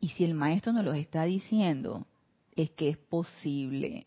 Y 0.00 0.10
si 0.10 0.24
el 0.24 0.34
maestro 0.34 0.72
nos 0.72 0.84
lo 0.84 0.92
está 0.92 1.24
diciendo, 1.24 2.06
es 2.54 2.70
que 2.70 2.90
es 2.90 2.98
posible. 2.98 4.06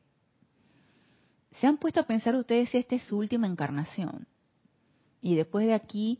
¿Se 1.59 1.67
han 1.67 1.77
puesto 1.77 1.99
a 1.99 2.07
pensar 2.07 2.35
ustedes 2.35 2.69
si 2.69 2.77
esta 2.77 2.95
es 2.95 3.03
su 3.03 3.17
última 3.17 3.45
encarnación? 3.45 4.25
Y 5.21 5.35
después 5.35 5.67
de 5.67 5.73
aquí 5.73 6.19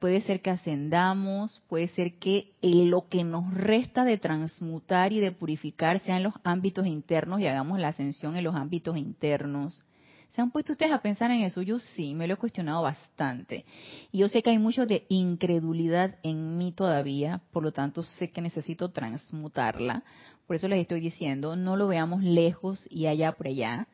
puede 0.00 0.22
ser 0.22 0.40
que 0.40 0.50
ascendamos, 0.50 1.62
puede 1.68 1.88
ser 1.88 2.14
que 2.14 2.54
lo 2.62 3.06
que 3.08 3.22
nos 3.22 3.52
resta 3.52 4.04
de 4.04 4.16
transmutar 4.18 5.12
y 5.12 5.20
de 5.20 5.30
purificar 5.30 6.00
sea 6.00 6.16
en 6.16 6.24
los 6.24 6.34
ámbitos 6.42 6.86
internos 6.86 7.40
y 7.40 7.46
hagamos 7.46 7.78
la 7.78 7.88
ascensión 7.88 8.34
en 8.34 8.44
los 8.44 8.56
ámbitos 8.56 8.96
internos. 8.96 9.84
¿Se 10.30 10.40
han 10.40 10.52
puesto 10.52 10.72
ustedes 10.72 10.92
a 10.92 11.02
pensar 11.02 11.30
en 11.32 11.42
eso? 11.42 11.60
Yo 11.60 11.80
sí, 11.80 12.14
me 12.14 12.26
lo 12.26 12.34
he 12.34 12.36
cuestionado 12.38 12.82
bastante. 12.82 13.64
Y 14.10 14.18
yo 14.18 14.28
sé 14.28 14.42
que 14.42 14.50
hay 14.50 14.58
mucho 14.58 14.86
de 14.86 15.04
incredulidad 15.08 16.16
en 16.22 16.56
mí 16.56 16.72
todavía, 16.72 17.42
por 17.52 17.62
lo 17.62 17.72
tanto 17.72 18.02
sé 18.02 18.30
que 18.30 18.40
necesito 18.40 18.90
transmutarla. 18.90 20.02
Por 20.46 20.56
eso 20.56 20.66
les 20.66 20.80
estoy 20.80 21.00
diciendo, 21.00 21.56
no 21.56 21.76
lo 21.76 21.88
veamos 21.88 22.22
lejos 22.22 22.86
y 22.90 23.06
allá 23.06 23.32
por 23.32 23.48
allá. 23.48 23.86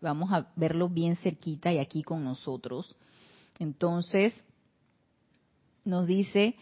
Vamos 0.00 0.32
a 0.32 0.50
verlo 0.56 0.88
bien 0.88 1.16
cerquita 1.16 1.72
y 1.72 1.78
aquí 1.78 2.02
con 2.02 2.24
nosotros. 2.24 2.96
Entonces, 3.58 4.32
nos 5.90 6.06
dice, 6.06 6.56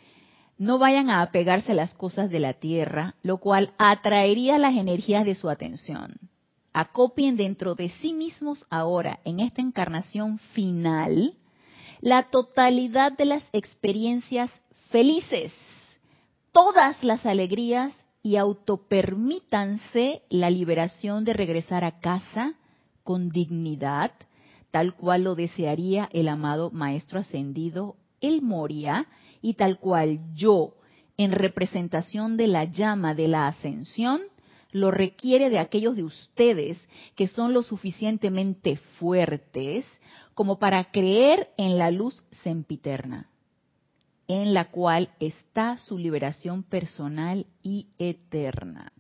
no 0.59 0.79
vayan 0.79 1.09
a 1.09 1.23
apegarse 1.23 1.73
a 1.73 1.77
las 1.77 1.95
cosas 1.95 2.31
de 2.31 2.41
la 2.41 2.55
tierra, 2.55 3.15
lo 3.23 3.39
cual 3.39 3.73
atraería 3.79 4.59
las 4.59 4.75
energías 4.75 5.25
de 5.25 5.37
su 5.37 5.49
atención. 5.49 6.17
Acopien 6.73 7.37
dentro 7.37 7.75
de 7.75 7.91
sí 8.01 8.13
mismos 8.13 8.67
ahora, 8.69 9.21
en 9.25 9.41
esta 9.41 9.63
encarnación 9.63 10.39
final, 10.39 11.35
la 12.01 12.25
totalidad 12.31 13.13
de 13.13 13.25
las 13.25 13.43
experiencias 13.53 14.51
felices, 14.91 15.53
todas 16.53 17.03
las 17.05 17.25
alegrías 17.25 17.93
y 18.23 18.37
autopermítanse 18.37 20.23
la 20.29 20.51
liberación 20.51 21.25
de 21.25 21.33
regresar 21.33 21.85
a 21.85 22.01
casa 22.01 22.55
con 23.05 23.31
dignidad, 23.31 24.13
tal 24.71 24.95
cual 24.95 25.25
lo 25.25 25.35
desearía 25.35 26.09
el 26.13 26.29
amado 26.29 26.71
Maestro 26.71 27.21
Ascendido 27.21 27.97
él 28.21 28.43
moría 28.43 29.07
y 29.41 29.55
tal 29.55 29.79
cual 29.79 30.21
yo, 30.35 30.75
en 31.17 31.33
representación 31.33 32.37
de 32.37 32.47
la 32.47 32.65
llama 32.65 33.15
de 33.15 33.29
la 33.29 33.49
ascensión, 33.49 34.21
lo 34.71 34.91
requiere 34.91 35.51
de 35.51 35.59
aquellos 35.59 35.97
de 35.97 36.05
ustedes 36.05 36.79
que 37.15 37.27
son 37.27 37.53
lo 37.53 37.63
suficientemente 37.63 38.77
fuertes 38.99 39.87
como 40.35 40.59
para 40.59 40.91
creer 40.91 41.49
en 41.57 41.79
la 41.79 41.91
luz 41.91 42.23
sempiterna, 42.43 43.31
en 44.29 44.55
la 44.55 44.71
cual 44.71 45.11
está 45.21 45.79
su 45.79 45.99
liberación 45.99 46.63
personal 46.63 47.47
y 47.63 47.89
eterna 47.99 48.93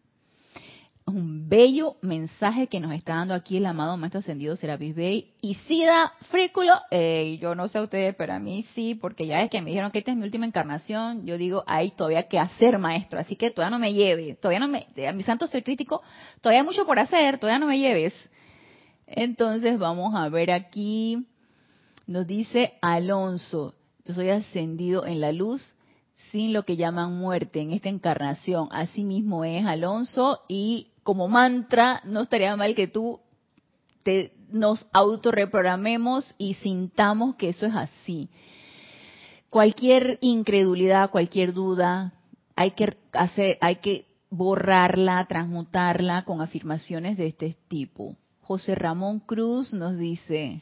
un 1.15 1.49
bello 1.49 1.97
mensaje 2.03 2.67
que 2.67 2.81
nos 2.81 2.93
está 2.93 3.17
dando 3.17 3.35
aquí 3.35 3.57
el 3.57 3.67
amado 3.67 3.97
Maestro 3.97 4.21
Ascendido 4.21 4.57
Serapis 4.57 4.95
Bey. 4.95 5.35
Y 5.41 5.55
si 5.55 5.85
da 5.85 6.13
frículo, 6.31 6.73
eh, 6.91 7.39
yo 7.41 7.55
no 7.55 7.69
sé 7.69 7.79
a 7.79 7.83
ustedes, 7.83 8.15
pero 8.17 8.33
a 8.33 8.39
mí 8.39 8.67
sí, 8.75 8.95
porque 8.95 9.27
ya 9.27 9.43
es 9.43 9.51
que 9.51 9.61
me 9.61 9.71
dijeron 9.71 9.91
que 9.91 9.99
esta 9.99 10.11
es 10.11 10.17
mi 10.17 10.25
última 10.25 10.47
encarnación, 10.47 11.27
yo 11.27 11.39
digo, 11.39 11.65
hay 11.67 11.91
todavía 11.93 12.25
que 12.25 12.39
hacer, 12.39 12.79
maestro, 12.79 13.19
así 13.19 13.37
que 13.37 13.51
todavía 13.51 13.77
no 13.77 13.81
me 13.81 13.93
lleve, 13.93 14.35
todavía 14.35 14.61
no 14.61 14.69
me, 14.69 14.87
a 15.07 15.13
mi 15.13 15.23
santo 15.23 15.47
ser 15.47 15.65
crítico, 15.65 16.03
todavía 16.41 16.61
hay 16.61 16.67
mucho 16.67 16.87
por 16.87 16.99
hacer, 16.99 17.39
todavía 17.39 17.59
no 17.59 17.67
me 17.67 17.79
lleves. 17.79 18.15
Entonces 19.07 19.79
vamos 19.79 20.15
a 20.15 20.29
ver 20.29 20.51
aquí, 20.51 21.27
nos 22.07 22.27
dice 22.27 22.75
Alonso, 22.81 23.75
yo 24.05 24.15
soy 24.15 24.31
ascendido 24.31 25.07
en 25.07 25.21
la 25.21 25.33
luz 25.33 25.75
sin 26.31 26.53
lo 26.53 26.65
que 26.65 26.77
llaman 26.77 27.17
muerte 27.17 27.61
en 27.61 27.73
esta 27.73 27.89
encarnación. 27.89 28.69
Así 28.71 29.05
mismo 29.05 29.45
es 29.45 29.65
Alonso 29.65 30.41
y 30.49 30.89
como 31.09 31.27
mantra, 31.27 32.03
no 32.05 32.21
estaría 32.21 32.55
mal 32.55 32.75
que 32.75 32.87
tú 32.87 33.19
te, 34.03 34.35
nos 34.51 34.87
autorreprogramemos 34.93 36.35
y 36.37 36.53
sintamos 36.53 37.37
que 37.37 37.49
eso 37.49 37.65
es 37.65 37.75
así. 37.75 38.29
Cualquier 39.49 40.19
incredulidad, 40.21 41.09
cualquier 41.09 41.55
duda, 41.55 42.13
hay 42.57 42.73
que 42.73 42.95
hacer, 43.13 43.57
hay 43.63 43.77
que 43.77 44.05
borrarla, 44.29 45.25
transmutarla 45.27 46.27
con 46.27 46.43
afirmaciones 46.43 47.17
de 47.17 47.29
este 47.29 47.57
tipo. 47.69 48.15
José 48.43 48.75
Ramón 48.75 49.21
Cruz 49.21 49.73
nos 49.73 49.97
dice, 49.97 50.61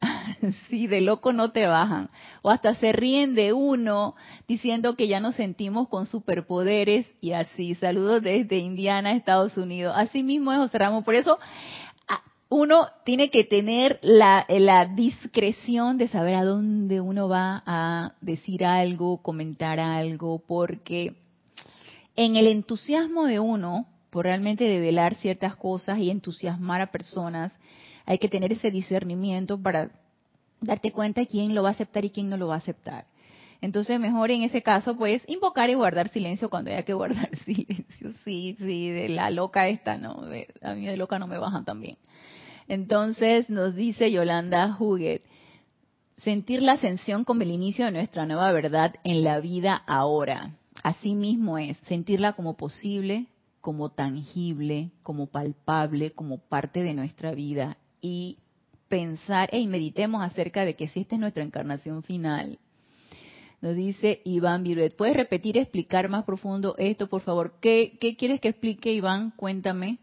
sí, 0.68 0.86
de 0.86 1.00
loco 1.00 1.32
no 1.32 1.52
te 1.52 1.66
bajan. 1.66 2.10
O 2.42 2.50
hasta 2.50 2.74
se 2.76 2.92
ríen 2.92 3.34
de 3.34 3.52
uno 3.52 4.14
diciendo 4.48 4.96
que 4.96 5.08
ya 5.08 5.20
nos 5.20 5.34
sentimos 5.36 5.88
con 5.88 6.06
superpoderes 6.06 7.10
y 7.20 7.32
así. 7.32 7.74
Saludos 7.74 8.22
desde 8.22 8.58
Indiana, 8.58 9.12
Estados 9.12 9.56
Unidos. 9.56 9.94
Así 9.96 10.22
mismo 10.22 10.52
es 10.52 10.58
José 10.58 10.78
Ramón. 10.78 11.04
Por 11.04 11.14
eso 11.14 11.38
uno 12.50 12.88
tiene 13.04 13.30
que 13.30 13.44
tener 13.44 14.00
la, 14.02 14.44
la 14.48 14.86
discreción 14.86 15.98
de 15.98 16.08
saber 16.08 16.34
a 16.34 16.44
dónde 16.44 17.00
uno 17.00 17.28
va 17.28 17.62
a 17.64 18.14
decir 18.20 18.64
algo, 18.64 19.22
comentar 19.22 19.78
algo, 19.78 20.42
porque 20.46 21.14
en 22.16 22.34
el 22.34 22.48
entusiasmo 22.48 23.26
de 23.26 23.38
uno, 23.38 23.86
por 24.10 24.24
realmente 24.24 24.64
develar 24.64 25.14
ciertas 25.14 25.54
cosas 25.54 25.98
y 26.00 26.10
entusiasmar 26.10 26.80
a 26.80 26.90
personas, 26.90 27.52
hay 28.10 28.18
que 28.18 28.28
tener 28.28 28.52
ese 28.52 28.72
discernimiento 28.72 29.56
para 29.62 29.92
darte 30.60 30.90
cuenta 30.90 31.20
de 31.20 31.28
quién 31.28 31.54
lo 31.54 31.62
va 31.62 31.68
a 31.68 31.72
aceptar 31.72 32.04
y 32.04 32.10
quién 32.10 32.28
no 32.28 32.36
lo 32.36 32.48
va 32.48 32.56
a 32.56 32.58
aceptar. 32.58 33.06
Entonces, 33.60 34.00
mejor 34.00 34.32
en 34.32 34.42
ese 34.42 34.62
caso, 34.62 34.96
pues, 34.96 35.22
invocar 35.28 35.70
y 35.70 35.74
guardar 35.74 36.08
silencio 36.08 36.50
cuando 36.50 36.72
haya 36.72 36.82
que 36.82 36.92
guardar 36.92 37.30
silencio. 37.44 38.12
Sí, 38.24 38.56
sí, 38.58 38.90
de 38.90 39.10
la 39.10 39.30
loca 39.30 39.68
esta, 39.68 39.96
no, 39.96 40.24
a 40.60 40.74
mí 40.74 40.86
de 40.86 40.96
loca 40.96 41.20
no 41.20 41.28
me 41.28 41.38
bajan 41.38 41.64
también. 41.64 41.98
Entonces, 42.66 43.48
nos 43.48 43.76
dice 43.76 44.10
Yolanda 44.10 44.76
Huguet, 44.76 45.22
sentir 46.24 46.62
la 46.62 46.72
ascensión 46.72 47.22
como 47.22 47.42
el 47.42 47.52
inicio 47.52 47.84
de 47.84 47.92
nuestra 47.92 48.26
nueva 48.26 48.50
verdad 48.50 48.96
en 49.04 49.22
la 49.22 49.38
vida 49.38 49.84
ahora. 49.86 50.56
Así 50.82 51.14
mismo 51.14 51.58
es, 51.58 51.76
sentirla 51.86 52.32
como 52.32 52.56
posible, 52.56 53.28
como 53.60 53.90
tangible, 53.90 54.90
como 55.04 55.26
palpable, 55.26 56.10
como 56.10 56.38
parte 56.38 56.82
de 56.82 56.94
nuestra 56.94 57.30
vida 57.34 57.76
y 58.00 58.38
pensar 58.88 59.48
y 59.52 59.66
meditemos 59.66 60.22
acerca 60.22 60.64
de 60.64 60.74
que 60.74 60.88
si 60.88 61.00
esta 61.00 61.14
es 61.14 61.20
nuestra 61.20 61.44
encarnación 61.44 62.02
final. 62.02 62.58
Nos 63.60 63.76
dice 63.76 64.22
Iván 64.24 64.62
Viruet, 64.62 64.96
¿puedes 64.96 65.16
repetir, 65.16 65.58
explicar 65.58 66.08
más 66.08 66.24
profundo 66.24 66.74
esto, 66.78 67.08
por 67.08 67.20
favor? 67.20 67.54
¿Qué, 67.60 67.98
¿Qué 68.00 68.16
quieres 68.16 68.40
que 68.40 68.48
explique, 68.48 68.92
Iván? 68.92 69.32
Cuéntame. 69.36 69.98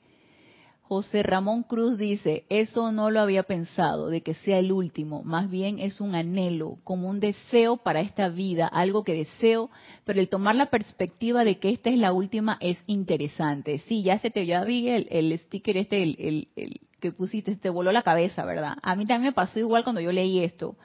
José 0.88 1.22
Ramón 1.22 1.64
Cruz 1.64 1.98
dice, 1.98 2.46
eso 2.48 2.94
no 2.94 3.12
lo 3.12 3.20
había 3.20 3.44
pensado, 3.44 4.08
de 4.08 4.22
que 4.22 4.36
sea 4.36 4.60
el 4.60 4.72
último, 4.72 5.22
más 5.24 5.50
bien 5.50 5.80
es 5.80 6.00
un 6.00 6.16
anhelo, 6.16 6.78
como 6.86 7.10
un 7.10 7.20
deseo 7.20 7.76
para 7.76 8.00
esta 8.00 8.30
vida, 8.30 8.68
algo 8.68 9.04
que 9.04 9.14
deseo, 9.14 9.70
pero 10.06 10.22
el 10.22 10.30
tomar 10.30 10.56
la 10.56 10.68
perspectiva 10.68 11.44
de 11.44 11.60
que 11.60 11.72
esta 11.72 11.90
es 11.90 11.98
la 11.98 12.14
última 12.14 12.58
es 12.62 12.78
interesante. 12.88 13.80
Sí, 13.80 14.02
ya 14.02 14.20
se 14.20 14.30
te, 14.30 14.46
ya 14.46 14.64
vi 14.64 14.88
el, 14.88 15.08
el 15.12 15.38
sticker 15.38 15.76
este, 15.76 16.04
el, 16.04 16.48
el, 16.56 16.80
que 17.02 17.12
pusiste, 17.12 17.58
te 17.58 17.70
voló 17.70 17.92
la 17.92 18.04
cabeza, 18.04 18.46
¿verdad? 18.46 18.78
A 18.82 18.96
mí 18.96 19.06
también 19.06 19.32
me 19.32 19.34
pasó 19.34 19.60
igual 19.60 19.84
cuando 19.84 20.00
yo 20.00 20.14
leí 20.14 20.40
esto. 20.40 20.78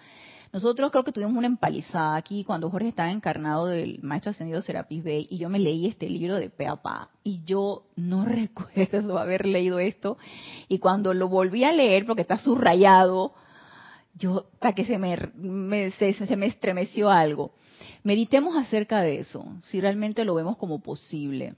Nosotros 0.53 0.91
creo 0.91 1.03
que 1.03 1.13
tuvimos 1.13 1.35
una 1.35 1.47
empalizada 1.47 2.15
aquí 2.15 2.45
cuando 2.45 2.69
Jorge 2.69 2.89
estaba 2.89 3.11
encarnado 3.11 3.67
del 3.67 4.01
maestro 4.03 4.33
ascendido 4.33 4.61
Serapis 4.61 5.03
Bey 5.03 5.27
y 5.31 5.39
yo 5.39 5.49
me 5.49 5.59
leí 5.59 5.87
este 5.87 6.11
libro 6.11 6.37
de 6.37 6.51
pe 6.51 6.67
y 7.25 7.43
yo 7.45 7.85
no 7.97 8.25
recuerdo 8.27 9.19
haber 9.19 9.47
leído 9.47 9.79
esto 9.79 10.19
y 10.69 10.79
cuando 10.79 11.15
lo 11.15 11.31
volví 11.31 11.65
a 11.65 11.73
leer 11.73 12.05
porque 12.05 12.21
está 12.21 12.37
subrayado, 12.37 13.33
yo 14.15 14.45
hasta 14.55 14.75
que 14.75 14.85
se 14.85 14.99
me, 14.99 15.17
se 15.93 16.37
me 16.37 16.47
estremeció 16.47 17.11
algo. 17.11 17.53
Meditemos 18.03 18.55
acerca 18.55 19.01
de 19.01 19.21
eso, 19.21 19.45
si 19.71 19.81
realmente 19.81 20.25
lo 20.27 20.35
vemos 20.35 20.59
como 20.59 20.81
posible. 20.81 21.55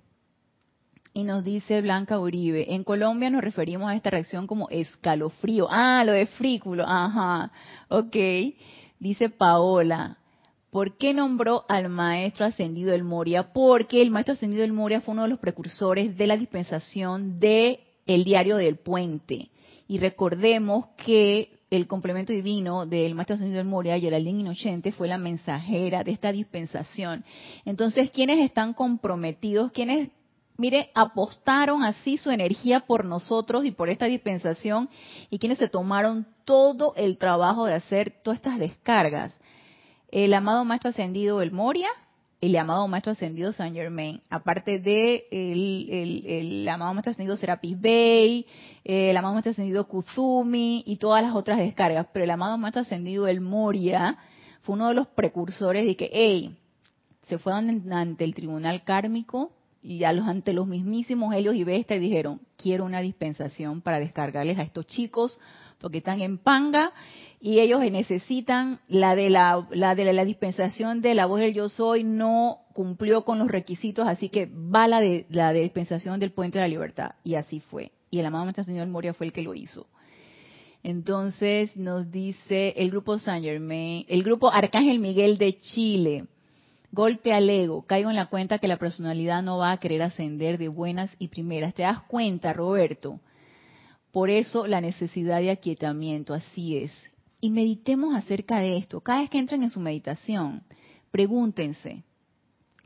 Y 1.12 1.24
nos 1.24 1.42
dice 1.42 1.80
Blanca 1.80 2.18
Uribe, 2.18 2.74
en 2.74 2.84
Colombia 2.84 3.30
nos 3.30 3.42
referimos 3.42 3.90
a 3.90 3.96
esta 3.96 4.10
reacción 4.10 4.46
como 4.46 4.68
escalofrío. 4.68 5.68
Ah, 5.70 6.02
lo 6.04 6.12
de 6.12 6.26
frículo, 6.26 6.84
ajá, 6.86 7.50
ok. 7.88 8.16
Dice 9.04 9.28
Paola, 9.28 10.16
¿Por 10.70 10.96
qué 10.96 11.12
nombró 11.12 11.66
al 11.68 11.90
maestro 11.90 12.46
ascendido 12.46 12.92
del 12.92 13.04
Moria? 13.04 13.52
Porque 13.52 14.00
el 14.00 14.10
maestro 14.10 14.32
ascendido 14.32 14.62
del 14.62 14.72
Moria 14.72 15.02
fue 15.02 15.12
uno 15.12 15.24
de 15.24 15.28
los 15.28 15.38
precursores 15.38 16.16
de 16.16 16.26
la 16.26 16.38
dispensación 16.38 17.38
de 17.38 17.80
el 18.06 18.24
diario 18.24 18.56
del 18.56 18.76
puente. 18.76 19.50
Y 19.88 19.98
recordemos 19.98 20.86
que 21.04 21.50
el 21.68 21.86
complemento 21.86 22.32
divino 22.32 22.86
del 22.86 23.14
maestro 23.14 23.34
ascendido 23.34 23.58
del 23.58 23.66
Moria, 23.66 24.00
Geraldine 24.00 24.40
Inocente, 24.40 24.90
fue 24.90 25.06
la 25.06 25.18
mensajera 25.18 26.02
de 26.02 26.12
esta 26.12 26.32
dispensación. 26.32 27.26
Entonces, 27.66 28.10
¿quiénes 28.10 28.38
están 28.40 28.72
comprometidos? 28.72 29.70
¿Quiénes 29.70 30.08
mire, 30.56 30.90
apostaron 30.94 31.82
así 31.82 32.16
su 32.16 32.30
energía 32.30 32.80
por 32.80 33.04
nosotros 33.04 33.64
y 33.64 33.72
por 33.72 33.88
esta 33.88 34.06
dispensación 34.06 34.88
y 35.30 35.38
quienes 35.38 35.58
se 35.58 35.68
tomaron 35.68 36.26
todo 36.44 36.94
el 36.96 37.18
trabajo 37.18 37.66
de 37.66 37.74
hacer 37.74 38.12
todas 38.22 38.38
estas 38.38 38.58
descargas. 38.58 39.32
El 40.10 40.32
amado 40.34 40.64
Maestro 40.64 40.90
Ascendido 40.90 41.42
El 41.42 41.50
Moria, 41.50 41.88
el 42.40 42.54
amado 42.56 42.86
Maestro 42.86 43.12
Ascendido 43.12 43.52
Saint 43.52 43.74
Germain, 43.74 44.20
aparte 44.30 44.78
de 44.78 45.26
el, 45.30 46.68
amado 46.68 46.94
Maestro 46.94 47.12
Ascendido 47.12 47.36
Serapis 47.36 47.80
Bey, 47.80 48.46
el 48.84 49.16
amado 49.16 49.34
Maestro 49.34 49.52
Ascendido 49.52 49.88
Kuzumi 49.88 50.84
y 50.86 50.96
todas 50.96 51.22
las 51.22 51.34
otras 51.34 51.58
descargas, 51.58 52.06
pero 52.12 52.24
el 52.24 52.30
amado 52.30 52.58
Maestro 52.58 52.82
Ascendido 52.82 53.26
El 53.26 53.40
Moria 53.40 54.18
fue 54.62 54.74
uno 54.74 54.88
de 54.88 54.94
los 54.94 55.08
precursores 55.08 55.84
de 55.84 55.96
que, 55.96 56.10
hey, 56.12 56.56
se 57.26 57.38
fueron 57.38 57.90
ante 57.92 58.24
el 58.24 58.34
tribunal 58.34 58.84
kármico 58.84 59.53
y 59.84 60.04
a 60.04 60.14
los, 60.14 60.26
ante 60.26 60.54
los 60.54 60.66
mismísimos 60.66 61.34
Helios 61.34 61.54
y 61.54 61.62
Vesta 61.62 61.94
y 61.94 61.98
dijeron, 61.98 62.40
quiero 62.56 62.86
una 62.86 63.02
dispensación 63.02 63.82
para 63.82 64.00
descargarles 64.00 64.58
a 64.58 64.62
estos 64.62 64.86
chicos 64.86 65.38
porque 65.78 65.98
están 65.98 66.22
en 66.22 66.38
panga 66.38 66.92
y 67.38 67.60
ellos 67.60 67.80
necesitan 67.92 68.80
la 68.88 69.14
de 69.14 69.28
la, 69.28 69.68
la 69.72 69.94
de 69.94 70.10
la 70.10 70.24
dispensación 70.24 71.02
de 71.02 71.14
la 71.14 71.26
voz 71.26 71.40
del 71.40 71.52
yo 71.52 71.68
soy 71.68 72.02
no 72.02 72.60
cumplió 72.72 73.26
con 73.26 73.38
los 73.38 73.48
requisitos, 73.48 74.08
así 74.08 74.30
que 74.30 74.46
va 74.46 74.88
la 74.88 75.00
de 75.00 75.26
la 75.28 75.52
dispensación 75.52 76.18
del 76.18 76.32
puente 76.32 76.56
de 76.56 76.64
la 76.64 76.68
libertad 76.68 77.10
y 77.22 77.34
así 77.34 77.60
fue. 77.60 77.92
Y 78.10 78.20
el 78.20 78.26
amado 78.26 78.50
Señor 78.64 78.88
Moria 78.88 79.12
fue 79.12 79.26
el 79.26 79.34
que 79.34 79.42
lo 79.42 79.52
hizo. 79.52 79.86
Entonces 80.82 81.76
nos 81.76 82.10
dice 82.10 82.72
el 82.78 82.90
grupo 82.90 83.18
Saint 83.18 83.44
Germain, 83.44 84.06
el 84.08 84.22
grupo 84.22 84.50
Arcángel 84.50 84.98
Miguel 84.98 85.36
de 85.36 85.58
Chile. 85.58 86.24
Golpe 86.94 87.32
al 87.32 87.50
ego. 87.50 87.82
Caigo 87.86 88.10
en 88.10 88.16
la 88.16 88.26
cuenta 88.26 88.58
que 88.58 88.68
la 88.68 88.78
personalidad 88.78 89.42
no 89.42 89.58
va 89.58 89.72
a 89.72 89.78
querer 89.78 90.02
ascender 90.02 90.58
de 90.58 90.68
buenas 90.68 91.10
y 91.18 91.28
primeras. 91.28 91.74
¿Te 91.74 91.82
das 91.82 92.02
cuenta, 92.02 92.52
Roberto? 92.52 93.20
Por 94.12 94.30
eso 94.30 94.66
la 94.66 94.80
necesidad 94.80 95.40
de 95.40 95.50
aquietamiento, 95.50 96.34
así 96.34 96.76
es 96.76 96.92
y 97.44 97.50
meditemos 97.50 98.14
acerca 98.14 98.58
de 98.60 98.78
esto. 98.78 99.02
Cada 99.02 99.20
vez 99.20 99.28
que 99.28 99.36
entren 99.36 99.62
en 99.62 99.68
su 99.68 99.78
meditación, 99.78 100.62
pregúntense, 101.10 102.02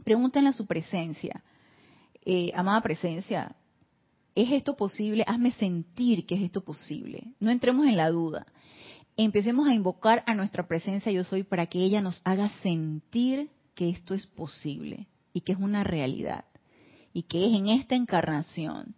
pregúntenle 0.02 0.48
a 0.48 0.52
su 0.52 0.66
presencia, 0.66 1.44
eh, 2.24 2.50
amada 2.56 2.80
presencia, 2.80 3.54
¿es 4.34 4.50
esto 4.50 4.76
posible? 4.76 5.22
Hazme 5.28 5.52
sentir 5.52 6.26
que 6.26 6.34
es 6.34 6.42
esto 6.42 6.64
posible. 6.64 7.22
No 7.38 7.52
entremos 7.52 7.86
en 7.86 7.96
la 7.96 8.11
duda. 8.11 8.48
Empecemos 9.16 9.68
a 9.68 9.74
invocar 9.74 10.24
a 10.26 10.34
nuestra 10.34 10.66
presencia 10.66 11.12
yo 11.12 11.22
soy 11.22 11.44
para 11.44 11.66
que 11.66 11.78
ella 11.78 12.00
nos 12.00 12.20
haga 12.24 12.50
sentir 12.61 13.50
que 13.78 13.90
esto 13.90 14.12
es 14.12 14.26
posible 14.26 15.06
y 15.32 15.42
que 15.42 15.52
es 15.52 15.58
una 15.58 15.84
realidad 15.84 16.46
y 17.12 17.22
que 17.22 17.46
es 17.46 17.54
en 17.54 17.68
esta 17.68 17.94
encarnación. 17.94 18.96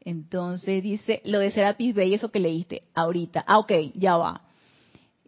Entonces 0.00 0.82
dice 0.82 1.22
lo 1.24 1.38
de 1.38 1.50
Serapis 1.50 1.94
Bey, 1.94 2.12
eso 2.12 2.30
que 2.30 2.38
leíste 2.38 2.82
ahorita. 2.94 3.44
Ah, 3.46 3.58
ok, 3.58 3.72
ya 3.94 4.18
va. 4.18 4.42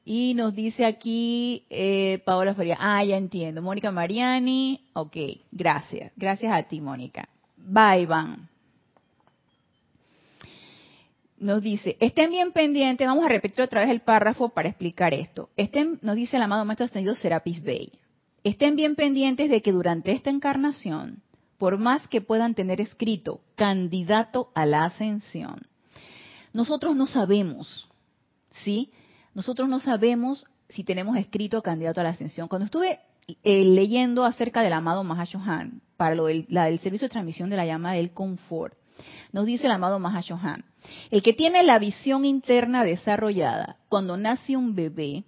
Y 0.04 0.34
nos 0.34 0.54
dice 0.54 0.84
aquí 0.84 1.64
eh, 1.70 2.20
Paola 2.26 2.54
Feria, 2.54 2.76
ah, 2.78 3.02
ya 3.02 3.16
entiendo. 3.16 3.62
Mónica 3.62 3.90
Mariani, 3.90 4.90
ok, 4.92 5.16
gracias. 5.50 6.12
Gracias 6.14 6.52
a 6.52 6.62
ti, 6.64 6.82
Mónica. 6.82 7.30
Bye, 7.56 8.04
Van. 8.04 8.46
Nos 11.38 11.62
dice, 11.62 11.96
estén 11.98 12.30
bien 12.30 12.52
pendientes, 12.52 13.06
vamos 13.06 13.24
a 13.24 13.30
repetir 13.30 13.62
otra 13.62 13.80
vez 13.80 13.88
el 13.88 14.02
párrafo 14.02 14.50
para 14.50 14.68
explicar 14.68 15.14
esto. 15.14 15.48
Estén, 15.56 15.98
nos 16.02 16.16
dice 16.16 16.36
el 16.36 16.42
amado 16.42 16.66
Maestro 16.66 16.84
Ascendido 16.84 17.14
Serapis 17.14 17.62
Bey, 17.62 17.90
estén 18.44 18.76
bien 18.76 18.96
pendientes 18.96 19.50
de 19.50 19.62
que 19.62 19.72
durante 19.72 20.12
esta 20.12 20.30
encarnación, 20.30 21.22
por 21.58 21.78
más 21.78 22.06
que 22.08 22.20
puedan 22.20 22.54
tener 22.54 22.80
escrito 22.80 23.40
candidato 23.54 24.50
a 24.54 24.66
la 24.66 24.84
ascensión, 24.84 25.60
nosotros 26.52 26.96
no 26.96 27.06
sabemos, 27.06 27.88
¿sí? 28.64 28.90
nosotros 29.34 29.68
no 29.68 29.80
sabemos 29.80 30.44
si 30.68 30.84
tenemos 30.84 31.16
escrito 31.16 31.62
candidato 31.62 32.00
a 32.00 32.04
la 32.04 32.10
ascensión. 32.10 32.48
Cuando 32.48 32.64
estuve 32.64 33.00
eh, 33.42 33.64
leyendo 33.64 34.24
acerca 34.24 34.62
del 34.62 34.72
amado 34.72 35.04
Mahashohan, 35.04 35.82
para 35.96 36.14
lo 36.14 36.26
del, 36.26 36.46
servicio 36.80 37.08
de 37.08 37.12
transmisión 37.12 37.50
de 37.50 37.56
la 37.56 37.66
llama 37.66 37.92
del 37.92 38.12
confort, 38.12 38.74
nos 39.32 39.46
dice 39.46 39.66
el 39.66 39.72
amado 39.72 39.98
Mahashohan, 39.98 40.64
el 41.10 41.22
que 41.22 41.32
tiene 41.32 41.62
la 41.62 41.78
visión 41.78 42.24
interna 42.24 42.84
desarrollada, 42.84 43.76
cuando 43.88 44.16
nace 44.16 44.56
un 44.56 44.74
bebé, 44.74 45.24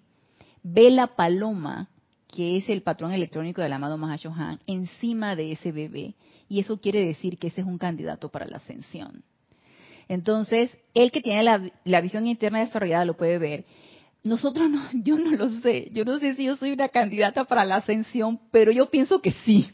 ve 0.62 0.90
la 0.90 1.08
paloma, 1.08 1.88
que 2.32 2.56
es 2.56 2.68
el 2.68 2.82
patrón 2.82 3.12
electrónico 3.12 3.62
del 3.62 3.72
amado 3.72 3.96
Mahashohan, 3.96 4.58
encima 4.66 5.36
de 5.36 5.52
ese 5.52 5.70
bebé, 5.70 6.16
y 6.48 6.58
eso 6.58 6.80
quiere 6.80 7.06
decir 7.06 7.38
que 7.38 7.46
ese 7.46 7.60
es 7.60 7.66
un 7.68 7.78
candidato 7.78 8.28
para 8.28 8.48
la 8.48 8.56
ascensión. 8.56 9.22
Entonces, 10.08 10.76
el 10.94 11.12
que 11.12 11.20
tiene 11.20 11.44
la, 11.44 11.70
la 11.84 12.00
visión 12.00 12.26
interna 12.26 12.58
desarrollada 12.58 13.04
lo 13.04 13.16
puede 13.16 13.38
ver 13.38 13.64
nosotros 14.24 14.70
no, 14.70 14.80
yo 15.04 15.18
no 15.18 15.30
lo 15.32 15.48
sé, 15.60 15.90
yo 15.92 16.04
no 16.04 16.18
sé 16.18 16.34
si 16.34 16.44
yo 16.44 16.56
soy 16.56 16.72
una 16.72 16.88
candidata 16.88 17.44
para 17.44 17.64
la 17.64 17.76
ascensión, 17.76 18.40
pero 18.50 18.72
yo 18.72 18.90
pienso 18.90 19.20
que 19.20 19.32
sí. 19.32 19.68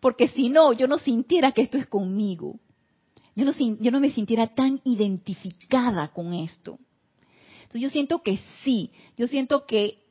Porque 0.00 0.28
si 0.28 0.48
no, 0.48 0.72
yo 0.72 0.88
no 0.88 0.98
sintiera 0.98 1.52
que 1.52 1.62
esto 1.62 1.78
es 1.78 1.86
conmigo. 1.86 2.58
Yo 3.36 3.44
no, 3.44 3.52
yo 3.52 3.90
no 3.90 4.00
me 4.00 4.10
sintiera 4.10 4.48
tan 4.48 4.80
identificada 4.84 6.08
con 6.08 6.34
esto. 6.34 6.78
Entonces 7.62 7.80
yo 7.80 7.88
siento 7.88 8.22
que 8.22 8.40
sí, 8.64 8.90
yo 9.16 9.26
siento 9.26 9.64
que 9.64 10.01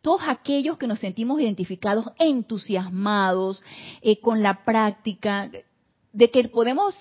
todos 0.00 0.22
aquellos 0.26 0.78
que 0.78 0.86
nos 0.86 1.00
sentimos 1.00 1.40
identificados, 1.40 2.06
entusiasmados 2.18 3.62
eh, 4.00 4.20
con 4.20 4.42
la 4.42 4.64
práctica, 4.64 5.50
de 6.12 6.30
que 6.30 6.48
podemos 6.48 6.96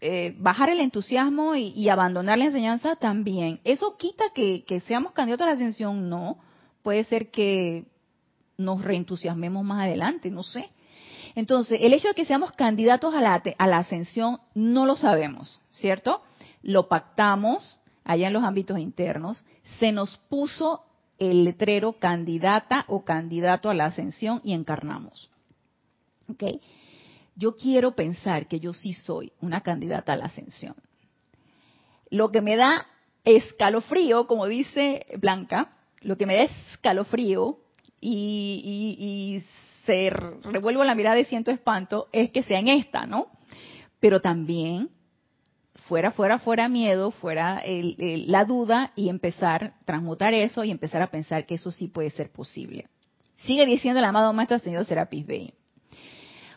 eh, 0.00 0.34
bajar 0.38 0.68
el 0.68 0.80
entusiasmo 0.80 1.54
y, 1.54 1.88
abandonar 1.88 2.38
la 2.38 2.46
enseñanza 2.46 2.96
también. 2.96 3.60
¿Eso 3.64 3.96
quita 3.96 4.24
que, 4.34 4.82
seamos 4.86 5.12
candidatos 5.12 5.44
a 5.44 5.50
la 5.50 5.54
ascensión? 5.54 6.08
No. 6.08 6.38
Puede 6.82 7.04
ser 7.04 7.30
que 7.30 7.86
nos 8.58 8.82
reentusiasmemos 8.82 9.64
más 9.64 9.84
adelante, 9.84 10.30
no 10.30 10.42
sé. 10.42 10.70
Entonces, 11.34 11.78
el 11.82 11.94
hecho 11.94 12.08
de 12.08 12.14
que 12.14 12.26
seamos 12.26 12.52
candidatos 12.52 13.14
a 13.14 13.20
la, 13.20 13.42
a 13.56 13.66
la 13.66 13.78
ascensión 13.78 14.40
no 14.54 14.84
lo 14.86 14.96
sabemos, 14.96 15.60
¿cierto? 15.70 16.22
Lo 16.62 16.88
pactamos 16.88 17.78
allá 18.04 18.26
en 18.26 18.34
los 18.34 18.44
ámbitos 18.44 18.78
internos, 18.78 19.42
se 19.78 19.90
nos 19.90 20.18
puso 20.28 20.82
el 21.18 21.44
letrero 21.44 21.94
candidata 21.94 22.84
o 22.88 23.04
candidato 23.04 23.70
a 23.70 23.74
la 23.74 23.86
ascensión 23.86 24.40
y 24.44 24.52
encarnamos. 24.52 25.30
¿Ok? 26.28 26.42
yo 27.36 27.56
quiero 27.56 27.94
pensar 27.94 28.46
que 28.46 28.60
yo 28.60 28.72
sí 28.72 28.92
soy 28.92 29.32
una 29.40 29.60
candidata 29.60 30.12
a 30.12 30.16
la 30.16 30.26
ascensión. 30.26 30.74
Lo 32.10 32.28
que 32.28 32.40
me 32.40 32.56
da 32.56 32.86
escalofrío, 33.24 34.26
como 34.26 34.46
dice 34.46 35.06
Blanca, 35.18 35.70
lo 36.00 36.16
que 36.16 36.26
me 36.26 36.36
da 36.36 36.42
escalofrío 36.42 37.58
y, 38.00 38.96
y, 38.98 39.44
se 39.84 40.08
revuelvo 40.08 40.82
la 40.82 40.94
mirada 40.94 41.16
de 41.16 41.26
siento 41.26 41.50
espanto 41.50 42.08
es 42.10 42.30
que 42.30 42.42
sea 42.42 42.58
en 42.58 42.68
esta, 42.68 43.04
¿no? 43.04 43.26
Pero 44.00 44.20
también 44.22 44.88
fuera, 45.88 46.10
fuera, 46.10 46.38
fuera 46.38 46.68
miedo, 46.68 47.10
fuera 47.10 47.62
la 47.64 48.44
duda 48.44 48.92
y 48.96 49.08
empezar, 49.08 49.74
transmutar 49.84 50.34
eso 50.34 50.64
y 50.64 50.70
empezar 50.70 51.02
a 51.02 51.08
pensar 51.08 51.46
que 51.46 51.54
eso 51.56 51.70
sí 51.70 51.88
puede 51.88 52.10
ser 52.10 52.30
posible. 52.30 52.86
Sigue 53.38 53.66
diciendo 53.66 53.98
el 53.98 54.04
amado 54.04 54.32
Maestro 54.32 54.58
Señor 54.58 54.84
Serapis 54.84 55.26
Bey. 55.26 55.54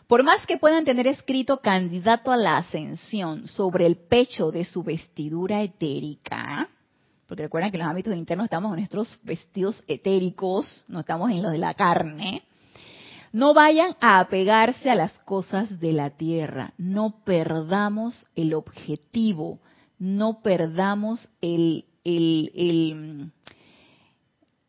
Por 0.06 0.22
más 0.22 0.46
que 0.46 0.56
puedan 0.56 0.86
tener 0.86 1.06
escrito 1.06 1.58
candidato 1.58 2.32
a 2.32 2.36
la 2.38 2.56
ascensión 2.56 3.46
sobre 3.46 3.84
el 3.84 3.96
pecho 3.96 4.50
de 4.50 4.64
su 4.64 4.82
vestidura 4.82 5.62
etérica, 5.62 6.70
porque 7.26 7.42
recuerden 7.42 7.70
que 7.70 7.76
en 7.76 7.82
los 7.82 7.90
ámbitos 7.90 8.14
internos 8.14 8.44
estamos 8.44 8.70
en 8.72 8.78
nuestros 8.78 9.18
vestidos 9.22 9.84
etéricos, 9.86 10.84
no 10.88 11.00
estamos 11.00 11.30
en 11.30 11.42
los 11.42 11.52
de 11.52 11.58
la 11.58 11.74
carne, 11.74 12.42
no 13.32 13.54
vayan 13.54 13.96
a 14.00 14.20
apegarse 14.20 14.90
a 14.90 14.94
las 14.94 15.12
cosas 15.20 15.80
de 15.80 15.92
la 15.92 16.10
tierra, 16.10 16.72
no 16.78 17.22
perdamos 17.24 18.26
el 18.34 18.54
objetivo, 18.54 19.60
no 19.98 20.40
perdamos 20.42 21.28
el, 21.40 21.84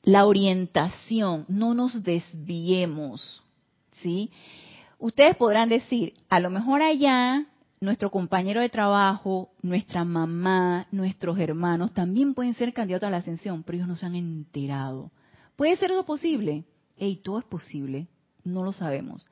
la 0.04 0.26
orientación, 0.26 1.46
no 1.48 1.74
nos 1.74 2.04
desviemos, 2.04 3.44
¿sí? 4.02 4.32
Ustedes 4.98 5.36
podrán 5.38 5.70
decir, 5.70 6.14
a 6.30 6.40
lo 6.40 6.50
mejor 6.50 6.82
allá 6.82 7.46
nuestro 7.80 8.12
compañero 8.12 8.60
de 8.60 8.68
trabajo, 8.68 9.52
nuestra 9.62 10.04
mamá, 10.04 10.88
nuestros 10.92 11.40
hermanos 11.40 11.94
también 11.94 12.34
pueden 12.34 12.54
ser 12.56 12.74
candidatos 12.74 13.08
a 13.08 13.12
la 13.12 13.18
ascensión, 13.18 13.64
pero 13.64 13.78
ellos 13.78 13.88
no 13.88 13.96
se 13.96 14.06
han 14.06 14.16
enterado. 14.16 15.12
¿Puede 15.56 15.78
ser 15.78 15.92
eso 15.92 16.06
posible? 16.06 16.66
Hey, 16.98 17.22
todo 17.24 17.40
es 17.40 17.46
posible, 17.46 18.08
no 18.54 18.64
lo 18.64 18.74
sabemos. 18.74 19.28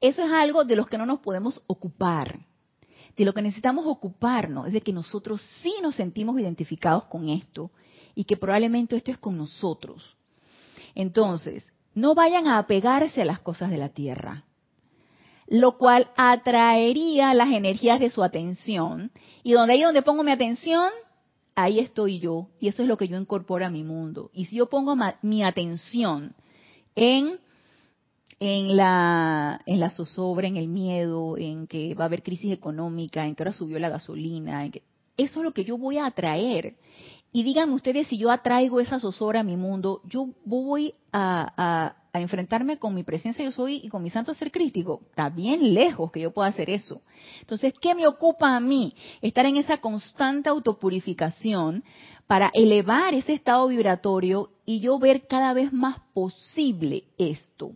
Eso 0.00 0.22
es 0.22 0.30
algo 0.30 0.64
de 0.64 0.76
los 0.76 0.86
que 0.88 0.98
no 0.98 1.06
nos 1.06 1.20
podemos 1.20 1.62
ocupar. 1.66 2.40
De 3.16 3.24
lo 3.24 3.34
que 3.34 3.42
necesitamos 3.42 3.86
ocuparnos 3.86 4.68
es 4.68 4.72
de 4.72 4.80
que 4.80 4.92
nosotros 4.92 5.42
sí 5.60 5.74
nos 5.82 5.96
sentimos 5.96 6.38
identificados 6.38 7.04
con 7.06 7.28
esto 7.28 7.70
y 8.14 8.24
que 8.24 8.36
probablemente 8.36 8.96
esto 8.96 9.10
es 9.10 9.18
con 9.18 9.36
nosotros. 9.36 10.16
Entonces, 10.94 11.64
no 11.94 12.14
vayan 12.14 12.46
a 12.46 12.58
apegarse 12.58 13.22
a 13.22 13.24
las 13.24 13.40
cosas 13.40 13.70
de 13.70 13.78
la 13.78 13.88
tierra, 13.88 14.44
lo 15.48 15.78
cual 15.78 16.10
atraería 16.16 17.34
las 17.34 17.50
energías 17.50 17.98
de 17.98 18.10
su 18.10 18.22
atención. 18.22 19.10
Y 19.42 19.52
donde 19.52 19.74
ahí 19.74 19.82
donde 19.82 20.02
pongo 20.02 20.22
mi 20.22 20.30
atención, 20.30 20.90
ahí 21.56 21.80
estoy 21.80 22.20
yo. 22.20 22.48
Y 22.60 22.68
eso 22.68 22.82
es 22.82 22.88
lo 22.88 22.96
que 22.96 23.08
yo 23.08 23.18
incorporo 23.18 23.66
a 23.66 23.70
mi 23.70 23.82
mundo. 23.82 24.30
Y 24.32 24.44
si 24.44 24.56
yo 24.56 24.68
pongo 24.68 24.96
mi 25.22 25.42
atención 25.42 26.36
en 26.94 27.40
en 28.40 28.76
la, 28.76 29.90
zozobra, 29.94 30.46
en 30.46 30.56
el 30.56 30.68
miedo, 30.68 31.36
en 31.36 31.66
que 31.66 31.94
va 31.94 32.04
a 32.04 32.06
haber 32.06 32.22
crisis 32.22 32.52
económica, 32.52 33.26
en 33.26 33.34
que 33.34 33.42
ahora 33.42 33.52
subió 33.52 33.78
la 33.78 33.88
gasolina, 33.88 34.64
en 34.64 34.72
que, 34.72 34.82
eso 35.16 35.40
es 35.40 35.44
lo 35.44 35.52
que 35.52 35.64
yo 35.64 35.76
voy 35.76 35.98
a 35.98 36.06
atraer. 36.06 36.76
Y 37.32 37.42
díganme 37.42 37.74
ustedes 37.74 38.06
si 38.06 38.16
yo 38.16 38.30
atraigo 38.30 38.80
esa 38.80 39.00
zozobra 39.00 39.40
a 39.40 39.44
mi 39.44 39.56
mundo, 39.56 40.00
yo 40.04 40.28
voy 40.44 40.94
a, 41.12 41.94
a, 42.12 42.20
enfrentarme 42.20 42.78
con 42.78 42.94
mi 42.94 43.04
presencia 43.04 43.44
yo 43.44 43.52
soy 43.52 43.80
y 43.82 43.88
con 43.88 44.02
mi 44.02 44.10
santo 44.10 44.34
ser 44.34 44.50
crítico. 44.50 45.02
Está 45.10 45.28
bien 45.28 45.74
lejos 45.74 46.10
que 46.10 46.20
yo 46.20 46.32
pueda 46.32 46.48
hacer 46.48 46.70
eso. 46.70 47.02
Entonces, 47.40 47.74
¿qué 47.80 47.94
me 47.94 48.06
ocupa 48.06 48.56
a 48.56 48.60
mí? 48.60 48.92
Estar 49.20 49.46
en 49.46 49.56
esa 49.56 49.78
constante 49.78 50.48
autopurificación 50.48 51.84
para 52.26 52.50
elevar 52.54 53.14
ese 53.14 53.34
estado 53.34 53.68
vibratorio 53.68 54.50
y 54.64 54.80
yo 54.80 54.98
ver 54.98 55.26
cada 55.28 55.52
vez 55.52 55.72
más 55.72 56.00
posible 56.12 57.04
esto. 57.18 57.72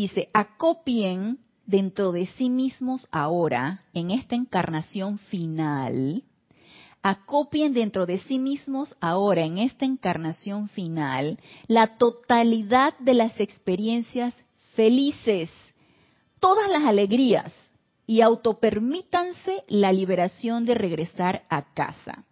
Dice, 0.00 0.30
acopien 0.32 1.40
dentro 1.66 2.10
de 2.10 2.24
sí 2.24 2.48
mismos 2.48 3.06
ahora, 3.10 3.84
en 3.92 4.10
esta 4.10 4.34
encarnación 4.34 5.18
final, 5.18 6.24
acopien 7.02 7.74
dentro 7.74 8.06
de 8.06 8.16
sí 8.20 8.38
mismos 8.38 8.96
ahora, 9.02 9.44
en 9.44 9.58
esta 9.58 9.84
encarnación 9.84 10.70
final, 10.70 11.38
la 11.66 11.98
totalidad 11.98 12.98
de 13.00 13.12
las 13.12 13.38
experiencias 13.40 14.32
felices, 14.72 15.50
todas 16.38 16.70
las 16.70 16.84
alegrías, 16.84 17.52
y 18.06 18.22
autopermítanse 18.22 19.64
la 19.68 19.92
liberación 19.92 20.64
de 20.64 20.76
regresar 20.76 21.42
a 21.50 21.74
casa. 21.74 22.24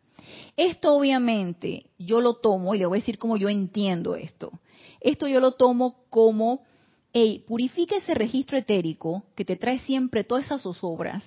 Esto 0.56 0.94
obviamente 0.94 1.90
yo 1.98 2.22
lo 2.22 2.36
tomo, 2.36 2.74
y 2.74 2.78
le 2.78 2.86
voy 2.86 2.96
a 2.96 3.02
decir 3.02 3.18
cómo 3.18 3.36
yo 3.36 3.50
entiendo 3.50 4.14
esto. 4.14 4.52
Esto 5.02 5.28
yo 5.28 5.38
lo 5.40 5.52
tomo 5.52 6.06
como, 6.08 6.62
hey, 7.12 7.44
purifica 7.46 7.96
ese 7.96 8.14
registro 8.14 8.58
etérico 8.58 9.24
que 9.34 9.44
te 9.44 9.56
trae 9.56 9.78
siempre 9.80 10.24
todas 10.24 10.46
esas 10.46 10.62
zozobras 10.62 11.24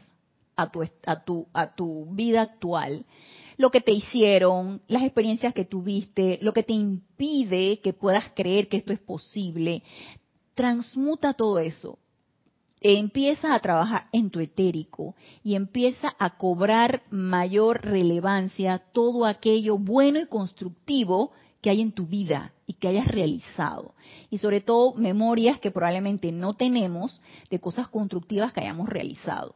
a 0.55 0.69
tu, 0.69 0.87
a 1.05 1.23
tu, 1.23 1.47
a 1.53 1.75
tu 1.75 2.05
vida 2.13 2.41
actual 2.41 3.05
lo 3.61 3.69
que 3.69 3.79
te 3.79 3.91
hicieron, 3.91 4.81
las 4.87 5.03
experiencias 5.03 5.53
que 5.53 5.65
tuviste, 5.65 6.39
lo 6.41 6.51
que 6.51 6.63
te 6.63 6.73
impide 6.73 7.79
que 7.79 7.93
puedas 7.93 8.31
creer 8.35 8.67
que 8.67 8.77
esto 8.77 8.91
es 8.91 8.99
posible. 8.99 9.83
Transmuta 10.55 11.33
todo 11.33 11.59
eso. 11.59 11.99
Empieza 12.81 13.53
a 13.53 13.59
trabajar 13.59 14.07
en 14.11 14.31
tu 14.31 14.39
etérico 14.39 15.15
y 15.43 15.53
empieza 15.53 16.15
a 16.17 16.37
cobrar 16.37 17.03
mayor 17.11 17.85
relevancia 17.85 18.79
todo 18.79 19.25
aquello 19.25 19.77
bueno 19.77 20.19
y 20.19 20.25
constructivo 20.25 21.31
que 21.61 21.69
hay 21.69 21.81
en 21.81 21.91
tu 21.91 22.07
vida 22.07 22.53
y 22.65 22.73
que 22.73 22.87
hayas 22.87 23.07
realizado. 23.07 23.93
Y 24.29 24.39
sobre 24.39 24.61
todo 24.61 24.95
memorias 24.95 25.59
que 25.59 25.71
probablemente 25.71 26.31
no 26.31 26.53
tenemos 26.53 27.21
de 27.49 27.59
cosas 27.59 27.87
constructivas 27.87 28.51
que 28.51 28.61
hayamos 28.61 28.89
realizado. 28.89 29.55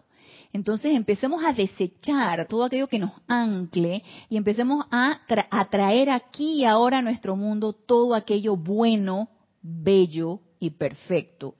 Entonces 0.53 0.95
empecemos 0.95 1.43
a 1.43 1.51
desechar 1.51 2.47
todo 2.47 2.63
aquello 2.63 2.87
que 2.87 2.99
nos 2.99 3.11
ancle 3.27 4.03
y 4.29 4.37
empecemos 4.37 4.85
a 4.89 5.19
atraer 5.51 6.09
aquí 6.09 6.61
y 6.61 6.65
ahora 6.65 6.99
a 6.99 7.01
nuestro 7.01 7.35
mundo 7.35 7.73
todo 7.73 8.15
aquello 8.15 8.55
bueno, 8.55 9.27
bello 9.61 10.39
y 10.59 10.69
perfecto. 10.69 11.55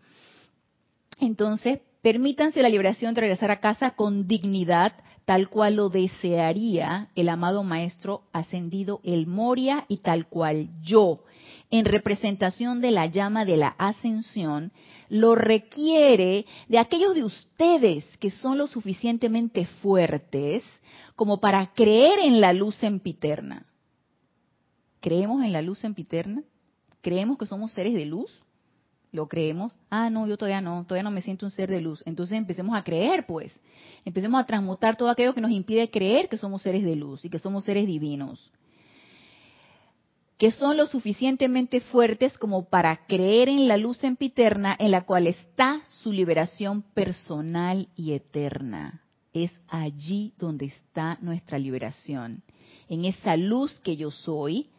Entonces, 1.19 1.79
permítanse 2.01 2.61
la 2.61 2.69
liberación 2.69 3.13
de 3.13 3.21
regresar 3.21 3.51
a 3.51 3.59
casa 3.59 3.91
con 3.91 4.27
dignidad, 4.27 4.93
tal 5.25 5.49
cual 5.49 5.75
lo 5.75 5.89
desearía 5.89 7.09
el 7.15 7.29
amado 7.29 7.63
Maestro 7.63 8.21
ascendido 8.31 9.01
el 9.03 9.25
Moria 9.25 9.85
y 9.87 9.97
tal 9.97 10.27
cual 10.27 10.69
yo, 10.81 11.23
en 11.71 11.85
representación 11.85 12.79
de 12.79 12.91
la 12.91 13.07
llama 13.07 13.43
de 13.43 13.57
la 13.57 13.69
ascensión, 13.79 14.71
lo 15.09 15.35
requiere 15.35 16.45
de 16.67 16.77
aquellos 16.77 17.15
de 17.15 17.23
ustedes 17.23 18.05
que 18.17 18.29
son 18.31 18.57
lo 18.57 18.67
suficientemente 18.67 19.65
fuertes 19.81 20.63
como 21.15 21.39
para 21.39 21.73
creer 21.73 22.19
en 22.19 22.39
la 22.39 22.53
luz 22.53 22.75
sempiterna. 22.75 23.65
¿Creemos 24.99 25.43
en 25.43 25.53
la 25.53 25.61
luz 25.61 25.79
sempiterna? 25.79 26.43
¿Creemos 27.01 27.37
que 27.37 27.45
somos 27.45 27.71
seres 27.71 27.93
de 27.93 28.05
luz? 28.05 28.44
¿Lo 29.15 29.27
creemos? 29.27 29.73
Ah, 29.89 30.09
no, 30.09 30.27
yo 30.27 30.37
todavía 30.37 30.61
no, 30.61 30.83
todavía 30.83 31.03
no 31.03 31.11
me 31.11 31.21
siento 31.21 31.45
un 31.45 31.51
ser 31.51 31.69
de 31.69 31.81
luz. 31.81 32.03
Entonces 32.05 32.37
empecemos 32.37 32.75
a 32.75 32.83
creer, 32.83 33.25
pues. 33.25 33.57
Empecemos 34.03 34.39
a 34.41 34.45
transmutar 34.45 34.97
todo 34.97 35.09
aquello 35.09 35.33
que 35.33 35.41
nos 35.41 35.51
impide 35.51 35.89
creer 35.89 36.29
que 36.29 36.37
somos 36.37 36.61
seres 36.61 36.83
de 36.83 36.95
luz 36.95 37.23
y 37.25 37.29
que 37.29 37.39
somos 37.39 37.63
seres 37.63 37.87
divinos 37.87 38.51
que 40.37 40.51
son 40.51 40.75
lo 40.75 40.85
suficientemente 40.85 41.79
fuertes 41.79 42.37
como 42.37 42.65
para 42.65 43.05
creer 43.07 43.47
en 43.47 43.67
la 43.67 43.77
luz 43.77 43.97
sempiterna 43.97 44.75
en 44.77 44.91
la 44.91 45.05
cual 45.05 45.27
está 45.27 45.81
su 45.87 46.11
liberación 46.11 46.81
personal 46.81 47.87
y 47.95 48.13
eterna. 48.13 49.01
Es 49.33 49.51
allí 49.69 50.33
donde 50.37 50.65
está 50.65 51.17
nuestra 51.21 51.57
liberación, 51.57 52.43
en 52.89 53.05
esa 53.05 53.37
luz 53.37 53.79
que 53.79 53.97
yo 53.97 54.11
soy, 54.11 54.69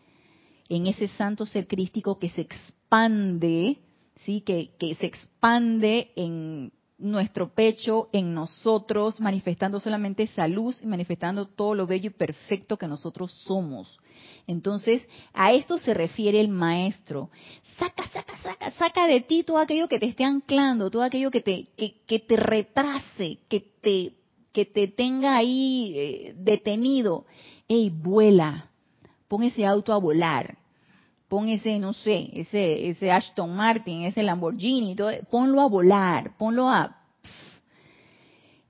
en 0.68 0.86
ese 0.86 1.08
santo 1.08 1.46
ser 1.46 1.66
crístico 1.66 2.18
que 2.18 2.30
se 2.30 2.42
expande, 2.42 3.78
sí, 4.16 4.40
que, 4.40 4.70
se 4.98 5.06
expande 5.06 6.12
en 6.16 6.72
nuestro 6.98 7.54
pecho, 7.54 8.08
en 8.12 8.32
nosotros, 8.32 9.20
manifestando 9.20 9.80
solamente 9.80 10.22
esa 10.22 10.48
luz 10.48 10.82
y 10.82 10.86
manifestando 10.86 11.46
todo 11.46 11.74
lo 11.74 11.86
bello 11.86 12.08
y 12.08 12.14
perfecto 12.14 12.78
que 12.78 12.88
nosotros 12.88 13.32
somos. 13.32 13.98
Entonces, 14.46 15.06
a 15.34 15.52
esto 15.52 15.76
se 15.76 15.92
refiere 15.92 16.40
el 16.40 16.48
maestro. 16.48 17.30
Saca, 17.78 18.08
saca, 18.08 18.38
saca, 18.38 18.70
saca 18.72 19.06
de 19.06 19.20
ti 19.20 19.42
todo 19.42 19.58
aquello 19.58 19.88
que 19.88 19.98
te 19.98 20.06
esté 20.06 20.24
anclando, 20.24 20.90
todo 20.90 21.02
aquello 21.02 21.30
que 21.30 21.42
te, 21.42 21.68
que, 22.06 22.18
te 22.18 22.36
retrase, 22.36 23.40
que 23.48 23.60
te, 23.60 24.14
que 24.52 24.64
te 24.64 24.88
tenga 24.88 25.36
ahí 25.36 25.92
eh, 25.96 26.34
detenido. 26.38 27.26
Ey, 27.68 27.90
vuela. 27.90 28.70
Pon 29.28 29.42
ese 29.42 29.66
auto 29.66 29.92
a 29.92 29.98
volar. 29.98 30.56
Pon 31.28 31.48
ese, 31.48 31.78
no 31.78 31.92
sé, 31.92 32.30
ese, 32.32 32.88
ese 32.88 33.10
Ashton 33.10 33.54
Martin, 33.54 34.02
ese 34.02 34.22
Lamborghini, 34.22 34.94
todo, 34.94 35.10
ponlo 35.30 35.60
a 35.60 35.68
volar, 35.68 36.36
ponlo 36.36 36.68
a... 36.68 36.96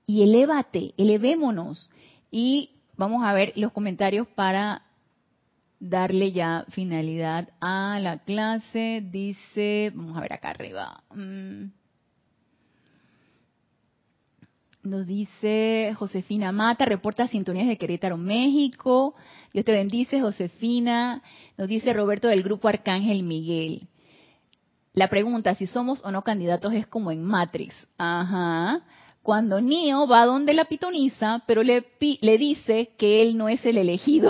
y 0.05 0.23
elévate, 0.23 0.93
elevémonos. 0.97 1.89
Y 2.31 2.71
vamos 2.95 3.23
a 3.23 3.33
ver 3.33 3.53
los 3.55 3.71
comentarios 3.71 4.27
para 4.27 4.81
darle 5.79 6.31
ya 6.31 6.65
finalidad 6.69 7.49
a 7.61 7.99
la 8.01 8.19
clase. 8.19 9.03
Dice, 9.11 9.91
vamos 9.93 10.17
a 10.17 10.21
ver 10.21 10.33
acá 10.33 10.49
arriba. 10.49 11.03
Mm. 11.13 11.65
Nos 14.87 15.05
dice 15.05 15.93
Josefina 15.97 16.51
Mata, 16.51 16.85
reporta 16.85 17.27
sintonías 17.27 17.67
de 17.67 17.77
Querétaro, 17.77 18.15
México. 18.15 19.15
Dios 19.53 19.65
te 19.65 19.73
bendice, 19.73 20.21
Josefina. 20.21 21.21
Nos 21.57 21.67
dice 21.67 21.91
Roberto 21.91 22.29
del 22.29 22.41
grupo 22.41 22.69
Arcángel 22.69 23.23
Miguel. 23.23 23.87
La 24.93 25.09
pregunta, 25.09 25.55
si 25.55 25.67
somos 25.67 26.03
o 26.05 26.11
no 26.11 26.23
candidatos, 26.23 26.73
es 26.73 26.87
como 26.87 27.11
en 27.11 27.23
Matrix. 27.23 27.75
Ajá. 27.97 28.81
Cuando 29.21 29.59
Neo 29.59 30.07
va 30.07 30.25
donde 30.25 30.53
la 30.53 30.65
pitoniza, 30.65 31.43
pero 31.45 31.63
le, 31.63 31.85
le 32.21 32.37
dice 32.37 32.91
que 32.97 33.21
él 33.21 33.37
no 33.37 33.49
es 33.49 33.65
el 33.65 33.77
elegido. 33.77 34.29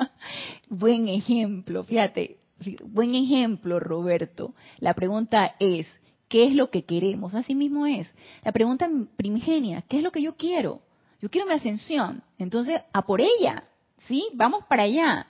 Buen 0.68 1.08
ejemplo, 1.08 1.84
fíjate, 1.84 2.38
buen 2.84 3.14
ejemplo, 3.14 3.80
Roberto. 3.80 4.54
La 4.80 4.94
pregunta 4.94 5.54
es, 5.58 5.86
¿qué 6.28 6.46
es 6.46 6.54
lo 6.54 6.70
que 6.70 6.84
queremos? 6.84 7.34
Así 7.34 7.54
mismo 7.54 7.86
es. 7.86 8.08
La 8.44 8.52
pregunta 8.52 8.88
primigenia, 9.16 9.82
¿qué 9.82 9.98
es 9.98 10.02
lo 10.02 10.12
que 10.12 10.22
yo 10.22 10.36
quiero? 10.36 10.80
Yo 11.20 11.30
quiero 11.30 11.46
mi 11.46 11.54
ascensión. 11.54 12.22
Entonces, 12.38 12.80
a 12.92 13.02
por 13.02 13.20
ella, 13.20 13.64
¿sí? 13.96 14.28
Vamos 14.34 14.64
para 14.68 14.84
allá. 14.84 15.26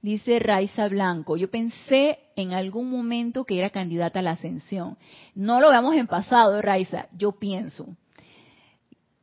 Dice 0.00 0.40
Raiza 0.40 0.88
Blanco, 0.88 1.36
yo 1.36 1.48
pensé 1.48 2.18
en 2.34 2.52
algún 2.52 2.90
momento 2.90 3.44
que 3.44 3.58
era 3.58 3.70
candidata 3.70 4.18
a 4.18 4.22
la 4.22 4.32
ascensión. 4.32 4.98
No 5.36 5.60
lo 5.60 5.70
veamos 5.70 5.94
en 5.94 6.08
pasado, 6.08 6.60
Raiza, 6.60 7.06
yo 7.16 7.32
pienso. 7.32 7.86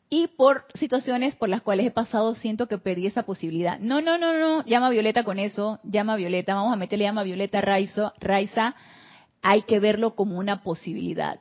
Y 0.09 0.27
por 0.27 0.65
situaciones 0.73 1.35
por 1.35 1.49
las 1.49 1.61
cuales 1.61 1.85
he 1.85 1.91
pasado, 1.91 2.33
siento 2.33 2.67
que 2.67 2.77
perdí 2.77 3.07
esa 3.07 3.23
posibilidad. 3.23 3.77
No, 3.77 4.01
no, 4.01 4.17
no, 4.17 4.39
no, 4.39 4.65
llama 4.65 4.87
a 4.87 4.91
Violeta 4.91 5.23
con 5.23 5.37
eso, 5.37 5.79
llama 5.83 6.13
a 6.13 6.17
Violeta, 6.17 6.55
vamos 6.55 6.73
a 6.73 6.77
meterle 6.77 7.05
llama 7.05 7.21
a 7.21 7.25
Violeta 7.25 7.59
Raiza, 7.59 8.13
Raiza 8.19 8.75
hay 9.41 9.63
que 9.63 9.79
verlo 9.79 10.15
como 10.15 10.37
una 10.37 10.63
posibilidad, 10.63 11.39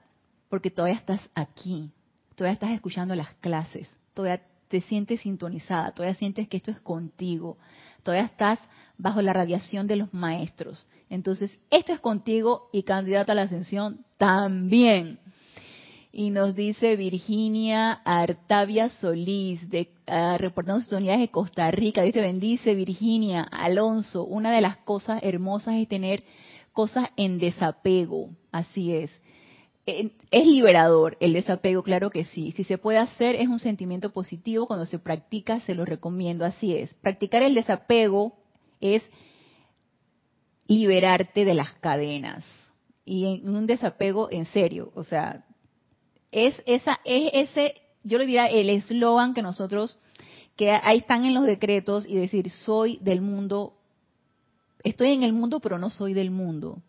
porque 0.49 0.71
todavía 0.71 0.99
estás 0.99 1.21
aquí, 1.35 1.91
todavía 2.35 2.55
estás 2.55 2.71
escuchando 2.71 3.15
las 3.15 3.35
clases, 3.35 3.89
todavía 4.15 4.43
te 4.69 4.81
sientes 4.83 5.21
sintonizada, 5.21 5.93
todavía 5.93 6.17
sientes 6.17 6.49
que 6.49 6.59
esto 6.59 6.71
es 6.71 6.81
contigo, 6.81 7.57
todavía 8.03 8.27
estás 8.27 8.61
bajo 8.99 9.23
la 9.23 9.33
radiación 9.33 9.87
de 9.87 9.97
los 9.97 10.13
maestros. 10.13 10.87
Entonces, 11.11 11.59
esto 11.71 11.93
es 11.93 12.01
contigo 12.01 12.69
y 12.73 12.83
candidata 12.83 13.33
a 13.33 13.35
la 13.35 13.43
ascensión 13.43 14.05
también. 14.19 15.19
Y 16.13 16.31
nos 16.31 16.55
dice 16.55 16.97
Virginia 16.97 17.93
Artavia 17.93 18.89
Solís, 18.89 19.69
de, 19.71 19.91
uh, 20.07 20.37
reportando 20.39 20.81
sus 20.83 20.93
unidades 20.93 21.21
de 21.21 21.31
Costa 21.31 21.71
Rica. 21.71 22.03
Dice, 22.03 22.21
bendice 22.21 22.75
Virginia, 22.75 23.43
Alonso. 23.43 24.25
Una 24.25 24.53
de 24.53 24.61
las 24.61 24.79
cosas 24.79 25.23
hermosas 25.23 25.75
es 25.75 25.89
tener 25.89 26.25
cosas 26.79 27.09
en 27.17 27.41
desapego. 27.41 28.31
Así 28.53 28.95
es. 28.95 29.11
Es 29.85 30.47
liberador 30.47 31.17
el 31.19 31.33
desapego, 31.33 31.83
claro 31.83 32.09
que 32.11 32.25
sí. 32.25 32.53
Si 32.53 32.63
se 32.63 32.79
puede 32.79 32.99
hacer, 32.99 33.35
es 33.35 33.49
un 33.49 33.59
sentimiento 33.59 34.13
positivo. 34.13 34.69
Cuando 34.69 34.87
se 34.87 35.01
practica, 35.01 35.59
se 35.59 35.75
lo 35.75 35.85
recomiendo. 35.85 36.45
Así 36.45 36.77
es. 36.77 36.95
Practicar 36.95 37.43
el 37.43 37.57
desapego 37.57 38.37
es 38.81 39.03
liberarte 40.69 41.45
de 41.45 41.55
las 41.55 41.75
cadenas. 41.81 42.45
Y 43.05 43.27
en 43.43 43.57
un 43.57 43.67
desapego 43.67 44.29
en 44.31 44.47
serio. 44.47 44.93
O 44.95 45.03
sea, 45.03 45.45
es 46.31 46.63
esa, 46.65 47.01
es 47.05 47.49
ese, 47.51 47.75
yo 48.05 48.19
le 48.19 48.27
diría 48.27 48.47
el 48.47 48.71
eslogan 48.71 49.35
que 49.35 49.43
nosotros, 49.43 49.99
que 50.55 50.71
ahí 50.71 50.99
están 50.99 51.25
en 51.25 51.35
los 51.35 51.45
decretos 51.45 52.07
y 52.07 52.15
decir, 52.15 52.51
soy 52.51 53.01
del 53.03 53.21
mundo, 53.21 53.78
estoy 54.85 55.13
en 55.13 55.23
el 55.23 55.33
mundo, 55.33 55.61
pero 55.61 55.79
no 55.79 55.91
soy 55.91 56.15
del 56.15 56.31
mundo. 56.31 56.83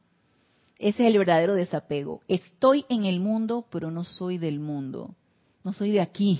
Ese 0.77 1.03
es 1.03 1.09
el 1.09 1.17
verdadero 1.17 1.55
desapego. 1.55 2.21
Estoy 2.27 2.85
en 2.89 3.05
el 3.05 3.19
mundo, 3.19 3.65
pero 3.69 3.91
no 3.91 4.03
soy 4.03 4.37
del 4.37 4.59
mundo. 4.59 5.15
No 5.63 5.73
soy 5.73 5.91
de 5.91 6.01
aquí. 6.01 6.39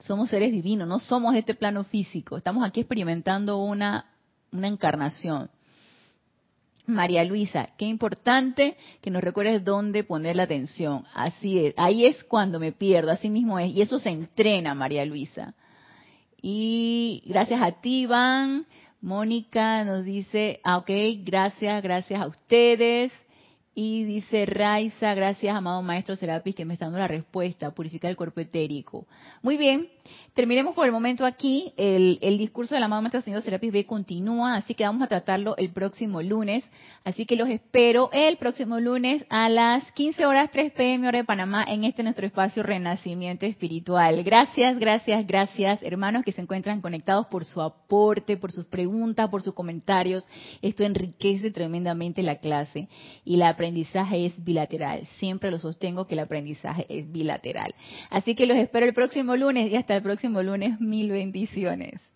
Somos 0.00 0.28
seres 0.28 0.50
divinos, 0.52 0.88
no 0.88 0.98
somos 0.98 1.34
este 1.36 1.54
plano 1.54 1.84
físico. 1.84 2.36
Estamos 2.36 2.64
aquí 2.64 2.80
experimentando 2.80 3.58
una, 3.58 4.06
una 4.52 4.68
encarnación. 4.68 5.50
María 6.86 7.24
Luisa, 7.24 7.70
qué 7.78 7.86
importante 7.86 8.76
que 9.00 9.10
nos 9.10 9.24
recuerdes 9.24 9.64
dónde 9.64 10.04
poner 10.04 10.36
la 10.36 10.42
atención. 10.42 11.06
Así 11.14 11.66
es, 11.66 11.74
ahí 11.78 12.04
es 12.04 12.22
cuando 12.24 12.60
me 12.60 12.72
pierdo, 12.72 13.10
así 13.10 13.30
mismo 13.30 13.58
es. 13.58 13.72
Y 13.72 13.80
eso 13.80 13.98
se 13.98 14.10
entrena, 14.10 14.74
María 14.74 15.04
Luisa. 15.06 15.54
Y 16.42 17.22
gracias 17.24 17.62
a 17.62 17.72
ti, 17.80 18.02
Iván. 18.02 18.66
Mónica 19.04 19.84
nos 19.84 20.02
dice, 20.02 20.60
ah, 20.64 20.78
ok, 20.78 20.88
gracias, 21.24 21.82
gracias 21.82 22.18
a 22.22 22.26
ustedes. 22.26 23.12
Y 23.74 24.04
dice 24.04 24.46
Raiza, 24.46 25.12
gracias, 25.14 25.54
amado 25.54 25.82
maestro 25.82 26.16
Serapis, 26.16 26.54
que 26.54 26.64
me 26.64 26.72
está 26.72 26.86
dando 26.86 27.00
la 27.00 27.08
respuesta, 27.08 27.74
purificar 27.74 28.10
el 28.10 28.16
cuerpo 28.16 28.40
etérico. 28.40 29.06
Muy 29.42 29.58
bien, 29.58 29.88
terminemos 30.34 30.74
por 30.74 30.86
el 30.86 30.92
momento 30.92 31.24
aquí. 31.24 31.72
El, 31.76 32.18
discurso 32.38 32.74
del 32.74 32.84
amado 32.84 33.02
maestro 33.02 33.20
señor 33.20 33.42
Serapis 33.42 33.72
B 33.72 33.86
continúa, 33.86 34.56
así 34.56 34.74
que 34.74 34.84
vamos 34.84 35.02
a 35.02 35.06
tratarlo 35.06 35.56
el 35.56 35.70
próximo 35.70 36.20
lunes. 36.22 36.64
Así 37.04 37.26
que 37.26 37.36
los 37.36 37.48
espero 37.48 38.10
el 38.12 38.36
próximo 38.36 38.80
lunes 38.80 39.24
a 39.28 39.48
las 39.48 39.90
15 39.92 40.26
horas 40.26 40.50
3 40.50 40.72
pm 40.72 41.08
hora 41.08 41.18
de 41.18 41.24
Panamá 41.24 41.64
en 41.68 41.84
este 41.84 42.02
nuestro 42.02 42.26
espacio 42.26 42.62
Renacimiento 42.62 43.46
Espiritual. 43.46 44.22
Gracias, 44.24 44.78
gracias, 44.78 45.26
gracias, 45.26 45.82
hermanos 45.82 46.24
que 46.24 46.32
se 46.32 46.40
encuentran 46.40 46.80
conectados 46.80 47.26
por 47.26 47.44
su 47.44 47.60
aporte, 47.60 48.36
por 48.36 48.52
sus 48.52 48.64
preguntas, 48.64 49.28
por 49.28 49.42
sus 49.42 49.54
comentarios. 49.54 50.26
Esto 50.62 50.82
enriquece 50.82 51.50
tremendamente 51.50 52.22
la 52.22 52.36
clase 52.36 52.88
y 53.24 53.36
la 53.36 53.50
aprendizaje 53.50 54.26
es 54.26 54.42
bilateral. 54.42 55.06
Siempre 55.18 55.50
lo 55.50 55.58
sostengo 55.58 56.06
que 56.06 56.14
el 56.14 56.20
aprendizaje 56.20 56.86
es 56.88 57.10
bilateral. 57.10 57.74
Así 58.10 58.34
que 58.34 58.46
los 58.46 58.56
espero 58.56 58.86
el 58.86 58.94
próximo 58.94 59.36
lunes 59.36 59.70
y 59.70 59.76
hasta 59.94 59.98
el 59.98 60.02
próximo 60.02 60.42
lunes. 60.42 60.80
Mil 60.80 61.10
bendiciones. 61.10 62.13